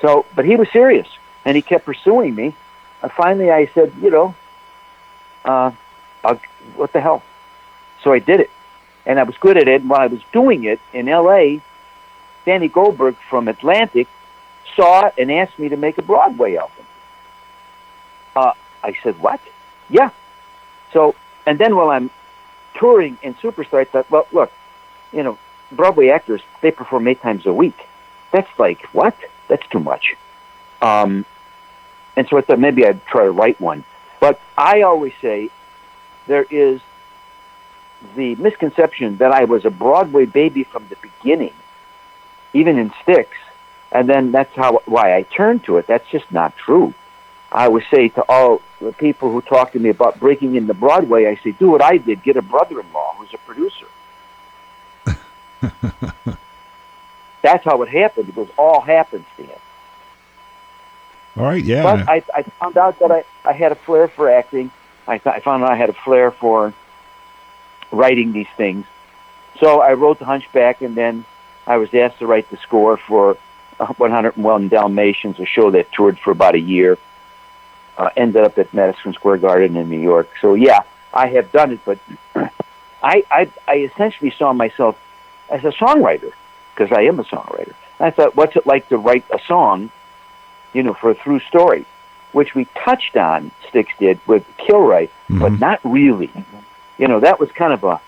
so, 0.00 0.26
but 0.34 0.44
he 0.44 0.56
was 0.56 0.68
serious, 0.72 1.06
and 1.44 1.56
he 1.56 1.62
kept 1.62 1.84
pursuing 1.84 2.34
me. 2.34 2.54
And 3.02 3.12
finally, 3.12 3.50
I 3.50 3.66
said, 3.66 3.92
"You 4.00 4.10
know, 4.10 4.34
uh, 5.44 5.70
I'll, 6.24 6.40
what 6.76 6.92
the 6.92 7.00
hell?" 7.00 7.22
So 8.02 8.12
I 8.12 8.18
did 8.18 8.40
it, 8.40 8.50
and 9.04 9.18
I 9.18 9.24
was 9.24 9.36
good 9.38 9.56
at 9.56 9.68
it. 9.68 9.80
And 9.80 9.90
while 9.90 10.00
I 10.00 10.06
was 10.06 10.20
doing 10.32 10.64
it 10.64 10.80
in 10.92 11.08
L.A., 11.08 11.60
Danny 12.46 12.68
Goldberg 12.68 13.16
from 13.28 13.48
Atlantic 13.48 14.08
saw 14.74 15.06
it 15.06 15.14
and 15.18 15.30
asked 15.30 15.58
me 15.58 15.68
to 15.68 15.76
make 15.76 15.98
a 15.98 16.02
Broadway 16.02 16.56
album. 16.56 16.86
Uh, 18.34 18.52
I 18.82 18.96
said, 19.02 19.18
"What?" 19.20 19.40
Yeah. 19.90 20.10
So, 20.92 21.14
and 21.44 21.58
then 21.58 21.76
while 21.76 21.90
I'm 21.90 22.10
touring 22.78 23.18
in 23.22 23.34
Superstar, 23.34 23.80
I 23.80 23.84
thought, 23.84 24.10
well, 24.10 24.26
look, 24.32 24.52
you 25.12 25.22
know, 25.22 25.38
Broadway 25.72 26.08
actors 26.08 26.40
they 26.60 26.70
perform 26.70 27.08
eight 27.08 27.20
times 27.20 27.44
a 27.44 27.52
week. 27.52 27.86
That's 28.30 28.48
like 28.58 28.82
what? 28.94 29.16
That's 29.48 29.66
too 29.68 29.80
much. 29.80 30.16
Um, 30.80 31.24
and 32.16 32.28
so 32.28 32.38
I 32.38 32.40
thought 32.42 32.58
maybe 32.58 32.86
I'd 32.86 33.04
try 33.06 33.24
to 33.24 33.30
write 33.30 33.60
one. 33.60 33.84
But 34.20 34.40
I 34.56 34.82
always 34.82 35.12
say 35.20 35.50
there 36.26 36.46
is 36.50 36.80
the 38.14 38.34
misconception 38.36 39.16
that 39.18 39.32
I 39.32 39.44
was 39.44 39.64
a 39.64 39.70
Broadway 39.70 40.26
baby 40.26 40.64
from 40.64 40.86
the 40.88 40.96
beginning, 40.96 41.54
even 42.56 42.78
in 42.78 42.92
Styx. 43.02 43.28
and 43.92 44.08
then 44.08 44.32
that's 44.32 44.54
how 44.54 44.80
why 44.86 45.14
I 45.16 45.22
turned 45.22 45.64
to 45.64 45.76
it. 45.78 45.86
That's 45.86 46.08
just 46.10 46.30
not 46.32 46.56
true. 46.56 46.92
I 47.52 47.68
would 47.68 47.84
say 47.90 48.08
to 48.10 48.24
all 48.28 48.60
the 48.80 48.92
people 48.92 49.30
who 49.30 49.40
talk 49.40 49.72
to 49.72 49.78
me 49.78 49.88
about 49.90 50.18
breaking 50.18 50.56
into 50.56 50.74
Broadway, 50.74 51.26
I 51.26 51.36
say, 51.36 51.52
do 51.52 51.70
what 51.70 51.82
I 51.82 51.96
did, 51.98 52.22
get 52.22 52.36
a 52.36 52.42
brother-in-law 52.42 53.14
who's 53.18 53.32
a 53.32 53.38
producer. 53.38 53.86
That's 57.42 57.64
how 57.64 57.80
it 57.82 57.88
happened. 57.88 58.28
It 58.30 58.36
was 58.36 58.48
all 58.58 58.80
happenstance. 58.80 59.50
All 61.36 61.44
right. 61.44 61.62
Yeah. 61.62 61.82
But 61.82 62.08
I, 62.08 62.22
I 62.34 62.42
found 62.42 62.76
out 62.76 62.98
that 62.98 63.12
I, 63.12 63.24
I 63.44 63.52
had 63.52 63.70
a 63.72 63.76
flair 63.76 64.08
for 64.08 64.28
acting. 64.30 64.70
I, 65.06 65.18
th- 65.18 65.34
I 65.36 65.40
found 65.40 65.62
out 65.62 65.70
I 65.70 65.76
had 65.76 65.90
a 65.90 65.98
flair 66.04 66.30
for 66.32 66.74
writing 67.92 68.32
these 68.32 68.48
things. 68.56 68.84
So 69.60 69.80
I 69.80 69.92
wrote 69.92 70.18
The 70.18 70.24
Hunchback, 70.24 70.82
and 70.82 70.94
then 70.96 71.24
I 71.66 71.76
was 71.76 71.92
asked 71.94 72.18
to 72.20 72.26
write 72.26 72.50
the 72.50 72.56
score 72.58 72.96
for 72.96 73.36
uh, 73.80 73.86
101 73.86 74.68
Dalmatians, 74.68 75.38
a 75.40 75.46
show 75.46 75.70
that 75.72 75.90
toured 75.92 76.18
for 76.18 76.30
about 76.30 76.54
a 76.54 76.60
year. 76.60 76.98
Uh, 77.98 78.10
ended 78.16 78.42
up 78.42 78.58
at 78.58 78.72
Madison 78.74 79.14
Square 79.14 79.38
Garden 79.38 79.76
in 79.76 79.88
New 79.88 80.00
York. 80.00 80.28
So 80.40 80.54
yeah, 80.54 80.80
I 81.14 81.28
have 81.28 81.50
done 81.50 81.72
it, 81.72 81.80
but 81.84 81.98
I, 83.02 83.24
I, 83.30 83.50
I 83.66 83.76
essentially 83.78 84.30
saw 84.30 84.52
myself 84.52 84.98
as 85.48 85.64
a 85.64 85.70
songwriter 85.70 86.32
because 86.74 86.92
I 86.92 87.02
am 87.02 87.18
a 87.18 87.24
songwriter. 87.24 87.74
I 87.98 88.10
thought, 88.10 88.36
what's 88.36 88.54
it 88.54 88.66
like 88.66 88.88
to 88.90 88.98
write 88.98 89.24
a 89.30 89.38
song, 89.46 89.90
you 90.74 90.82
know, 90.82 90.92
for 90.92 91.10
a 91.10 91.14
through 91.14 91.40
story? 91.40 91.86
which 92.36 92.54
we 92.54 92.66
touched 92.84 93.16
on. 93.16 93.50
Styx 93.66 93.90
did 93.98 94.20
with 94.26 94.44
Kilroy, 94.58 95.08
but 95.30 95.58
not 95.58 95.80
really. 95.84 96.30
You 96.98 97.08
know, 97.08 97.18
that 97.20 97.40
was 97.40 97.50
kind 97.50 97.72
of 97.72 97.82
a 97.82 97.98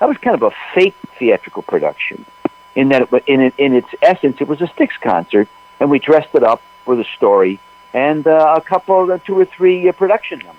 that 0.00 0.08
was 0.08 0.18
kind 0.18 0.34
of 0.34 0.42
a 0.42 0.50
fake 0.74 0.96
theatrical 1.16 1.62
production. 1.62 2.26
In 2.74 2.88
that, 2.88 3.12
it, 3.12 3.24
in 3.26 3.40
it, 3.40 3.54
in 3.58 3.74
its 3.74 3.88
essence, 4.00 4.38
it 4.40 4.48
was 4.48 4.60
a 4.62 4.66
Styx 4.66 4.96
concert, 4.96 5.48
and 5.78 5.90
we 5.90 5.98
dressed 5.98 6.34
it 6.34 6.42
up 6.42 6.62
with 6.86 7.00
a 7.00 7.04
story 7.16 7.60
and 7.92 8.26
uh, 8.26 8.54
a 8.56 8.60
couple, 8.62 9.12
uh, 9.12 9.18
two 9.18 9.38
or 9.38 9.44
three 9.44 9.88
uh, 9.88 9.92
production 9.92 10.38
numbers. 10.38 10.56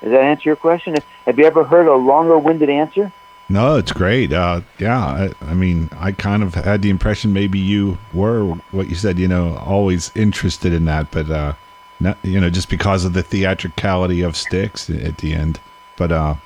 Does 0.00 0.12
that 0.12 0.22
answer 0.22 0.48
your 0.48 0.56
question? 0.56 0.96
Have 1.26 1.38
you 1.38 1.44
ever 1.44 1.64
heard 1.64 1.86
a 1.86 1.94
longer-winded 1.94 2.70
answer? 2.70 3.12
No, 3.48 3.76
it's 3.76 3.92
great. 3.92 4.32
Uh, 4.32 4.60
yeah, 4.78 4.98
I, 4.98 5.32
I 5.40 5.54
mean, 5.54 5.90
I 5.98 6.12
kind 6.12 6.44
of 6.44 6.54
had 6.54 6.82
the 6.82 6.90
impression 6.90 7.32
maybe 7.32 7.58
you 7.58 7.98
were 8.12 8.44
what 8.70 8.88
you 8.88 8.94
said. 8.94 9.18
You 9.18 9.26
know, 9.26 9.56
always 9.56 10.12
interested 10.14 10.72
in 10.72 10.84
that, 10.84 11.10
but 11.10 11.28
uh, 11.28 11.54
not, 11.98 12.16
you 12.22 12.40
know, 12.40 12.48
just 12.48 12.68
because 12.70 13.04
of 13.04 13.12
the 13.12 13.24
theatricality 13.24 14.22
of 14.22 14.36
Styx 14.36 14.88
at 14.88 15.18
the 15.18 15.34
end. 15.34 15.58
But 15.96 16.12
uh, 16.12 16.36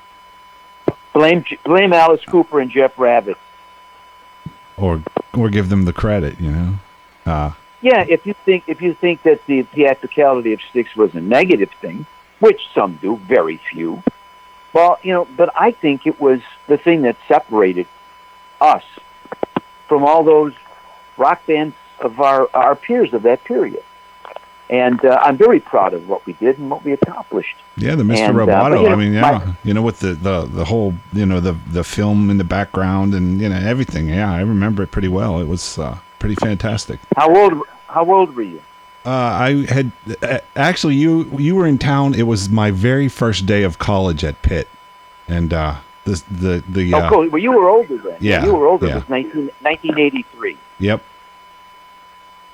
Blame 1.13 1.45
blame 1.63 1.93
Alice 1.93 2.25
Cooper 2.25 2.59
and 2.59 2.69
Jeff 2.69 2.95
Ravitz. 2.97 3.37
Or 4.77 5.03
or 5.33 5.49
give 5.49 5.69
them 5.69 5.85
the 5.85 5.93
credit. 5.93 6.39
You 6.39 6.51
know. 6.51 6.73
Uh, 7.25 7.51
Yeah, 7.81 8.05
if 8.07 8.25
you 8.25 8.33
think 8.33 8.63
if 8.67 8.81
you 8.81 8.93
think 8.93 9.23
that 9.23 9.45
the 9.45 9.63
theatricality 9.63 10.53
of 10.53 10.61
Styx 10.69 10.95
was 10.95 11.13
a 11.15 11.21
negative 11.21 11.71
thing, 11.81 12.05
which 12.39 12.67
some 12.73 12.95
do, 12.95 13.17
very 13.17 13.57
few. 13.57 14.01
Well, 14.73 14.99
you 15.03 15.13
know, 15.13 15.27
but 15.37 15.49
I 15.55 15.71
think 15.71 16.05
it 16.05 16.19
was 16.19 16.41
the 16.67 16.77
thing 16.77 17.03
that 17.03 17.15
separated 17.27 17.87
us 18.59 18.83
from 19.87 20.03
all 20.03 20.23
those 20.23 20.53
rock 21.17 21.45
bands 21.45 21.75
of 21.99 22.19
our 22.19 22.49
our 22.53 22.75
peers 22.75 23.13
of 23.13 23.23
that 23.23 23.43
period. 23.43 23.83
And 24.69 25.03
uh, 25.05 25.19
I'm 25.21 25.37
very 25.37 25.59
proud 25.59 25.93
of 25.93 26.09
what 26.09 26.25
we 26.25 26.33
did 26.33 26.57
and 26.57 26.71
what 26.71 26.83
we 26.83 26.91
accomplished. 26.93 27.55
Yeah, 27.77 27.93
the 27.95 28.03
Mr. 28.03 28.29
And, 28.29 28.37
uh, 28.39 28.45
Roboto. 28.45 28.81
you 28.81 28.87
know, 28.87 28.91
I 28.91 28.95
mean, 28.95 29.13
yeah, 29.13 29.21
my- 29.21 29.53
you 29.63 29.73
know, 29.75 29.83
with 29.83 29.99
the, 29.99 30.13
the 30.15 30.45
the 30.45 30.65
whole, 30.65 30.95
you 31.13 31.25
know, 31.25 31.39
the 31.39 31.53
the 31.71 31.83
film 31.83 32.29
in 32.31 32.37
the 32.37 32.43
background 32.43 33.13
and 33.13 33.39
you 33.39 33.47
know 33.49 33.57
everything. 33.57 34.09
Yeah, 34.09 34.31
I 34.31 34.41
remember 34.41 34.81
it 34.83 34.89
pretty 34.91 35.07
well. 35.07 35.39
It 35.39 35.47
was 35.47 35.77
uh, 35.77 35.99
pretty 36.17 36.35
fantastic. 36.35 36.99
How 37.15 37.29
old 37.35 37.61
how 37.87 38.11
old 38.11 38.35
were 38.35 38.41
you? 38.41 38.61
Uh, 39.05 39.09
I 39.11 39.65
had 39.71 39.91
uh, 40.23 40.39
actually 40.55 40.95
you 40.95 41.25
you 41.37 41.55
were 41.55 41.67
in 41.67 41.77
town. 41.77 42.15
It 42.15 42.23
was 42.23 42.49
my 42.49 42.71
very 42.71 43.07
first 43.07 43.45
day 43.45 43.61
of 43.61 43.77
college 43.77 44.23
at 44.23 44.41
Pitt, 44.41 44.67
and 45.27 45.53
uh, 45.53 45.75
the 46.05 46.23
the 46.31 46.63
the 46.67 46.91
uh, 46.95 47.05
oh, 47.05 47.09
cool. 47.11 47.29
Well, 47.29 47.39
you 47.41 47.51
were 47.51 47.69
older 47.69 47.97
then. 47.99 48.17
Yeah, 48.19 48.43
you 48.43 48.55
were 48.55 48.65
older. 48.65 48.87
yeah. 48.87 48.93
It 48.93 48.95
was 49.01 49.09
19, 49.09 49.45
1983. 49.61 50.57
yep. 50.79 51.03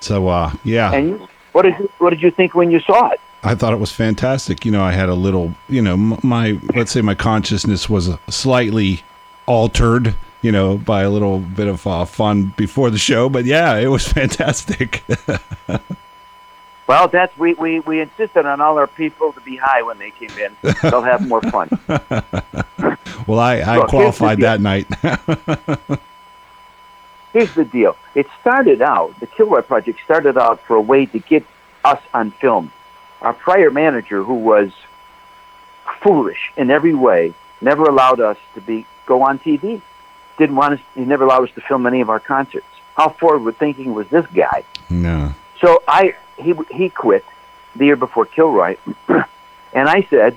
So 0.01 0.28
uh, 0.28 0.51
yeah, 0.66 0.91
And 0.93 1.07
you, 1.09 1.28
what 1.52 1.64
did 1.64 1.78
you, 1.80 1.89
what 1.97 2.12
did 2.12 2.22
you 2.22 2.32
think 2.32 2.56
when 2.56 2.72
you 2.72 2.80
saw 2.80 3.10
it? 3.10 3.20
I 3.43 3.56
thought 3.56 3.74
it 3.74 3.80
was 3.80 3.91
fantastic. 3.91 4.66
You 4.66 4.72
know, 4.72 4.84
I 4.84 4.91
had 4.91 5.10
a 5.10 5.16
little, 5.16 5.54
you 5.68 5.82
know, 5.82 5.97
my 5.97 6.60
let's 6.76 6.91
say 6.91 7.02
my 7.02 7.16
consciousness 7.16 7.89
was 7.89 8.10
slightly 8.30 9.02
altered, 9.47 10.16
you 10.41 10.52
know, 10.52 10.78
by 10.78 11.02
a 11.02 11.10
little 11.10 11.39
bit 11.39 11.68
of 11.68 11.86
uh, 11.88 12.06
fun 12.06 12.54
before 12.56 12.89
the 12.89 12.99
show. 12.99 13.30
But 13.30 13.45
yeah, 13.45 13.78
it 13.78 13.88
was 13.88 14.08
fantastic. 14.20 15.04
Well, 16.91 17.08
that's 17.08 17.36
we, 17.38 17.54
we, 17.54 17.80
we 17.80 18.02
insisted 18.02 18.45
on 18.45 18.60
all 18.60 18.78
our 18.78 18.86
people 18.86 19.32
to 19.32 19.39
be 19.39 19.56
high 19.56 19.82
when 19.82 19.97
they 19.97 20.12
came 20.12 20.30
in. 20.38 20.58
They'll 20.82 21.02
have 21.02 21.26
more 21.26 21.41
fun. 21.41 21.70
well, 23.28 23.39
I, 23.39 23.62
I 23.62 23.86
qualified 23.88 24.39
that 24.39 24.60
night. 24.60 24.88
Here's 27.34 27.53
the 27.53 27.65
deal. 27.65 27.95
It 28.13 28.27
started 28.41 28.82
out, 28.82 29.17
the 29.19 29.27
Kilroy 29.27 29.61
Project 29.61 29.99
started 30.03 30.38
out 30.38 30.59
for 30.61 30.75
a 30.75 30.82
way 30.82 31.05
to 31.07 31.19
get 31.19 31.45
us 31.84 32.01
on 32.13 32.32
film. 32.32 32.71
Our 33.21 33.34
prior 33.34 33.71
manager, 33.71 34.23
who 34.23 34.34
was 34.34 34.71
foolish 36.01 36.51
in 36.57 36.69
every 36.69 36.93
way, 36.93 37.34
never 37.61 37.84
allowed 37.86 38.19
us 38.19 38.38
to 38.55 38.61
be 38.61 38.86
go 39.05 39.21
on 39.23 39.39
TV. 39.39 39.82
Didn't 40.38 40.55
want 40.55 40.75
us. 40.75 40.79
He 40.95 41.05
never 41.05 41.23
allowed 41.23 41.49
us 41.49 41.55
to 41.55 41.61
film 41.61 41.86
any 41.86 42.01
of 42.01 42.09
our 42.09 42.19
concerts. 42.19 42.65
How 42.95 43.09
forward 43.09 43.57
thinking 43.57 43.93
was 43.93 44.07
this 44.09 44.25
guy? 44.34 44.63
no. 44.89 45.34
So 45.59 45.84
I 45.88 46.15
he 46.38 46.55
he 46.71 46.89
quit 46.89 47.23
the 47.75 47.86
year 47.86 47.95
before 47.95 48.25
Kilroy, 48.25 48.77
and 49.07 49.88
I 49.88 50.01
said, 50.09 50.36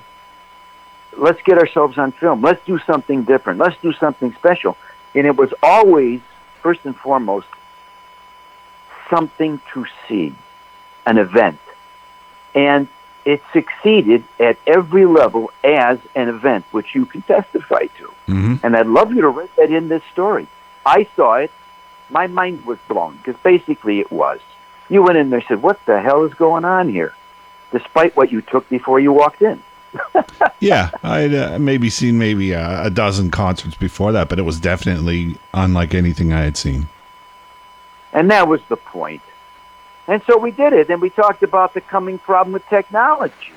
"Let's 1.17 1.41
get 1.41 1.57
ourselves 1.57 1.97
on 1.97 2.11
film. 2.11 2.41
Let's 2.41 2.63
do 2.63 2.77
something 2.79 3.23
different. 3.23 3.59
Let's 3.59 3.79
do 3.81 3.91
something 3.93 4.33
special." 4.35 4.77
And 5.15 5.25
it 5.25 5.35
was 5.35 5.51
always 5.63 6.21
first 6.65 6.83
and 6.83 6.95
foremost 6.95 7.45
something 9.07 9.61
to 9.71 9.85
see, 10.07 10.33
an 11.05 11.19
event, 11.19 11.59
and 12.55 12.87
it 13.23 13.39
succeeded 13.53 14.23
at 14.39 14.57
every 14.65 15.05
level 15.05 15.51
as 15.63 15.99
an 16.15 16.27
event, 16.27 16.65
which 16.71 16.95
you 16.95 17.05
can 17.05 17.21
testify 17.21 17.85
to. 17.99 18.07
Mm-hmm. 18.27 18.55
And 18.63 18.75
I'd 18.75 18.87
love 18.87 19.13
you 19.13 19.21
to 19.21 19.29
write 19.29 19.55
that 19.57 19.69
in 19.69 19.89
this 19.89 20.01
story. 20.11 20.47
I 20.83 21.07
saw 21.15 21.35
it. 21.35 21.51
My 22.09 22.25
mind 22.25 22.65
was 22.65 22.79
blown 22.87 23.17
because 23.17 23.39
basically 23.43 23.99
it 23.99 24.11
was. 24.11 24.39
You 24.89 25.03
went 25.03 25.19
in 25.19 25.29
there 25.29 25.41
and 25.41 25.47
said, 25.47 25.61
What 25.61 25.79
the 25.85 26.01
hell 26.01 26.23
is 26.23 26.33
going 26.33 26.65
on 26.65 26.89
here? 26.89 27.13
Despite 27.71 28.17
what 28.17 28.31
you 28.31 28.41
took 28.41 28.67
before 28.69 28.99
you 28.99 29.13
walked 29.13 29.43
in. 29.43 29.61
Yeah, 30.59 30.91
I'd 31.03 31.33
uh, 31.33 31.59
maybe 31.59 31.89
seen 31.89 32.17
maybe 32.17 32.51
a, 32.51 32.85
a 32.85 32.89
dozen 32.89 33.31
concerts 33.31 33.75
before 33.75 34.11
that, 34.13 34.29
but 34.29 34.39
it 34.39 34.43
was 34.43 34.59
definitely 34.59 35.37
unlike 35.53 35.93
anything 35.93 36.33
I 36.33 36.41
had 36.41 36.57
seen. 36.57 36.87
And 38.13 38.31
that 38.31 38.47
was 38.47 38.61
the 38.69 38.77
point. 38.77 39.21
And 40.07 40.21
so 40.27 40.37
we 40.37 40.51
did 40.51 40.73
it, 40.73 40.89
and 40.89 41.01
we 41.01 41.09
talked 41.09 41.43
about 41.43 41.73
the 41.73 41.81
coming 41.81 42.19
problem 42.19 42.53
with 42.53 42.67
technology. 42.67 43.53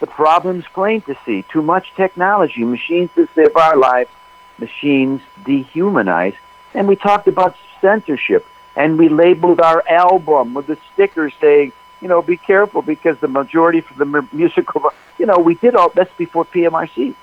The 0.00 0.06
problem's 0.06 0.64
plain 0.66 1.02
to 1.02 1.16
see. 1.24 1.42
Too 1.42 1.62
much 1.62 1.94
technology, 1.94 2.64
machines 2.64 3.10
to 3.14 3.28
save 3.34 3.56
our 3.56 3.76
lives, 3.76 4.10
machines 4.58 5.20
dehumanize. 5.44 6.34
And 6.74 6.88
we 6.88 6.96
talked 6.96 7.28
about 7.28 7.56
censorship, 7.80 8.44
and 8.74 8.98
we 8.98 9.08
labeled 9.08 9.60
our 9.60 9.86
album 9.88 10.54
with 10.54 10.68
a 10.68 10.78
sticker 10.92 11.30
saying, 11.30 11.72
you 12.02 12.08
know, 12.08 12.20
be 12.20 12.36
careful 12.36 12.82
because 12.82 13.16
the 13.20 13.28
majority 13.28 13.80
for 13.80 13.94
the 13.94 14.28
musical, 14.32 14.90
you 15.18 15.26
know, 15.26 15.38
we 15.38 15.54
did 15.54 15.74
all 15.76 15.88
that's 15.90 16.12
before 16.16 16.44
PMRC. 16.44 17.14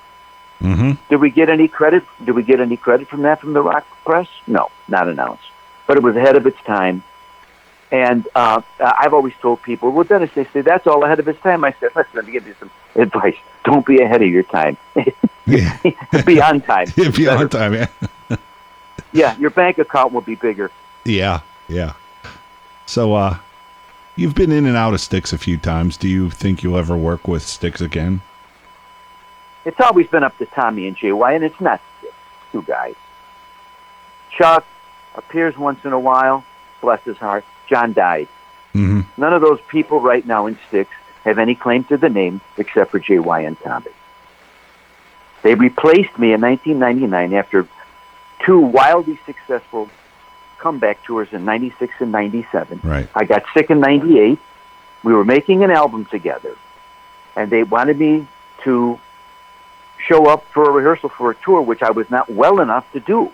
Mm-hmm. 0.62 0.92
Did 1.10 1.18
we 1.18 1.30
get 1.30 1.50
any 1.50 1.68
credit? 1.68 2.04
Did 2.24 2.32
we 2.32 2.44
get 2.44 2.60
any 2.60 2.78
credit 2.78 3.08
from 3.08 3.22
that 3.24 3.42
from 3.42 3.54
the 3.54 3.62
rock 3.62 3.86
press? 4.06 4.28
No, 4.48 4.72
not 4.88 5.08
an 5.08 5.20
ounce. 5.20 5.42
But 5.86 5.98
it 5.98 6.04
was 6.04 6.16
ahead 6.16 6.36
of 6.36 6.48
its 6.48 6.60
time. 6.62 7.04
And 7.92 8.28
uh, 8.36 8.62
I've 8.80 9.14
always 9.14 9.34
told 9.42 9.62
people, 9.64 9.92
well, 9.92 10.04
Dennis, 10.04 10.30
they 10.36 10.46
say 10.46 10.62
that's 10.62 10.86
all 10.86 11.04
ahead 11.04 11.20
of 11.20 11.28
its 11.28 11.42
time. 11.42 11.64
I 11.64 11.74
said, 11.80 11.90
listen, 11.96 12.12
let 12.14 12.26
me 12.26 12.32
give 12.32 12.46
you 12.46 12.56
some 12.60 12.70
advice. 12.96 13.38
Don't 13.64 13.86
be 13.86 14.02
ahead 14.02 14.22
of 14.22 14.30
your 14.30 14.44
time. 14.44 14.78
be 16.26 16.42
on 16.42 16.62
time. 16.62 16.88
Be 17.16 17.28
on 17.28 17.50
time, 17.50 17.74
yeah. 17.74 17.88
Yeah, 19.12 19.36
your 19.38 19.50
bank 19.50 19.80
account 19.80 20.14
will 20.14 20.22
be 20.22 20.36
bigger. 20.36 20.70
Yeah, 21.06 21.42
yeah. 21.68 21.94
So, 22.86 23.14
uh, 23.16 23.40
you've 24.16 24.36
been 24.36 24.52
in 24.52 24.66
and 24.66 24.76
out 24.76 24.94
of 24.94 25.02
Styx 25.02 25.34
a 25.34 25.38
few 25.38 25.58
times. 25.58 25.98
Do 25.98 26.08
you 26.08 26.30
think 26.30 26.64
you'll 26.64 26.78
ever 26.78 26.98
work 26.98 27.28
with 27.28 27.44
Styx 27.44 27.82
again? 27.82 28.22
It's 29.66 29.80
always 29.80 30.08
been 30.08 30.24
up 30.24 30.38
to 30.38 30.46
Tommy 30.46 30.88
and 30.88 30.98
JY, 30.98 31.36
and 31.36 31.44
it's 31.44 31.60
not 31.60 31.82
two 32.52 32.62
guys. 32.64 32.96
Chuck 34.32 34.66
appears 35.16 35.58
once 35.58 35.84
in 35.84 35.94
a 35.94 36.00
while, 36.00 36.46
bless 36.82 37.04
his 37.04 37.18
heart. 37.18 37.44
John 37.68 37.94
died. 37.94 38.28
Mm-hmm. 38.74 39.02
None 39.22 39.34
of 39.34 39.42
those 39.42 39.60
people 39.68 40.00
right 40.00 40.26
now 40.26 40.46
in 40.46 40.58
Styx 40.68 40.90
have 41.24 41.38
any 41.38 41.56
claim 41.56 41.84
to 41.86 41.98
the 41.98 42.10
name 42.10 42.42
except 42.58 42.92
for 42.92 43.00
JY 43.00 43.46
and 43.46 43.60
Tommy. 43.60 43.92
They 45.44 45.56
replaced 45.56 46.18
me 46.18 46.34
in 46.34 46.42
1999 46.42 47.34
after 47.34 47.68
two 48.46 48.60
wildly 48.60 49.20
successful 49.26 49.90
comeback 50.60 51.04
tours 51.04 51.30
in 51.32 51.46
96 51.46 51.94
and 52.00 52.12
97. 52.12 52.82
Right. 52.84 53.08
I 53.16 53.26
got 53.26 53.44
sick 53.54 53.70
in 53.70 53.80
98. 53.80 54.40
We 55.04 55.14
were 55.14 55.26
making 55.26 55.64
an 55.64 55.72
album 55.72 56.06
together, 56.06 56.56
and 57.36 57.50
they 57.50 57.64
wanted 57.64 58.00
me 58.00 58.28
to 58.64 59.00
show 59.98 60.28
up 60.28 60.46
for 60.54 60.70
a 60.70 60.72
rehearsal 60.72 61.10
for 61.10 61.32
a 61.32 61.36
tour, 61.36 61.62
which 61.62 61.82
I 61.82 61.92
was 61.92 62.10
not 62.10 62.30
well 62.30 62.60
enough 62.60 62.90
to 62.94 63.00
do. 63.00 63.32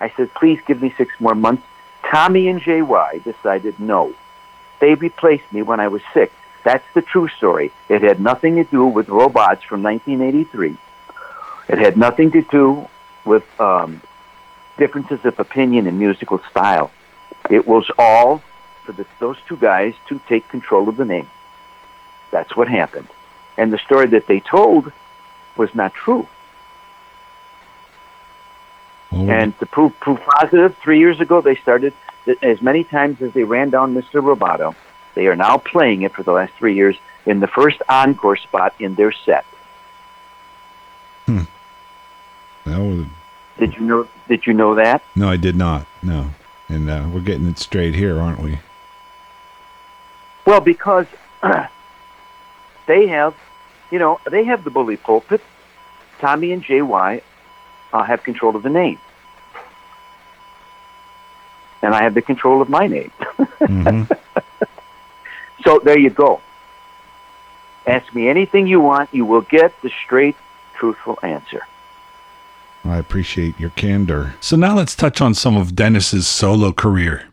I 0.00 0.10
said, 0.10 0.32
please 0.34 0.60
give 0.66 0.80
me 0.80 0.94
six 0.96 1.14
more 1.20 1.34
months. 1.34 1.64
Tommy 2.04 2.48
and 2.48 2.60
JY 2.60 3.22
decided 3.24 3.78
no. 3.78 4.14
They 4.80 4.94
replaced 4.94 5.52
me 5.52 5.62
when 5.62 5.80
I 5.80 5.88
was 5.88 6.02
sick. 6.14 6.32
That's 6.64 6.84
the 6.94 7.02
true 7.02 7.28
story. 7.28 7.72
It 7.88 8.02
had 8.02 8.20
nothing 8.20 8.56
to 8.56 8.64
do 8.64 8.86
with 8.86 9.08
robots 9.08 9.62
from 9.64 9.82
1983. 9.82 10.76
It 11.68 11.78
had 11.78 11.96
nothing 11.96 12.30
to 12.32 12.42
do 12.42 12.88
with 13.24 13.44
um, 13.60 14.00
differences 14.78 15.24
of 15.24 15.38
opinion 15.38 15.86
and 15.86 15.98
musical 15.98 16.38
style. 16.50 16.90
It 17.50 17.66
was 17.66 17.90
all 17.98 18.42
for 18.84 18.92
the, 18.92 19.06
those 19.18 19.36
two 19.46 19.56
guys 19.56 19.94
to 20.08 20.20
take 20.28 20.48
control 20.48 20.88
of 20.88 20.96
the 20.96 21.04
name. 21.04 21.28
That's 22.30 22.56
what 22.56 22.68
happened. 22.68 23.08
And 23.56 23.72
the 23.72 23.78
story 23.78 24.06
that 24.08 24.26
they 24.26 24.40
told 24.40 24.92
was 25.56 25.74
not 25.74 25.92
true. 25.92 26.26
And 29.10 29.58
to 29.58 29.66
prove 29.66 29.98
prove 30.00 30.20
positive, 30.20 30.76
three 30.78 30.98
years 30.98 31.20
ago 31.20 31.40
they 31.40 31.56
started 31.56 31.92
as 32.42 32.60
many 32.60 32.84
times 32.84 33.22
as 33.22 33.32
they 33.32 33.44
ran 33.44 33.70
down 33.70 33.94
Mr. 33.94 34.22
Roboto, 34.22 34.74
They 35.14 35.26
are 35.26 35.36
now 35.36 35.56
playing 35.58 36.02
it 36.02 36.12
for 36.12 36.22
the 36.22 36.32
last 36.32 36.52
three 36.54 36.74
years 36.74 36.96
in 37.26 37.40
the 37.40 37.46
first 37.46 37.80
encore 37.88 38.36
spot 38.36 38.74
in 38.78 38.94
their 38.94 39.12
set. 39.12 39.44
Hmm. 41.26 41.42
That 42.64 42.78
was, 42.78 43.06
Did 43.58 43.74
you 43.74 43.80
know? 43.80 44.08
Did 44.28 44.46
you 44.46 44.52
know 44.54 44.74
that? 44.76 45.02
no, 45.16 45.28
I 45.28 45.36
did 45.36 45.56
not. 45.56 45.86
No. 46.02 46.30
And 46.68 46.88
uh, 46.90 47.08
we're 47.12 47.20
getting 47.20 47.46
it 47.46 47.58
straight 47.58 47.94
here, 47.94 48.18
aren't 48.20 48.40
we? 48.42 48.58
Well, 50.44 50.60
because 50.60 51.06
they 52.86 53.06
have, 53.06 53.34
you 53.90 53.98
know, 53.98 54.20
they 54.30 54.44
have 54.44 54.64
the 54.64 54.70
bully 54.70 54.96
pulpit. 54.96 55.40
Tommy 56.20 56.52
and 56.52 56.62
JY 56.62 57.22
uh, 57.92 58.02
have 58.02 58.22
control 58.22 58.54
of 58.56 58.62
the 58.62 58.70
name, 58.70 58.98
and 61.80 61.94
I 61.94 62.02
have 62.02 62.14
the 62.14 62.22
control 62.22 62.60
of 62.60 62.68
my 62.68 62.86
name. 62.86 63.12
Mm-hmm. 63.58 64.12
So 65.64 65.80
there 65.80 65.98
you 65.98 66.10
go. 66.10 66.40
Ask 67.86 68.14
me 68.14 68.28
anything 68.28 68.66
you 68.66 68.80
want, 68.80 69.12
you 69.12 69.24
will 69.24 69.40
get 69.42 69.72
the 69.82 69.90
straight, 70.04 70.36
truthful 70.74 71.18
answer. 71.22 71.66
I 72.88 72.98
appreciate 72.98 73.58
your 73.58 73.70
candor. 73.70 74.34
So 74.40 74.56
now 74.56 74.76
let's 74.76 74.96
touch 74.96 75.20
on 75.20 75.34
some 75.34 75.56
of 75.56 75.74
Dennis's 75.74 76.26
solo 76.26 76.72
career. 76.72 77.28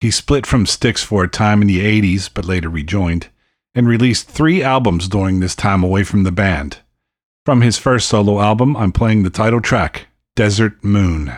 He 0.00 0.10
split 0.10 0.46
from 0.46 0.66
Styx 0.66 1.02
for 1.02 1.24
a 1.24 1.28
time 1.28 1.62
in 1.62 1.68
the 1.68 1.80
80s, 1.80 2.28
but 2.32 2.44
later 2.44 2.68
rejoined, 2.68 3.28
and 3.74 3.86
released 3.86 4.28
three 4.28 4.62
albums 4.62 5.08
during 5.08 5.40
this 5.40 5.54
time 5.54 5.84
away 5.84 6.02
from 6.02 6.24
the 6.24 6.32
band. 6.32 6.78
From 7.44 7.60
his 7.60 7.78
first 7.78 8.08
solo 8.08 8.40
album, 8.40 8.76
I'm 8.76 8.92
playing 8.92 9.22
the 9.22 9.30
title 9.30 9.60
track, 9.60 10.06
Desert 10.36 10.82
Moon. 10.84 11.32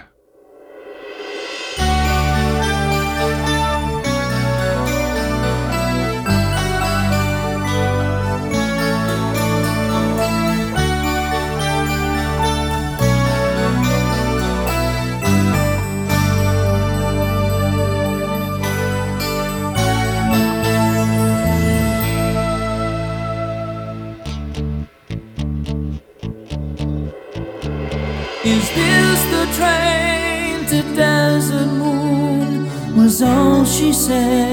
All 34.11 34.44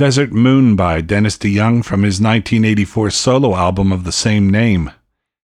Desert 0.00 0.32
Moon 0.32 0.76
by 0.76 1.02
Dennis 1.02 1.36
DeYoung 1.36 1.84
from 1.84 2.04
his 2.04 2.22
1984 2.22 3.10
solo 3.10 3.54
album 3.54 3.92
of 3.92 4.04
the 4.04 4.12
same 4.12 4.48
name. 4.48 4.92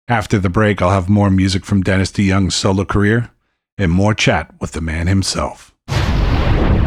After 0.09 0.39
the 0.39 0.49
break, 0.49 0.81
I'll 0.81 0.93
have 0.93 1.11
more 1.11 1.29
music 1.29 1.67
from 1.67 1.83
Dennis 1.83 2.11
DeYoung's 2.11 2.55
solo 2.55 2.87
career 2.87 3.29
and 3.77 3.93
more 3.93 4.15
chat 4.15 4.55
with 4.59 4.73
the 4.73 4.81
man 4.81 5.09
himself. 5.09 5.75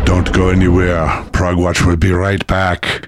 Don't 0.03 0.33
go 0.33 0.49
anywhere. 0.49 1.05
Prague 1.31 1.31
Progwatch 1.31 1.85
will 1.85 1.95
be 1.95 2.11
right 2.11 2.45
back. 2.47 3.07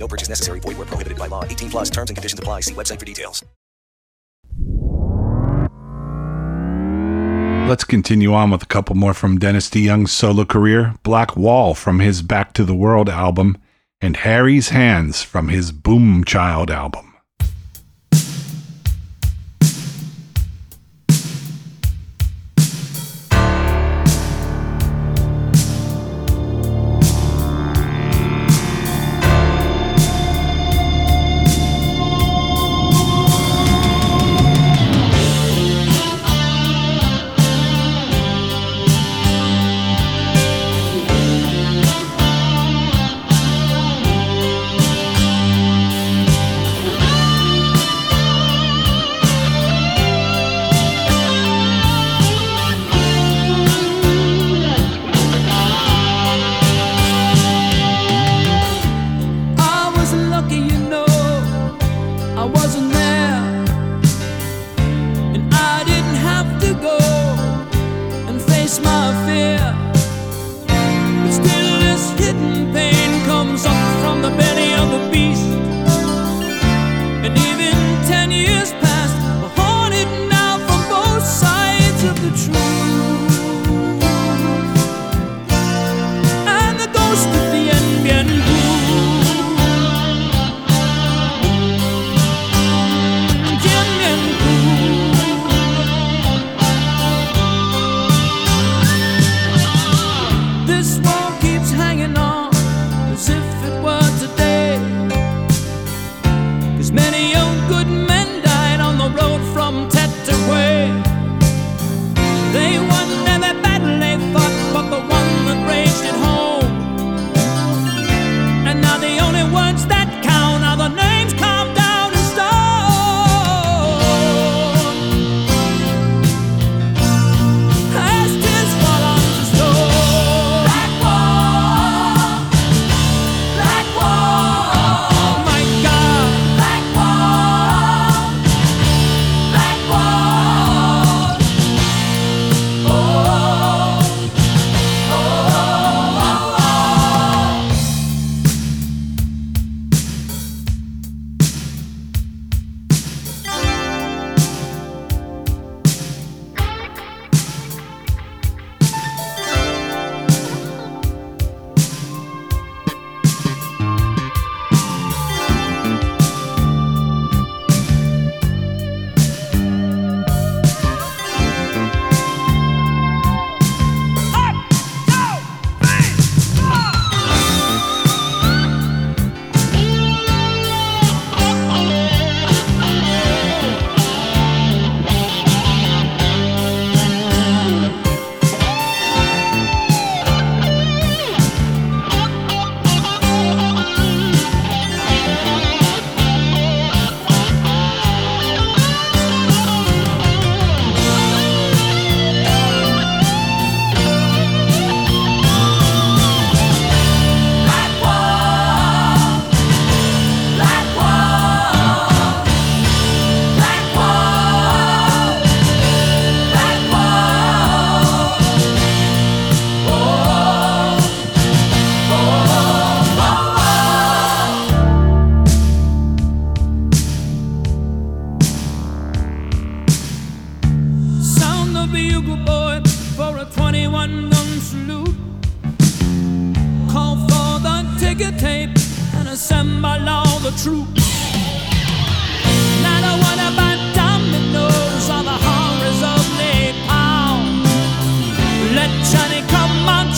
No 0.00 0.08
purchase 0.08 0.28
necessary. 0.28 0.58
Void 0.60 0.78
where 0.78 0.86
prohibited 0.86 1.18
by 1.18 1.28
law. 1.28 1.44
18 1.44 1.70
plus 1.70 1.90
terms 1.90 2.10
and 2.10 2.16
conditions 2.16 2.40
apply. 2.40 2.60
See 2.60 2.74
website 2.74 2.98
for 2.98 3.06
details. 3.06 3.44
Let's 7.68 7.84
continue 7.84 8.34
on 8.34 8.50
with 8.50 8.64
a 8.64 8.66
couple 8.66 8.96
more 8.96 9.14
from 9.14 9.38
Dennis 9.38 9.70
DeYoung's 9.70 10.10
solo 10.10 10.44
career 10.44 10.96
Black 11.04 11.36
Wall 11.36 11.74
from 11.74 12.00
his 12.00 12.20
Back 12.20 12.52
to 12.54 12.64
the 12.64 12.74
World 12.74 13.08
album, 13.08 13.58
and 14.00 14.16
Harry's 14.16 14.70
Hands 14.70 15.22
from 15.22 15.50
his 15.50 15.70
Boom 15.70 16.24
Child 16.24 16.72
album. 16.72 17.09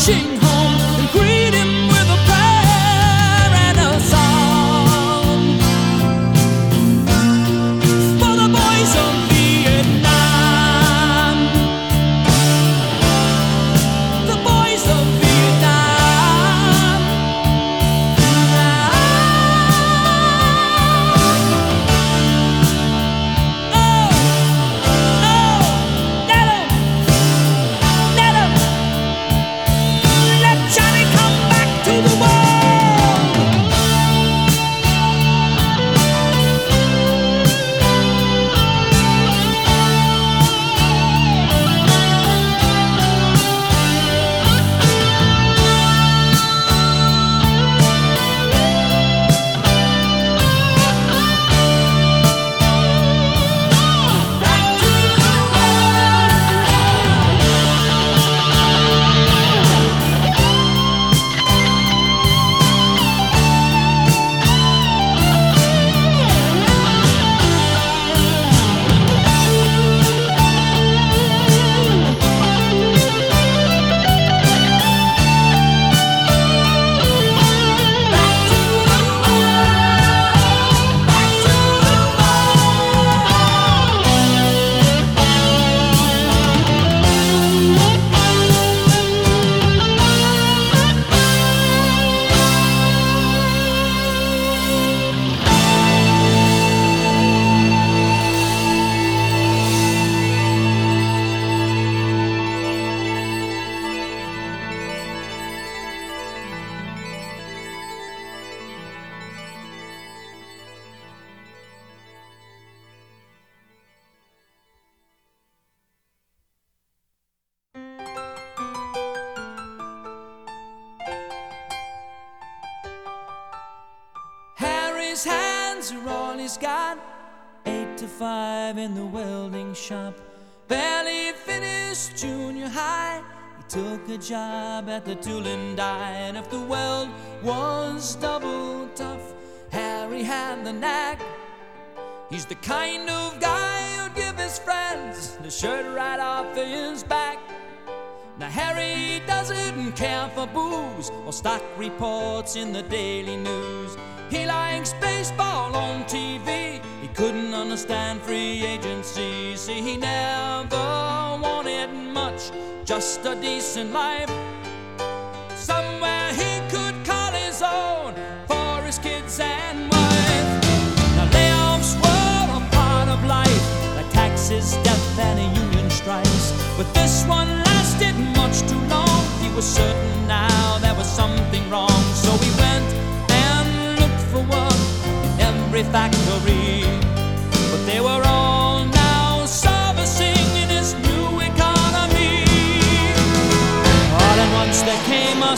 心 0.05 0.41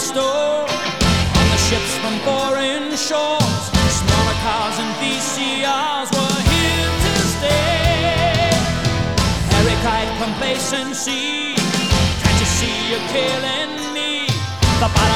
store. 0.04 0.68
On 1.40 1.46
the 1.54 1.60
ships 1.68 1.92
from 2.02 2.14
foreign 2.28 2.92
shores, 2.92 3.64
smaller 4.00 4.38
cars 4.44 4.76
and 4.82 4.92
VCRs 5.00 6.08
were 6.12 6.40
here 6.52 6.92
to 7.04 7.12
stay. 7.34 8.52
Eric 9.56 9.80
complacency, 10.20 11.56
can't 12.20 12.38
you 12.42 12.48
see 12.58 12.74
you're 12.90 13.08
killing 13.16 13.72
me? 13.96 14.28
The 14.82 14.88
bottom 14.92 15.13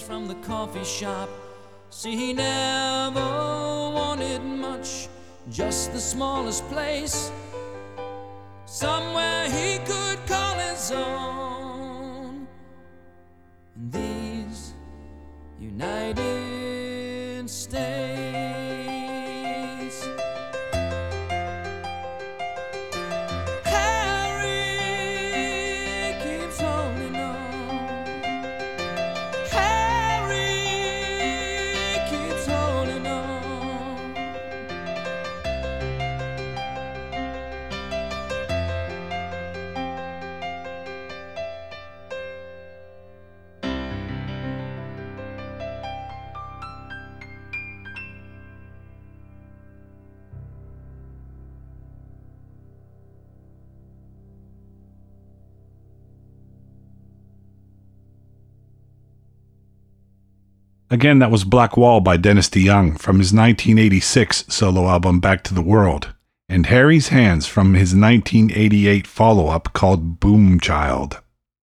from 0.00 0.26
the 0.26 0.34
coffee 0.46 0.84
shop. 0.84 1.28
See, 1.90 2.16
he 2.16 2.32
never 2.32 3.20
wanted 3.20 4.42
much, 4.42 5.08
just 5.50 5.92
the 5.92 6.00
smallest 6.00 6.66
place. 6.68 7.30
Somewhere 8.66 9.48
he 9.48 9.78
could 9.78 10.18
call 10.26 10.54
his 10.58 10.90
own. 10.90 12.46
In 13.76 13.90
these 13.90 14.74
United 15.60 16.63
Again, 60.94 61.18
that 61.18 61.32
was 61.32 61.42
Black 61.42 61.76
Wall 61.76 61.98
by 61.98 62.16
Dennis 62.16 62.48
DeYoung 62.48 63.00
from 63.00 63.18
his 63.18 63.32
1986 63.32 64.44
solo 64.48 64.86
album 64.86 65.18
Back 65.18 65.42
to 65.42 65.52
the 65.52 65.60
World, 65.60 66.14
and 66.48 66.66
Harry's 66.66 67.08
Hands 67.08 67.44
from 67.44 67.74
his 67.74 67.96
1988 67.96 69.04
follow 69.04 69.48
up 69.48 69.72
called 69.72 70.20
Boomchild. 70.20 71.20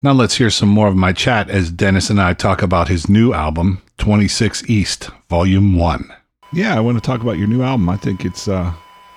Now 0.01 0.11
let's 0.11 0.35
hear 0.35 0.49
some 0.49 0.67
more 0.67 0.89
of 0.89 0.97
my 0.97 1.13
chat 1.13 1.49
as 1.49 1.71
Dennis 1.71 2.09
and 2.09 2.19
I 2.19 2.33
talk 2.33 2.61
about 2.61 2.89
his 2.89 3.07
new 3.07 3.31
album, 3.31 3.81
26 3.97 4.69
East, 4.69 5.09
Volume 5.29 5.77
1. 5.77 6.13
Yeah, 6.51 6.75
I 6.75 6.81
want 6.81 6.97
to 6.97 7.01
talk 7.01 7.21
about 7.21 7.37
your 7.37 7.47
new 7.47 7.63
album. 7.63 7.87
I 7.87 7.95
think 7.95 8.25
it's 8.25 8.49
uh, 8.49 8.73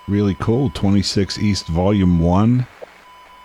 really 0.07 0.37
cool. 0.39 0.71
26 0.71 1.41
East 1.41 1.67
Volume 1.67 2.21
1. 2.21 2.65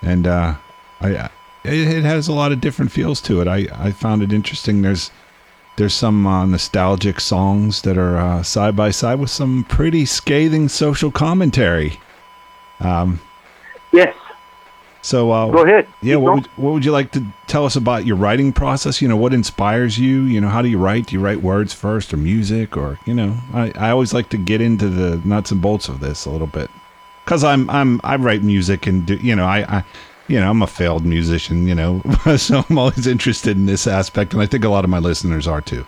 And 0.03 0.27
uh, 0.27 0.53
I, 0.99 1.27
it 1.63 2.03
has 2.03 2.27
a 2.27 2.33
lot 2.33 2.51
of 2.51 2.61
different 2.61 2.91
feels 2.91 3.19
to 3.21 3.41
it. 3.41 3.47
I, 3.47 3.65
I 3.73 3.91
found 3.91 4.21
it 4.21 4.31
interesting. 4.31 4.83
There's 4.83 5.09
there's 5.81 5.95
some 5.95 6.27
uh, 6.27 6.45
nostalgic 6.45 7.19
songs 7.19 7.81
that 7.81 7.97
are 7.97 8.15
uh, 8.15 8.43
side 8.43 8.75
by 8.75 8.91
side 8.91 9.19
with 9.19 9.31
some 9.31 9.63
pretty 9.63 10.05
scathing 10.05 10.69
social 10.69 11.09
commentary. 11.09 11.99
Um, 12.81 13.19
yes. 13.91 14.15
So 15.01 15.31
uh, 15.31 15.49
Go 15.49 15.65
ahead. 15.65 15.87
Yeah. 16.03 16.17
What 16.17 16.35
would, 16.35 16.45
what 16.57 16.73
would 16.73 16.85
you 16.85 16.91
like 16.91 17.11
to 17.13 17.25
tell 17.47 17.65
us 17.65 17.75
about 17.75 18.05
your 18.05 18.15
writing 18.15 18.53
process? 18.53 19.01
You 19.01 19.07
know, 19.07 19.17
what 19.17 19.33
inspires 19.33 19.97
you? 19.97 20.21
You 20.21 20.39
know, 20.39 20.49
how 20.49 20.61
do 20.61 20.69
you 20.69 20.77
write? 20.77 21.07
Do 21.07 21.15
you 21.15 21.19
write 21.19 21.41
words 21.41 21.73
first, 21.73 22.13
or 22.13 22.17
music, 22.17 22.77
or 22.77 22.99
you 23.07 23.15
know? 23.15 23.35
I, 23.51 23.71
I 23.75 23.89
always 23.89 24.13
like 24.13 24.29
to 24.29 24.37
get 24.37 24.61
into 24.61 24.87
the 24.87 25.19
nuts 25.27 25.49
and 25.49 25.63
bolts 25.63 25.89
of 25.89 25.99
this 25.99 26.25
a 26.25 26.29
little 26.29 26.45
bit 26.45 26.69
because 27.25 27.43
I'm 27.43 27.67
I'm 27.71 27.99
I 28.03 28.17
write 28.17 28.43
music 28.43 28.85
and 28.85 29.03
do, 29.03 29.15
you 29.15 29.35
know 29.35 29.45
I, 29.45 29.77
I 29.77 29.83
you 30.31 30.39
know 30.39 30.49
I'm 30.49 30.61
a 30.61 30.67
failed 30.67 31.05
musician. 31.05 31.67
You 31.67 31.75
know, 31.75 32.01
so 32.37 32.63
I'm 32.69 32.77
always 32.77 33.05
interested 33.07 33.57
in 33.57 33.65
this 33.65 33.85
aspect, 33.87 34.33
and 34.33 34.41
I 34.41 34.45
think 34.45 34.63
a 34.63 34.69
lot 34.69 34.83
of 34.83 34.89
my 34.89 34.99
listeners 34.99 35.47
are 35.47 35.61
too. 35.61 35.85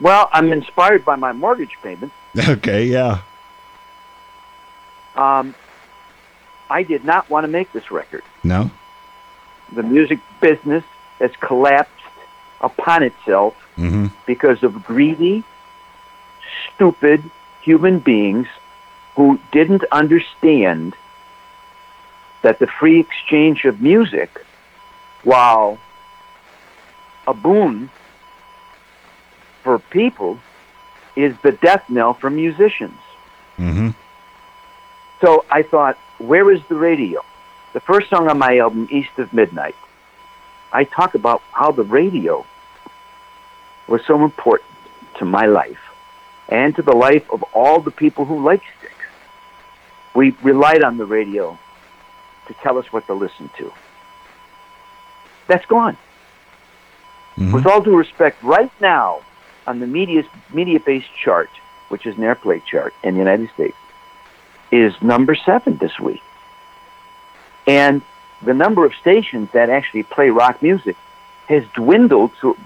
Well, 0.00 0.28
I'm 0.32 0.50
inspired 0.52 1.04
by 1.04 1.16
my 1.16 1.32
mortgage 1.32 1.76
payment. 1.82 2.12
Okay. 2.48 2.84
Yeah. 2.86 3.22
Um, 5.16 5.54
I 6.70 6.84
did 6.84 7.04
not 7.04 7.28
want 7.28 7.42
to 7.44 7.48
make 7.48 7.72
this 7.72 7.90
record. 7.90 8.22
No. 8.44 8.70
The 9.72 9.82
music 9.82 10.20
business 10.40 10.84
has 11.18 11.32
collapsed 11.40 11.90
upon 12.60 13.02
itself 13.02 13.56
Mm-hmm. 13.76 14.08
because 14.26 14.62
of 14.62 14.84
greedy, 14.84 15.42
stupid 16.74 17.22
human 17.62 17.98
beings 17.98 18.46
who 19.16 19.40
didn't 19.52 19.84
understand 19.90 20.94
that 22.42 22.58
the 22.58 22.66
free 22.66 23.00
exchange 23.00 23.64
of 23.64 23.80
music, 23.80 24.30
while 25.24 25.78
a 27.26 27.34
boon 27.34 27.90
for 29.62 29.78
people, 29.78 30.38
is 31.16 31.34
the 31.42 31.52
death 31.52 31.88
knell 31.90 32.14
for 32.14 32.30
musicians. 32.30 32.98
Mm-hmm. 33.58 33.90
So 35.20 35.44
I 35.50 35.62
thought, 35.62 35.98
where 36.18 36.50
is 36.50 36.60
the 36.68 36.76
radio? 36.76 37.22
The 37.72 37.80
first 37.80 38.08
song 38.08 38.28
on 38.28 38.38
my 38.38 38.58
album, 38.58 38.88
East 38.90 39.18
of 39.18 39.32
Midnight, 39.32 39.76
I 40.72 40.84
talk 40.84 41.14
about 41.14 41.42
how 41.52 41.70
the 41.72 41.84
radio 41.84 42.46
was 43.86 44.00
so 44.06 44.24
important 44.24 44.70
to 45.18 45.24
my 45.24 45.46
life 45.46 45.80
and 46.48 46.74
to 46.76 46.82
the 46.82 46.94
life 46.94 47.28
of 47.30 47.42
all 47.52 47.80
the 47.80 47.90
people 47.90 48.24
who 48.24 48.42
like 48.42 48.62
Styx. 48.78 48.94
We 50.14 50.30
relied 50.42 50.82
on 50.82 50.96
the 50.96 51.06
radio 51.06 51.58
to 52.50 52.62
tell 52.62 52.78
us 52.78 52.92
what 52.92 53.06
to 53.06 53.14
listen 53.14 53.48
to. 53.58 53.72
That's 55.46 55.64
gone. 55.66 55.96
Mm-hmm. 57.36 57.52
With 57.52 57.66
all 57.66 57.80
due 57.80 57.96
respect, 57.96 58.42
right 58.42 58.72
now 58.80 59.22
on 59.66 59.78
the 59.78 59.86
media 59.86 60.24
Mediabase 60.52 61.04
chart, 61.22 61.50
which 61.88 62.06
is 62.06 62.16
an 62.16 62.24
airplay 62.24 62.64
chart 62.64 62.92
in 63.04 63.14
the 63.14 63.18
United 63.18 63.50
States, 63.50 63.76
is 64.72 65.00
number 65.00 65.36
seven 65.36 65.76
this 65.76 65.98
week. 66.00 66.22
And 67.66 68.02
the 68.42 68.54
number 68.54 68.84
of 68.84 68.94
stations 68.94 69.48
that 69.52 69.70
actually 69.70 70.02
play 70.02 70.30
rock 70.30 70.60
music 70.60 70.96
has 71.46 71.64
dwindled 71.74 72.32
to, 72.40 72.56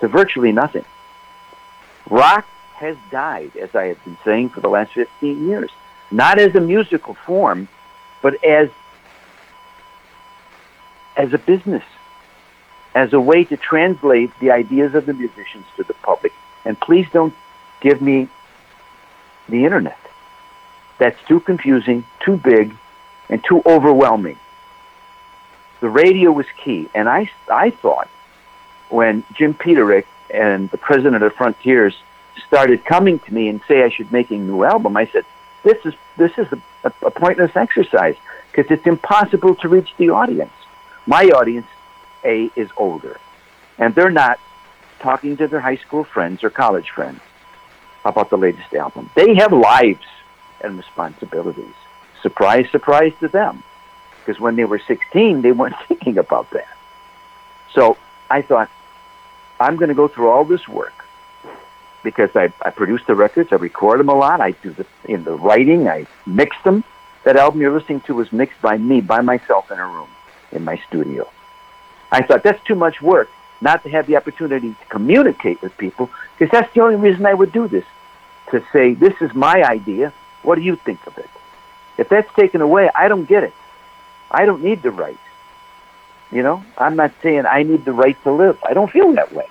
to 0.00 0.08
virtually 0.08 0.52
nothing. 0.52 0.84
Rock 2.08 2.46
has 2.74 2.96
died, 3.10 3.56
as 3.56 3.74
I 3.74 3.86
have 3.86 4.04
been 4.04 4.18
saying 4.24 4.50
for 4.50 4.60
the 4.60 4.68
last 4.68 4.92
15 4.92 5.48
years, 5.48 5.70
not 6.10 6.38
as 6.38 6.54
a 6.54 6.60
musical 6.60 7.14
form, 7.14 7.68
but 8.22 8.42
as 8.44 8.68
as 11.16 11.32
a 11.32 11.38
business, 11.38 11.82
as 12.94 13.12
a 13.12 13.20
way 13.20 13.44
to 13.44 13.56
translate 13.56 14.30
the 14.40 14.50
ideas 14.52 14.94
of 14.94 15.04
the 15.06 15.12
musicians 15.12 15.66
to 15.76 15.82
the 15.82 15.94
public. 15.94 16.32
And 16.64 16.78
please 16.80 17.06
don't 17.12 17.34
give 17.80 18.00
me 18.00 18.28
the 19.48 19.64
internet. 19.64 19.98
That's 20.98 21.18
too 21.26 21.40
confusing, 21.40 22.04
too 22.20 22.36
big, 22.36 22.74
and 23.28 23.42
too 23.44 23.62
overwhelming. 23.66 24.38
The 25.80 25.88
radio 25.88 26.32
was 26.32 26.46
key, 26.62 26.88
and 26.94 27.08
I, 27.08 27.30
I 27.50 27.70
thought 27.70 28.08
when 28.88 29.24
Jim 29.32 29.54
Peterick 29.54 30.06
and 30.32 30.70
the 30.70 30.78
president 30.78 31.22
of 31.22 31.32
Frontiers 31.34 31.96
started 32.46 32.84
coming 32.84 33.18
to 33.20 33.34
me 33.34 33.48
and 33.48 33.60
say 33.68 33.82
I 33.82 33.90
should 33.90 34.10
make 34.12 34.30
a 34.30 34.36
new 34.36 34.64
album, 34.64 34.96
I 34.96 35.06
said, 35.06 35.24
"This 35.62 35.78
is 35.84 35.94
this 36.16 36.32
is 36.38 36.46
a, 36.84 36.92
a 37.02 37.10
pointless 37.10 37.54
exercise 37.56 38.16
because 38.50 38.70
it's 38.70 38.86
impossible 38.86 39.54
to 39.56 39.68
reach 39.68 39.90
the 39.96 40.10
audience. 40.10 40.52
My 41.06 41.24
audience, 41.26 41.66
a 42.24 42.50
is 42.56 42.68
older, 42.76 43.18
and 43.78 43.94
they're 43.94 44.10
not 44.10 44.38
talking 45.00 45.36
to 45.36 45.46
their 45.46 45.60
high 45.60 45.76
school 45.76 46.04
friends 46.04 46.42
or 46.42 46.50
college 46.50 46.90
friends 46.90 47.20
about 48.04 48.30
the 48.30 48.38
latest 48.38 48.74
album. 48.74 49.10
They 49.14 49.34
have 49.36 49.52
lives 49.52 50.06
and 50.60 50.76
responsibilities. 50.76 51.74
Surprise, 52.22 52.68
surprise 52.70 53.12
to 53.20 53.28
them, 53.28 53.62
because 54.20 54.40
when 54.40 54.56
they 54.56 54.64
were 54.64 54.80
16, 54.80 55.42
they 55.42 55.52
weren't 55.52 55.76
thinking 55.88 56.18
about 56.18 56.50
that. 56.50 56.68
So 57.72 57.96
I 58.30 58.42
thought, 58.42 58.70
I'm 59.60 59.76
going 59.76 59.88
to 59.88 59.94
go 59.94 60.08
through 60.08 60.30
all 60.30 60.44
this 60.44 60.66
work 60.68 60.97
because 62.02 62.30
I, 62.34 62.52
I 62.62 62.70
produce 62.70 63.02
the 63.06 63.14
records, 63.14 63.52
I 63.52 63.56
record 63.56 64.00
them 64.00 64.08
a 64.08 64.14
lot, 64.14 64.40
I 64.40 64.52
do 64.52 64.70
the 64.70 64.86
in 65.04 65.24
the 65.24 65.32
writing, 65.32 65.88
I 65.88 66.06
mix 66.26 66.56
them. 66.64 66.84
That 67.24 67.36
album 67.36 67.60
you're 67.60 67.76
listening 67.76 68.00
to 68.02 68.14
was 68.14 68.32
mixed 68.32 68.60
by 68.62 68.78
me, 68.78 69.00
by 69.00 69.20
myself 69.20 69.70
in 69.70 69.78
a 69.78 69.86
room 69.86 70.08
in 70.52 70.64
my 70.64 70.80
studio. 70.88 71.28
I 72.10 72.22
thought 72.22 72.42
that's 72.42 72.62
too 72.64 72.74
much 72.74 73.02
work 73.02 73.28
not 73.60 73.82
to 73.82 73.90
have 73.90 74.06
the 74.06 74.16
opportunity 74.16 74.70
to 74.70 74.84
communicate 74.88 75.60
with 75.62 75.76
people 75.78 76.10
because 76.38 76.50
that's 76.52 76.72
the 76.74 76.80
only 76.80 76.96
reason 76.96 77.26
I 77.26 77.34
would 77.34 77.52
do 77.52 77.68
this 77.68 77.84
to 78.50 78.64
say, 78.72 78.94
this 78.94 79.14
is 79.20 79.34
my 79.34 79.62
idea. 79.62 80.12
What 80.42 80.54
do 80.54 80.62
you 80.62 80.76
think 80.76 81.06
of 81.06 81.18
it? 81.18 81.28
If 81.98 82.08
that's 82.08 82.32
taken 82.34 82.60
away, 82.60 82.90
I 82.94 83.08
don't 83.08 83.26
get 83.26 83.42
it. 83.42 83.52
I 84.30 84.46
don't 84.46 84.62
need 84.62 84.82
the 84.82 84.90
right. 84.90 85.18
You 86.30 86.42
know, 86.42 86.64
I'm 86.76 86.96
not 86.96 87.12
saying 87.22 87.46
I 87.46 87.62
need 87.62 87.84
the 87.84 87.92
right 87.92 88.16
to 88.24 88.32
live. 88.32 88.58
I 88.62 88.74
don't 88.74 88.90
feel 88.90 89.12
that 89.14 89.32
way. 89.32 89.48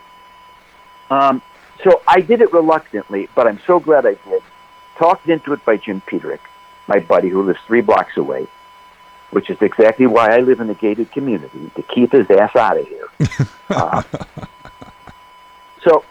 Um, 1.09 1.41
So 1.83 2.01
I 2.07 2.21
did 2.21 2.41
it 2.41 2.51
reluctantly, 2.53 3.29
but 3.35 3.47
I'm 3.47 3.59
so 3.67 3.79
glad 3.79 4.05
I 4.05 4.15
did. 4.29 4.41
Talked 4.97 5.29
into 5.29 5.53
it 5.53 5.63
by 5.63 5.77
Jim 5.77 6.01
Peterick, 6.01 6.41
my 6.87 6.99
buddy 6.99 7.29
who 7.29 7.43
lives 7.43 7.59
three 7.67 7.81
blocks 7.81 8.17
away, 8.17 8.47
which 9.31 9.49
is 9.49 9.61
exactly 9.61 10.07
why 10.07 10.35
I 10.35 10.39
live 10.39 10.59
in 10.59 10.69
a 10.69 10.73
gated 10.73 11.11
community 11.11 11.71
to 11.75 11.83
keep 11.83 12.13
his 12.13 12.29
ass 12.31 12.55
out 12.55 12.77
of 12.79 12.87
here. 12.87 13.07
Uh, 13.69 14.01
so 15.83 16.05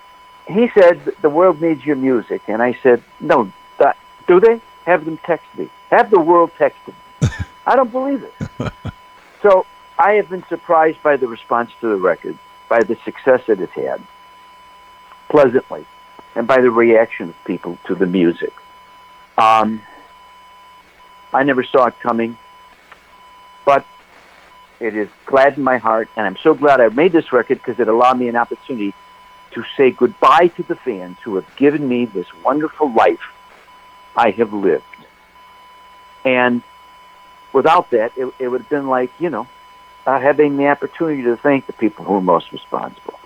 he 0.47 0.68
said, 0.74 1.01
"The 1.22 1.30
world 1.30 1.62
needs 1.62 1.86
your 1.86 1.97
music," 1.97 2.43
and 2.48 2.62
I 2.62 2.74
said, 2.82 3.02
"No, 3.18 3.51
that, 3.78 3.97
do 4.28 4.40
they? 4.40 4.60
Have 4.84 5.06
them 5.06 5.16
text 5.24 5.47
me. 5.56 5.70
Have 5.90 6.10
the 6.10 6.20
world 6.20 6.51
text 6.59 6.78
me." 6.86 6.94
I 7.66 7.74
don't 7.76 7.90
believe 7.90 8.22
it. 8.22 8.72
so 9.43 9.64
I 9.98 10.12
have 10.12 10.28
been 10.28 10.44
surprised 10.51 11.02
by 11.02 11.16
the 11.16 11.26
response 11.26 11.70
to 11.80 11.88
the 11.88 11.97
record, 11.97 12.38
by 12.68 12.82
the 12.82 12.97
success 12.97 13.40
it 13.48 13.59
has 13.59 13.70
had, 13.70 14.02
pleasantly, 15.36 15.84
and 16.34 16.46
by 16.46 16.62
the 16.62 16.70
reaction 16.70 17.28
of 17.28 17.44
people 17.44 17.78
to 17.84 17.94
the 17.94 18.06
music. 18.06 18.54
Um, 19.36 19.82
I 21.30 21.42
never 21.42 21.62
saw 21.62 21.84
it 21.88 22.00
coming, 22.00 22.38
but 23.66 23.84
it 24.80 24.94
has 24.94 25.08
gladdened 25.26 25.62
my 25.62 25.76
heart, 25.76 26.08
and 26.16 26.26
I'm 26.26 26.38
so 26.38 26.54
glad 26.54 26.80
I 26.80 26.88
made 26.88 27.12
this 27.12 27.34
record 27.34 27.58
because 27.58 27.78
it 27.78 27.86
allowed 27.86 28.18
me 28.18 28.28
an 28.28 28.36
opportunity 28.36 28.94
to 29.50 29.64
say 29.76 29.90
goodbye 29.90 30.48
to 30.56 30.62
the 30.62 30.74
fans 30.74 31.18
who 31.22 31.34
have 31.34 31.56
given 31.56 31.86
me 31.86 32.06
this 32.06 32.32
wonderful 32.42 32.90
life 32.94 33.20
I 34.16 34.30
have 34.30 34.54
lived. 34.54 34.84
And 36.24 36.62
without 37.52 37.90
that, 37.90 38.16
it, 38.16 38.32
it 38.38 38.48
would 38.48 38.62
have 38.62 38.70
been 38.70 38.88
like, 38.88 39.10
you 39.18 39.28
know, 39.28 39.46
not 40.06 40.22
having 40.22 40.56
the 40.56 40.68
opportunity 40.68 41.24
to 41.24 41.36
thank 41.36 41.66
the 41.66 41.74
people 41.74 42.06
who 42.06 42.14
are 42.14 42.22
most 42.22 42.52
responsible. 42.52 43.20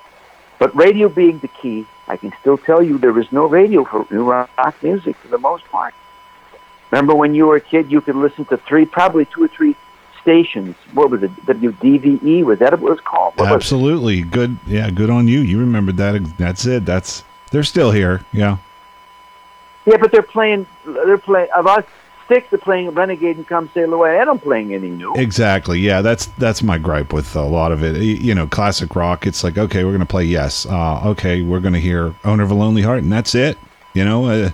But 0.61 0.77
radio 0.77 1.09
being 1.09 1.39
the 1.39 1.49
key, 1.49 1.87
I 2.11 2.17
can 2.17 2.33
still 2.41 2.59
tell 2.59 2.83
you 2.83 2.99
there 2.99 3.17
is 3.21 3.31
no 3.31 3.47
radio 3.47 3.85
for 3.85 4.05
new 4.11 4.25
rock 4.25 4.83
music 4.83 5.15
for 5.19 5.29
the 5.29 5.39
most 5.39 5.65
part. 5.67 5.95
Remember 6.91 7.15
when 7.15 7.37
you 7.37 7.47
were 7.47 7.55
a 7.55 7.61
kid, 7.61 7.89
you 7.93 8.01
could 8.01 8.17
listen 8.17 8.45
to 8.47 8.57
three, 8.57 8.85
probably 8.85 9.27
two 9.27 9.45
or 9.45 9.49
three 9.49 9.77
stations. 10.21 10.75
What 10.93 11.11
was 11.11 11.23
it? 11.23 11.31
WDVE? 11.47 12.43
Was 12.43 12.59
that 12.59 12.73
what 12.73 12.89
it 12.89 12.91
was 12.91 13.01
called? 13.01 13.37
What 13.37 13.45
was? 13.45 13.55
Absolutely. 13.55 14.23
Good. 14.23 14.59
Yeah, 14.67 14.91
good 14.91 15.09
on 15.09 15.29
you. 15.29 15.39
You 15.39 15.61
remembered 15.61 15.99
that. 15.99 16.37
That's 16.37 16.67
it. 16.67 16.85
That's 16.85 17.23
they're 17.53 17.63
still 17.63 17.93
here. 17.93 18.25
Yeah. 18.33 18.57
Yeah, 19.87 19.99
but 19.99 20.11
they're 20.11 20.23
playing. 20.23 20.67
They're 20.85 21.17
playing. 21.17 21.49
Of 21.55 21.69
us 21.69 21.85
Styx, 22.31 22.49
they're 22.51 22.61
playing 22.61 22.89
Renegade 22.91 23.39
and 23.39 23.47
Come 23.49 23.69
Sail 23.75 23.93
Away. 23.93 24.21
I 24.21 24.25
don't 24.25 24.41
any 24.73 24.89
new. 24.89 25.13
Exactly. 25.17 25.81
Yeah, 25.81 26.01
that's 26.01 26.27
that's 26.39 26.63
my 26.63 26.79
gripe 26.79 27.13
with 27.13 27.35
a 27.35 27.43
lot 27.43 27.73
of 27.73 27.83
it. 27.83 28.01
You 28.01 28.37
know, 28.37 28.47
classic 28.47 28.95
rock. 28.95 29.27
It's 29.27 29.43
like, 29.43 29.59
okay, 29.59 29.83
we're 29.83 29.91
gonna 29.91 30.07
play 30.07 30.25
Yes. 30.25 30.65
Uh, 30.65 31.09
okay, 31.09 31.43
we're 31.43 31.59
gonna 31.59 31.81
hear 31.81 32.15
Owner 32.25 32.45
of 32.45 32.53
a 32.53 32.55
Lonely 32.55 32.83
Heart, 32.83 33.03
and 33.03 33.13
that's 33.13 33.35
it. 33.35 33.59
You 33.95 34.05
know, 34.05 34.27
uh, 34.27 34.51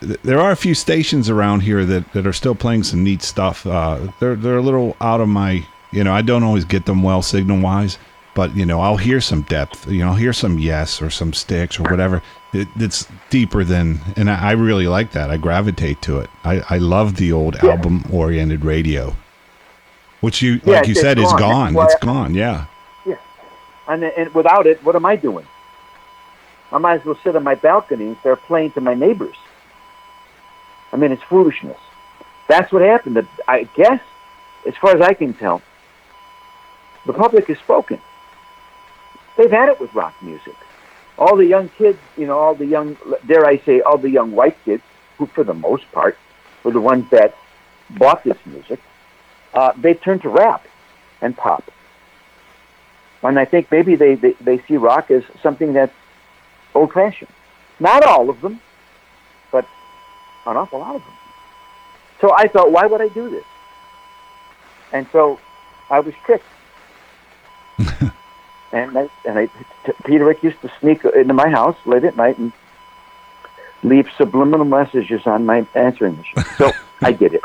th- 0.00 0.20
there 0.22 0.38
are 0.38 0.52
a 0.52 0.56
few 0.56 0.72
stations 0.72 1.28
around 1.28 1.60
here 1.60 1.84
that, 1.84 2.12
that 2.12 2.28
are 2.28 2.32
still 2.32 2.54
playing 2.54 2.84
some 2.84 3.02
neat 3.02 3.22
stuff. 3.22 3.66
Uh, 3.66 4.12
they're 4.20 4.36
they're 4.36 4.58
a 4.58 4.62
little 4.62 4.96
out 5.00 5.20
of 5.20 5.28
my. 5.28 5.66
You 5.90 6.04
know, 6.04 6.12
I 6.12 6.22
don't 6.22 6.44
always 6.44 6.64
get 6.64 6.86
them 6.86 7.02
well 7.02 7.22
signal 7.22 7.60
wise, 7.60 7.98
but 8.34 8.54
you 8.56 8.64
know, 8.64 8.80
I'll 8.80 8.96
hear 8.96 9.20
some 9.20 9.42
depth. 9.42 9.90
You 9.90 9.98
know, 9.98 10.08
I'll 10.08 10.14
hear 10.14 10.32
some 10.32 10.58
Yes 10.58 11.02
or 11.02 11.10
some 11.10 11.32
Styx 11.32 11.78
or 11.78 11.84
whatever. 11.84 12.22
It, 12.52 12.68
it's 12.76 13.06
deeper 13.30 13.64
than, 13.64 14.00
and 14.16 14.30
I, 14.30 14.50
I 14.50 14.52
really 14.52 14.86
like 14.88 15.12
that. 15.12 15.30
I 15.30 15.36
gravitate 15.36 16.02
to 16.02 16.18
it. 16.18 16.30
I, 16.44 16.62
I 16.68 16.78
love 16.78 17.16
the 17.16 17.32
old 17.32 17.56
album 17.56 18.04
oriented 18.12 18.64
radio, 18.64 19.14
which 20.20 20.42
you 20.42 20.60
Yeah, 20.64 20.78
like 20.78 20.88
you 20.88 20.94
said 20.94 21.18
is 21.18 21.32
gone. 21.34 21.76
It's 21.76 21.94
I- 22.02 22.04
gone. 22.04 22.34
Yeah. 22.34 22.66
Yeah. 23.06 23.16
And, 23.88 24.02
and 24.04 24.34
without 24.34 24.66
it, 24.66 24.82
what 24.84 24.96
am 24.96 25.04
I 25.06 25.16
doing? 25.16 25.46
I 26.72 26.78
might 26.78 27.00
as 27.00 27.04
well 27.04 27.18
sit 27.22 27.34
on 27.34 27.42
my 27.42 27.56
balcony 27.56 28.06
and 28.06 28.16
start 28.18 28.40
playing 28.42 28.72
to 28.72 28.80
my 28.80 28.94
neighbors. 28.94 29.34
I 30.92 30.96
mean, 30.96 31.12
it's 31.12 31.22
foolishness. 31.24 31.78
That's 32.48 32.72
what 32.72 32.82
happened. 32.82 33.26
I 33.46 33.64
guess, 33.74 34.00
as 34.66 34.76
far 34.76 34.96
as 34.96 35.00
I 35.00 35.14
can 35.14 35.34
tell, 35.34 35.62
the 37.06 37.12
public 37.12 37.46
has 37.46 37.58
spoken. 37.58 38.00
They've 39.40 39.50
had 39.50 39.70
it 39.70 39.80
with 39.80 39.94
rock 39.94 40.14
music. 40.20 40.54
All 41.16 41.34
the 41.34 41.46
young 41.46 41.70
kids, 41.70 41.98
you 42.18 42.26
know, 42.26 42.38
all 42.38 42.54
the 42.54 42.66
young, 42.66 42.98
dare 43.26 43.46
I 43.46 43.56
say, 43.56 43.80
all 43.80 43.96
the 43.96 44.10
young 44.10 44.32
white 44.32 44.62
kids, 44.66 44.82
who 45.16 45.24
for 45.24 45.44
the 45.44 45.54
most 45.54 45.90
part 45.92 46.18
were 46.62 46.72
the 46.72 46.80
ones 46.80 47.08
that 47.08 47.34
bought 47.88 48.22
this 48.22 48.36
music, 48.44 48.80
uh, 49.54 49.72
they 49.78 49.94
turned 49.94 50.20
to 50.22 50.28
rap 50.28 50.66
and 51.22 51.34
pop. 51.34 51.64
And 53.22 53.38
I 53.38 53.46
think 53.46 53.70
maybe 53.70 53.94
they, 53.94 54.14
they, 54.14 54.32
they 54.32 54.58
see 54.68 54.76
rock 54.76 55.10
as 55.10 55.22
something 55.42 55.72
that's 55.72 55.94
old 56.74 56.92
fashioned. 56.92 57.32
Not 57.78 58.04
all 58.04 58.28
of 58.28 58.42
them, 58.42 58.60
but 59.50 59.66
an 60.44 60.58
awful 60.58 60.80
lot 60.80 60.96
of 60.96 61.00
them. 61.00 61.14
So 62.20 62.34
I 62.36 62.46
thought, 62.46 62.72
why 62.72 62.84
would 62.84 63.00
I 63.00 63.08
do 63.08 63.30
this? 63.30 63.46
And 64.92 65.06
so 65.12 65.40
I 65.88 66.00
was 66.00 66.12
tricked. 66.26 66.44
and 68.72 68.96
I, 68.98 69.10
and 69.24 69.38
I, 69.38 69.46
t- 69.46 69.92
Peterick 70.04 70.42
used 70.42 70.60
to 70.62 70.70
sneak 70.80 71.04
into 71.04 71.34
my 71.34 71.48
house 71.48 71.76
late 71.84 72.04
at 72.04 72.16
night 72.16 72.38
and 72.38 72.52
leave 73.82 74.08
subliminal 74.16 74.64
messages 74.64 75.26
on 75.26 75.46
my 75.46 75.66
answering 75.74 76.16
machine. 76.16 76.44
So 76.56 76.72
I 77.02 77.12
did 77.12 77.34
it. 77.34 77.42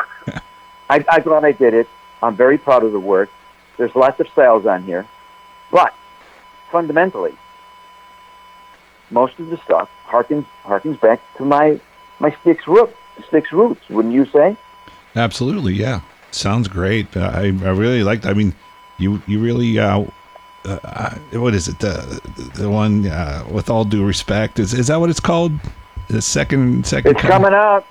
I, 0.90 1.04
I'm 1.10 1.24
glad 1.24 1.44
I 1.46 1.52
did 1.52 1.74
it. 1.74 1.88
I'm 2.22 2.36
very 2.36 2.58
proud 2.58 2.84
of 2.84 2.92
the 2.92 3.00
work. 3.00 3.30
There's 3.78 3.96
lots 3.96 4.20
of 4.20 4.28
styles 4.30 4.66
on 4.66 4.84
here. 4.84 5.08
But 5.72 5.94
fundamentally, 6.72 7.36
most 9.12 9.40
of 9.40 9.50
the 9.50 9.58
stuff 9.58 9.90
harkens 10.06 10.46
harkens 10.64 11.00
back 11.00 11.20
to 11.38 11.46
my 11.46 11.80
my 12.20 12.36
Styx 12.42 12.68
root 12.68 12.96
Styx 13.28 13.52
roots, 13.52 13.82
wouldn't 13.90 14.14
you 14.14 14.26
say? 14.26 14.58
Absolutely, 15.16 15.74
yeah. 15.74 16.02
Sounds 16.32 16.68
great. 16.68 17.16
I 17.16 17.46
I 17.46 17.72
really 17.84 18.04
liked. 18.04 18.26
I 18.26 18.34
mean, 18.34 18.54
you 18.98 19.22
you 19.26 19.40
really 19.40 19.80
uh, 19.80 20.06
uh, 20.66 21.16
what 21.34 21.54
is 21.54 21.68
it 21.68 21.80
the 21.80 22.20
the 22.56 22.70
one 22.70 23.08
uh, 23.08 23.46
with 23.50 23.70
all 23.70 23.84
due 23.86 24.06
respect 24.06 24.60
is 24.60 24.74
is 24.74 24.88
that 24.88 25.00
what 25.00 25.10
it's 25.10 25.20
called? 25.20 25.52
The 26.10 26.22
second 26.22 26.86
second. 26.86 27.12
It's 27.12 27.22
coming 27.22 27.54
out. 27.54 27.86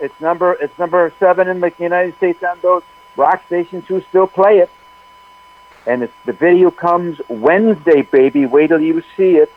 It's 0.00 0.18
number 0.20 0.52
it's 0.60 0.76
number 0.78 1.12
seven 1.18 1.48
in 1.48 1.60
the 1.60 1.72
United 1.78 2.16
States 2.16 2.42
on 2.42 2.58
those 2.62 2.82
rock 3.16 3.44
stations 3.46 3.86
who 3.86 4.00
still 4.02 4.26
play 4.26 4.58
it. 4.58 4.70
And 5.86 6.02
it's, 6.02 6.12
the 6.24 6.32
video 6.32 6.70
comes 6.70 7.20
Wednesday, 7.28 8.02
baby. 8.02 8.46
Wait 8.46 8.68
till 8.68 8.80
you 8.80 9.02
see 9.16 9.36
it. 9.36 9.50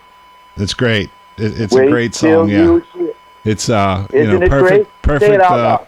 It's 0.57 0.73
great. 0.73 1.09
It, 1.37 1.59
it's 1.61 1.73
Wait 1.73 1.87
a 1.87 1.91
great 1.91 2.13
song. 2.15 2.49
Yeah, 2.49 2.63
you 2.63 2.83
see 2.93 2.99
it. 3.05 3.15
it's 3.45 3.69
uh 3.69 4.05
you 4.11 4.19
Isn't 4.19 4.39
know 4.39 4.45
it 4.45 4.49
perfect 4.49 5.01
perfect. 5.01 5.33
it 5.33 5.41
out 5.41 5.59
Uh, 5.59 5.85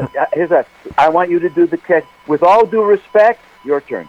Uh, 0.00 0.06
Here's 0.32 0.52
a. 0.52 0.64
I 0.96 1.08
want 1.08 1.28
you 1.28 1.40
to 1.40 1.50
do 1.50 1.66
the 1.66 1.76
catch. 1.76 2.04
With 2.28 2.42
all 2.44 2.64
due 2.64 2.84
respect, 2.84 3.40
your 3.64 3.80
turn. 3.80 4.08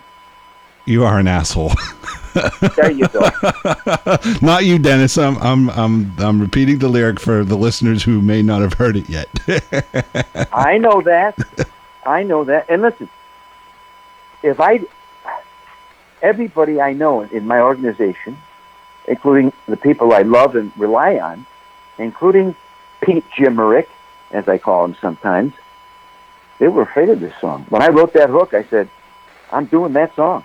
You 0.90 1.06
are 1.06 1.20
an 1.20 1.28
asshole. 1.28 1.72
There 2.76 2.91
you 2.91 3.07
go. 3.07 3.20
Not 4.41 4.66
you, 4.66 4.80
Dennis. 4.80 5.18
I'm 5.18 5.38
I'm 5.38 5.70
I'm 5.70 6.14
I'm 6.18 6.41
repeating 6.41 6.80
the 6.80 6.90
lyric 6.90 7.20
for 7.20 7.44
the 7.44 7.56
listeners 7.56 8.03
who 8.03 8.22
may 8.22 8.41
not 8.41 8.61
have 8.61 8.74
heard 8.74 8.98
it 8.98 9.10
yet. 9.10 9.28
I 10.53 10.78
know 10.78 11.02
that. 11.02 11.38
I 12.06 12.24
know 12.24 12.44
that. 12.44 12.70
And 12.70 12.82
listen, 12.82 13.10
if 14.44 14.60
I, 14.60 14.82
everybody 16.22 16.80
I 16.80 16.94
know 16.94 17.22
in 17.22 17.48
my 17.48 17.60
organization, 17.60 18.38
including 19.07 19.52
the 19.68 19.78
people 19.78 20.14
I 20.14 20.22
love 20.22 20.56
and 20.56 20.72
rely 20.78 21.18
on, 21.18 21.45
including 21.98 22.56
Pete 23.02 23.26
Jimmerick, 23.32 23.88
as 24.32 24.48
I 24.48 24.57
call 24.57 24.86
him 24.86 24.95
sometimes, 25.02 25.53
they 26.60 26.68
were 26.68 26.84
afraid 26.84 27.10
of 27.10 27.20
this 27.20 27.34
song. 27.40 27.66
When 27.70 27.82
I 27.82 27.90
wrote 27.90 28.14
that 28.14 28.30
hook, 28.30 28.53
I 28.53 28.64
said, 28.64 28.90
I'm 29.52 29.66
doing 29.66 29.94
that 29.94 30.16
song. 30.16 30.44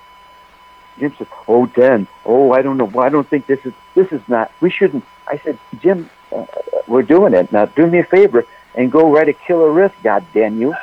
Jim 0.99 1.15
said, 1.19 1.27
"Oh, 1.49 1.67
Dan, 1.67 2.07
oh, 2.25 2.53
I 2.53 2.63
don't 2.63 2.77
know. 2.77 2.91
I 3.01 3.09
don't 3.09 3.29
think 3.29 3.47
this 3.47 3.65
is. 3.65 3.73
This 3.95 4.13
is 4.13 4.23
not. 4.29 4.51
We 4.61 4.71
shouldn't." 4.71 5.05
I 5.27 5.39
said, 5.39 5.59
"Jim, 5.81 6.09
uh, 6.33 6.47
we're 6.87 7.03
doing 7.03 7.35
it 7.35 7.51
now. 7.53 7.67
Do 7.67 7.87
me 7.87 7.99
a 7.99 8.05
favor 8.05 8.45
and 8.75 8.91
go 8.91 9.13
write 9.13 9.29
a 9.29 9.33
killer 9.33 9.71
riff, 9.71 9.95
God 10.03 10.25
damn 10.33 10.61
you." 10.61 10.75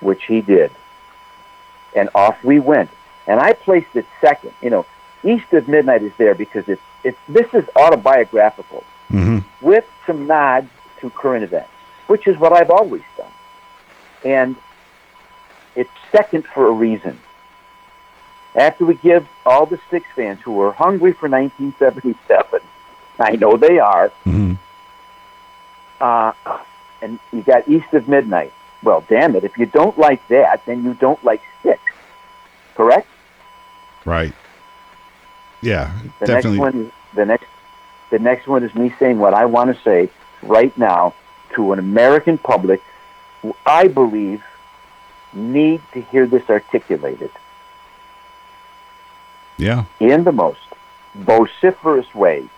Which 0.00 0.24
he 0.24 0.42
did, 0.42 0.70
and 1.94 2.10
off 2.14 2.42
we 2.44 2.60
went. 2.60 2.90
And 3.26 3.40
I 3.40 3.54
placed 3.54 3.96
it 3.96 4.06
second. 4.20 4.52
You 4.60 4.70
know, 4.70 4.86
East 5.24 5.52
of 5.52 5.68
Midnight 5.68 6.02
is 6.02 6.12
there 6.18 6.34
because 6.34 6.68
it's 6.68 6.82
it's 7.02 7.18
this 7.28 7.52
is 7.54 7.64
autobiographical 7.76 8.84
hmm 9.08 9.38
with 9.62 9.86
some 10.06 10.26
nods 10.26 10.68
to 11.00 11.08
current 11.10 11.42
events, 11.42 11.70
which 12.08 12.26
is 12.26 12.36
what 12.36 12.52
I've 12.52 12.70
always 12.70 13.02
done. 13.16 13.32
And 14.24 14.56
it's 15.74 15.90
second 16.12 16.44
for 16.44 16.66
a 16.68 16.72
reason. 16.72 17.18
After 18.56 18.84
we 18.86 18.94
give 18.94 19.28
all 19.44 19.66
the 19.66 19.78
Styx 19.88 20.06
fans 20.16 20.40
who 20.40 20.58
are 20.62 20.72
hungry 20.72 21.12
for 21.12 21.28
1977, 21.28 22.60
I 23.20 23.36
know 23.36 23.56
they 23.56 23.78
are, 23.78 24.08
hmm 24.24 24.54
uh, 26.00 26.32
and 27.00 27.18
you 27.32 27.42
got 27.42 27.66
East 27.68 27.92
of 27.94 28.06
Midnight. 28.08 28.52
Well, 28.82 29.02
damn 29.08 29.34
it, 29.36 29.44
if 29.44 29.56
you 29.58 29.64
don't 29.66 29.96
like 29.98 30.26
that, 30.28 30.64
then 30.66 30.84
you 30.84 30.94
don't 30.94 31.22
like 31.24 31.42
Styx. 31.60 31.80
Correct? 32.74 33.06
Right. 34.04 34.32
Yeah, 35.62 35.90
The 36.20 36.26
definitely. 36.26 36.58
next 36.58 36.74
one, 36.74 36.92
The 37.14 37.24
next, 37.24 37.46
the 38.10 38.18
next 38.18 38.46
one 38.46 38.62
is 38.62 38.74
me 38.74 38.94
saying 38.98 39.18
what 39.18 39.32
I 39.34 39.46
want 39.46 39.74
to 39.74 39.82
say 39.82 40.10
right 40.42 40.76
now 40.76 41.14
to 41.54 41.72
an 41.72 41.78
American 41.78 42.36
public 42.38 42.82
who 43.42 43.54
I 43.64 43.88
believe 43.88 44.44
need 45.32 45.80
to 45.92 46.00
hear 46.02 46.26
this 46.26 46.48
articulated 46.50 47.30
Yeah. 49.58 49.84
in 50.00 50.24
the 50.24 50.32
most 50.32 50.60
vociferous 51.14 52.14
way. 52.14 52.48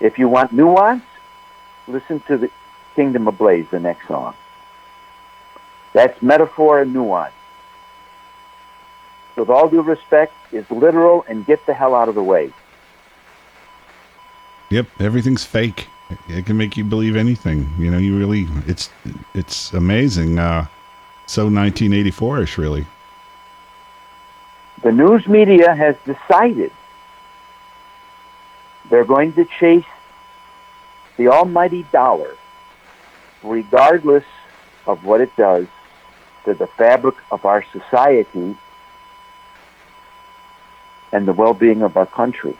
If 0.00 0.18
you 0.18 0.28
want 0.28 0.52
nuance, 0.52 1.04
listen 1.88 2.20
to 2.20 2.36
the 2.36 2.50
Kingdom 2.94 3.28
Ablaze, 3.28 3.68
the 3.70 3.80
next 3.80 4.08
song. 4.08 4.34
That's 5.92 6.20
metaphor 6.22 6.80
and 6.82 6.92
nuance. 6.92 7.34
With 9.36 9.48
all 9.48 9.68
due 9.68 9.82
respect, 9.82 10.34
is 10.52 10.68
literal 10.70 11.24
and 11.28 11.46
get 11.46 11.64
the 11.66 11.74
hell 11.74 11.94
out 11.94 12.08
of 12.08 12.14
the 12.14 12.22
way. 12.22 12.52
Yep. 14.70 14.86
Everything's 15.00 15.44
fake. 15.44 15.86
It 16.28 16.44
can 16.46 16.56
make 16.56 16.76
you 16.76 16.84
believe 16.84 17.16
anything. 17.16 17.68
You 17.78 17.90
know, 17.90 17.98
you 17.98 18.18
really 18.18 18.48
it's 18.66 18.90
it's 19.34 19.72
amazing. 19.72 20.38
Uh 20.38 20.66
so 21.26 21.48
1984ish 21.48 22.58
really. 22.58 22.84
The 24.82 24.92
news 24.92 25.26
media 25.28 25.74
has 25.74 25.94
decided 26.06 26.72
they're 28.88 29.04
going 29.04 29.34
to 29.34 29.44
chase 29.44 29.84
the 31.18 31.28
almighty 31.28 31.84
dollar, 31.92 32.34
regardless 33.42 34.24
of 34.86 35.04
what 35.04 35.20
it 35.20 35.36
does 35.36 35.66
to 36.46 36.54
the 36.54 36.66
fabric 36.66 37.14
of 37.30 37.44
our 37.44 37.62
society 37.72 38.56
and 41.12 41.28
the 41.28 41.34
well 41.34 41.52
being 41.52 41.82
of 41.82 41.98
our 41.98 42.06
country. 42.06 42.56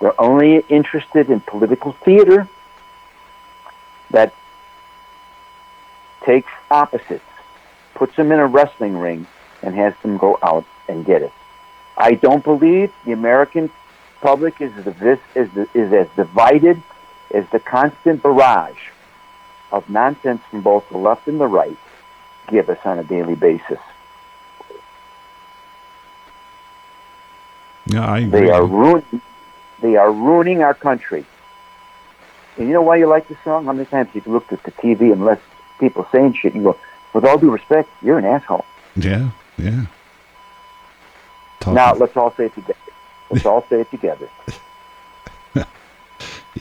They're 0.00 0.20
only 0.20 0.58
interested 0.68 1.30
in 1.30 1.40
political 1.40 1.92
theater 1.92 2.48
that 4.10 4.32
takes 6.24 6.50
opposites, 6.70 7.24
puts 7.94 8.14
them 8.14 8.30
in 8.30 8.38
a 8.38 8.46
wrestling 8.46 8.96
ring, 8.96 9.26
and 9.62 9.74
has 9.74 9.94
them 10.02 10.16
go 10.16 10.38
out 10.42 10.64
and 10.92 11.04
get 11.04 11.22
it. 11.22 11.32
I 11.96 12.12
don't 12.12 12.44
believe 12.44 12.92
the 13.04 13.12
American 13.12 13.70
public 14.20 14.60
is, 14.60 14.72
the, 14.84 15.18
is, 15.34 15.50
the, 15.52 15.68
is 15.74 15.92
as 15.92 16.08
divided 16.16 16.82
as 17.32 17.44
the 17.50 17.58
constant 17.58 18.22
barrage 18.22 18.90
of 19.70 19.88
nonsense 19.90 20.42
from 20.50 20.60
both 20.60 20.88
the 20.90 20.98
left 20.98 21.26
and 21.26 21.40
the 21.40 21.46
right 21.46 21.76
give 22.48 22.68
us 22.68 22.78
on 22.84 22.98
a 22.98 23.04
daily 23.04 23.34
basis. 23.34 23.78
Yeah, 27.86 28.06
I 28.06 28.18
agree. 28.20 28.40
They 28.40 28.50
are 28.50 28.64
ruining. 28.64 29.22
They 29.80 29.96
are 29.96 30.12
ruining 30.12 30.62
our 30.62 30.74
country. 30.74 31.26
And 32.56 32.68
you 32.68 32.74
know 32.74 32.82
why 32.82 32.96
you 32.96 33.06
like 33.06 33.26
the 33.28 33.36
song? 33.42 33.64
How 33.64 33.72
many 33.72 33.86
times 33.86 34.10
you've 34.14 34.26
looked 34.26 34.52
at 34.52 34.62
the 34.62 34.72
TV 34.72 35.12
and 35.12 35.24
less 35.24 35.40
people 35.80 36.06
saying 36.12 36.34
shit? 36.34 36.54
You 36.54 36.62
go, 36.62 36.78
with 37.12 37.24
all 37.24 37.38
due 37.38 37.50
respect, 37.50 37.88
you're 38.02 38.18
an 38.18 38.24
asshole. 38.24 38.64
Yeah, 38.94 39.30
yeah. 39.58 39.86
Talk- 41.62 41.74
Now 41.74 41.94
let's 41.94 42.16
all 42.16 42.32
say 42.36 42.46
it 42.46 42.54
together. 42.54 42.78
Let's 43.30 43.46
all 43.46 43.64
say 43.70 43.80
it 43.80 43.90
together. 43.90 44.28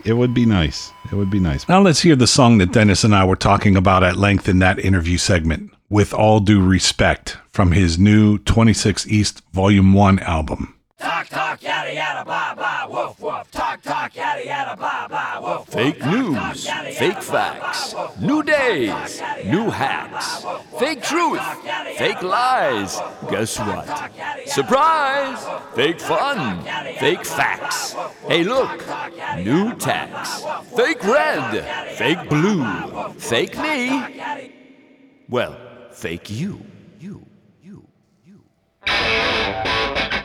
It 0.05 0.13
would 0.13 0.33
be 0.33 0.45
nice. 0.45 0.93
It 1.11 1.15
would 1.15 1.29
be 1.29 1.39
nice. 1.39 1.67
Now 1.67 1.81
let's 1.81 2.01
hear 2.01 2.15
the 2.15 2.25
song 2.25 2.57
that 2.59 2.71
Dennis 2.71 3.03
and 3.03 3.13
I 3.13 3.25
were 3.25 3.35
talking 3.35 3.75
about 3.75 4.03
at 4.03 4.15
length 4.15 4.47
in 4.47 4.57
that 4.59 4.79
interview 4.79 5.17
segment, 5.17 5.71
With 5.89 6.13
All 6.13 6.39
Due 6.39 6.61
Respect, 6.65 7.37
from 7.51 7.73
his 7.73 7.99
new 7.99 8.37
26 8.39 9.05
East 9.07 9.43
Volume 9.51 9.93
1 9.93 10.19
album. 10.19 10.73
Talk, 11.01 11.29
talk, 11.29 11.63
yada, 11.63 11.93
yada, 11.93 12.23
blah, 12.23 12.53
blah, 12.53 12.87
woof, 12.87 13.19
woof. 13.19 13.49
Talk, 13.49 13.81
talk, 13.81 14.15
yada, 14.15 14.45
yada, 14.45 14.77
blah, 14.77 15.07
blah, 15.07 15.39
woof, 15.41 15.67
woof. 15.67 15.73
Fake 15.73 16.05
news, 16.05 16.69
fake 16.95 17.23
facts, 17.23 17.95
new 18.19 18.43
days, 18.43 19.19
new 19.45 19.71
hacks, 19.71 20.45
fake 20.77 21.01
truth, 21.01 21.41
fake 21.97 22.21
lies. 22.21 22.99
Guess 23.31 23.59
what? 23.59 24.47
Surprise! 24.47 25.39
Fake 25.73 25.99
fun, 25.99 26.63
fake 26.99 27.25
facts. 27.25 27.95
Hey, 28.27 28.43
look, 28.43 28.83
new 29.37 29.73
tax. 29.77 30.43
Fake 30.75 31.03
red, 31.03 31.65
fake 31.95 32.29
blue, 32.29 32.63
fake 33.17 33.57
me. 33.57 34.49
Well, 35.27 35.57
fake 35.91 36.29
you. 36.29 36.63
On 38.87 40.20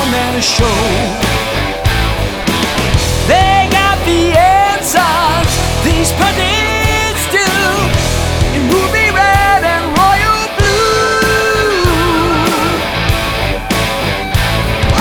on 0.00 0.10
their 0.12 0.40
show. 0.42 0.80
They 3.26 3.68
got 3.70 3.98
the 4.06 4.32
answers, 4.32 5.50
these 5.84 6.12
pundits 6.18 7.24
do, 7.34 7.50
in 8.54 8.62
movie 8.74 9.10
red 9.10 9.62
and 9.74 9.84
royal 9.98 10.42
blue. 10.58 11.82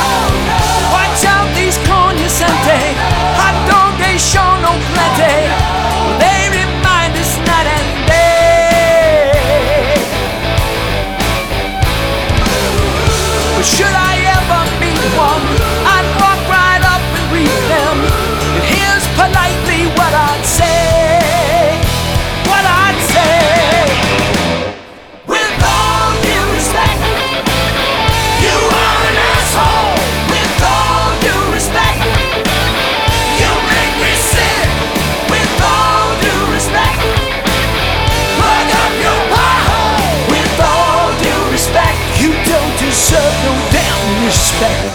Oh, 0.06 0.28
no. 0.50 0.62
Watch 0.96 1.24
out, 1.34 1.50
these 1.56 1.78
cognoscenti, 1.88 2.84
hot 3.40 3.58
dog, 3.70 3.94
they 4.02 4.18
show 4.18 4.50
no 4.66 4.74
plenty. 4.92 5.38
They 6.22 6.40
remind 6.60 7.14
us 7.24 7.32
night 7.48 7.68
and 7.78 7.90
day. 8.10 9.32
But 13.56 13.66
should 13.66 13.96
I 13.96 14.07
respect. 44.60 44.87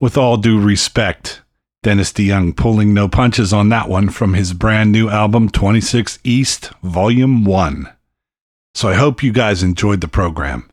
With 0.00 0.16
all 0.16 0.38
due 0.38 0.58
respect, 0.58 1.42
Dennis 1.82 2.10
DeYoung 2.10 2.56
pulling 2.56 2.94
no 2.94 3.06
punches 3.06 3.52
on 3.52 3.68
that 3.68 3.86
one 3.86 4.08
from 4.08 4.32
his 4.32 4.54
brand 4.54 4.90
new 4.90 5.10
album 5.10 5.50
26 5.50 6.18
East, 6.24 6.70
Volume 6.82 7.44
1. 7.44 7.86
So 8.74 8.88
I 8.88 8.94
hope 8.94 9.22
you 9.22 9.30
guys 9.30 9.62
enjoyed 9.62 10.00
the 10.00 10.08
program. 10.08 10.70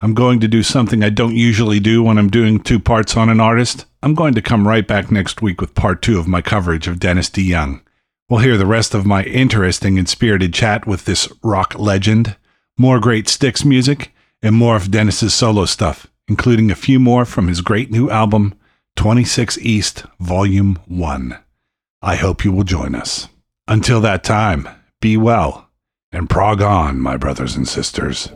I'm 0.00 0.14
going 0.14 0.38
to 0.38 0.46
do 0.46 0.62
something 0.62 1.02
I 1.02 1.10
don't 1.10 1.34
usually 1.34 1.80
do 1.80 2.04
when 2.04 2.18
I'm 2.18 2.30
doing 2.30 2.60
two 2.60 2.78
parts 2.78 3.16
on 3.16 3.28
an 3.28 3.40
artist. 3.40 3.84
I'm 4.00 4.14
going 4.14 4.34
to 4.34 4.42
come 4.42 4.68
right 4.68 4.86
back 4.86 5.10
next 5.10 5.42
week 5.42 5.60
with 5.60 5.74
part 5.74 6.00
two 6.00 6.20
of 6.20 6.28
my 6.28 6.40
coverage 6.40 6.86
of 6.86 7.00
Dennis 7.00 7.28
DeYoung. 7.30 7.80
We'll 8.28 8.42
hear 8.42 8.56
the 8.56 8.64
rest 8.64 8.94
of 8.94 9.04
my 9.04 9.24
interesting 9.24 9.98
and 9.98 10.08
spirited 10.08 10.54
chat 10.54 10.86
with 10.86 11.04
this 11.04 11.28
rock 11.42 11.76
legend, 11.76 12.36
more 12.76 13.00
great 13.00 13.28
Styx 13.28 13.64
music, 13.64 14.14
and 14.40 14.54
more 14.54 14.76
of 14.76 14.92
Dennis's 14.92 15.34
solo 15.34 15.64
stuff, 15.64 16.06
including 16.28 16.70
a 16.70 16.76
few 16.76 17.00
more 17.00 17.24
from 17.24 17.48
his 17.48 17.60
great 17.60 17.90
new 17.90 18.08
album, 18.08 18.54
26 18.98 19.58
East, 19.58 20.06
Volume 20.18 20.76
1. 20.88 21.38
I 22.02 22.16
hope 22.16 22.44
you 22.44 22.50
will 22.50 22.64
join 22.64 22.96
us. 22.96 23.28
Until 23.68 24.00
that 24.00 24.24
time, 24.24 24.68
be 25.00 25.16
well 25.16 25.70
and 26.10 26.28
prog 26.28 26.60
on, 26.60 27.00
my 27.00 27.16
brothers 27.16 27.54
and 27.54 27.68
sisters. 27.68 28.28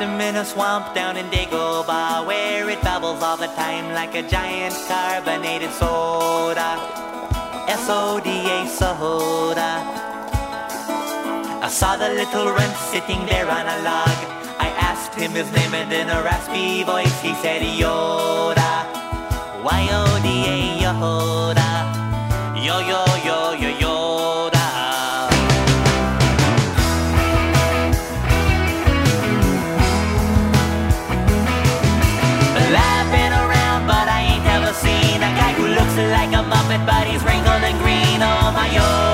Him 0.00 0.20
in 0.20 0.34
a 0.34 0.44
swamp 0.44 0.92
down 0.92 1.16
in 1.16 1.26
Dagobah 1.26 2.26
where 2.26 2.68
it 2.68 2.82
bubbles 2.82 3.22
all 3.22 3.36
the 3.36 3.46
time 3.54 3.94
like 3.94 4.14
a 4.16 4.28
giant 4.28 4.74
carbonated 4.88 5.70
soda. 5.70 6.76
S-O-D-A 7.68 8.66
soda. 8.66 9.70
I 11.62 11.68
saw 11.70 11.96
the 11.96 12.08
little 12.08 12.50
runt 12.50 12.76
sitting 12.90 13.24
there 13.26 13.48
on 13.48 13.66
a 13.66 13.78
log. 13.82 14.18
I 14.58 14.74
asked 14.76 15.14
him 15.14 15.30
his 15.30 15.50
name 15.52 15.72
and 15.72 15.92
in 15.92 16.08
a 16.08 16.22
raspy 16.22 16.82
voice 16.82 17.20
he 17.22 17.32
said 17.34 17.62
Yoda. 17.62 18.72
Y-O-D-A 19.62 20.82
Yoda. 20.82 21.83
Green. 37.72 38.20
Oh, 38.22 38.52
my 38.52 38.68
Yoda. 38.68 39.13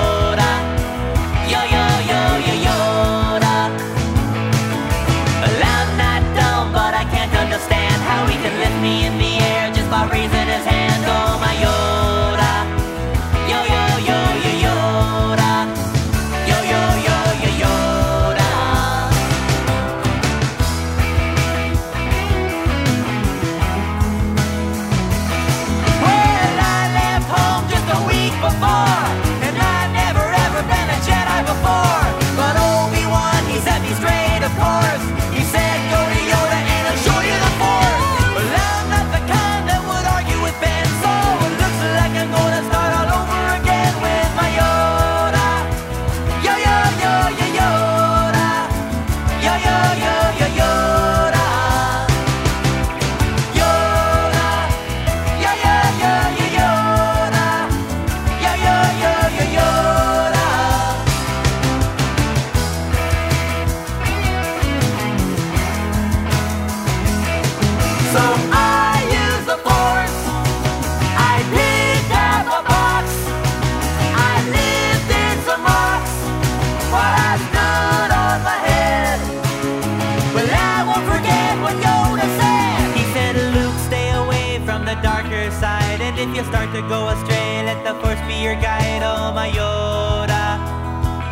If 86.21 86.35
you 86.35 86.43
start 86.43 86.71
to 86.71 86.81
go 86.83 87.09
astray, 87.09 87.65
let 87.65 87.83
the 87.83 87.93
force 87.99 88.21
be 88.27 88.35
your 88.43 88.53
guide. 88.53 89.01
Oh, 89.01 89.33
my 89.33 89.49
Yoda. 89.49 90.45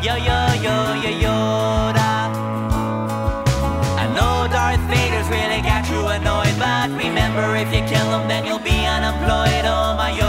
Yo, 0.03 0.15
yo, 0.15 0.39
yo, 0.65 0.75
yo, 1.03 1.11
Yoda. 1.25 2.11
I 4.01 4.05
know 4.15 4.47
Darth 4.49 4.81
Vader's 4.89 5.29
really 5.29 5.61
got 5.61 5.87
you 5.91 6.01
annoyed, 6.07 6.57
but 6.57 6.89
remember 6.97 7.55
if 7.55 7.69
you 7.71 7.81
kill 7.85 8.09
him, 8.15 8.27
then 8.27 8.45
you'll 8.47 8.65
be 8.65 8.85
unemployed. 8.85 9.65
Oh, 9.65 9.93
my 9.95 10.11
Yoda. 10.11 10.28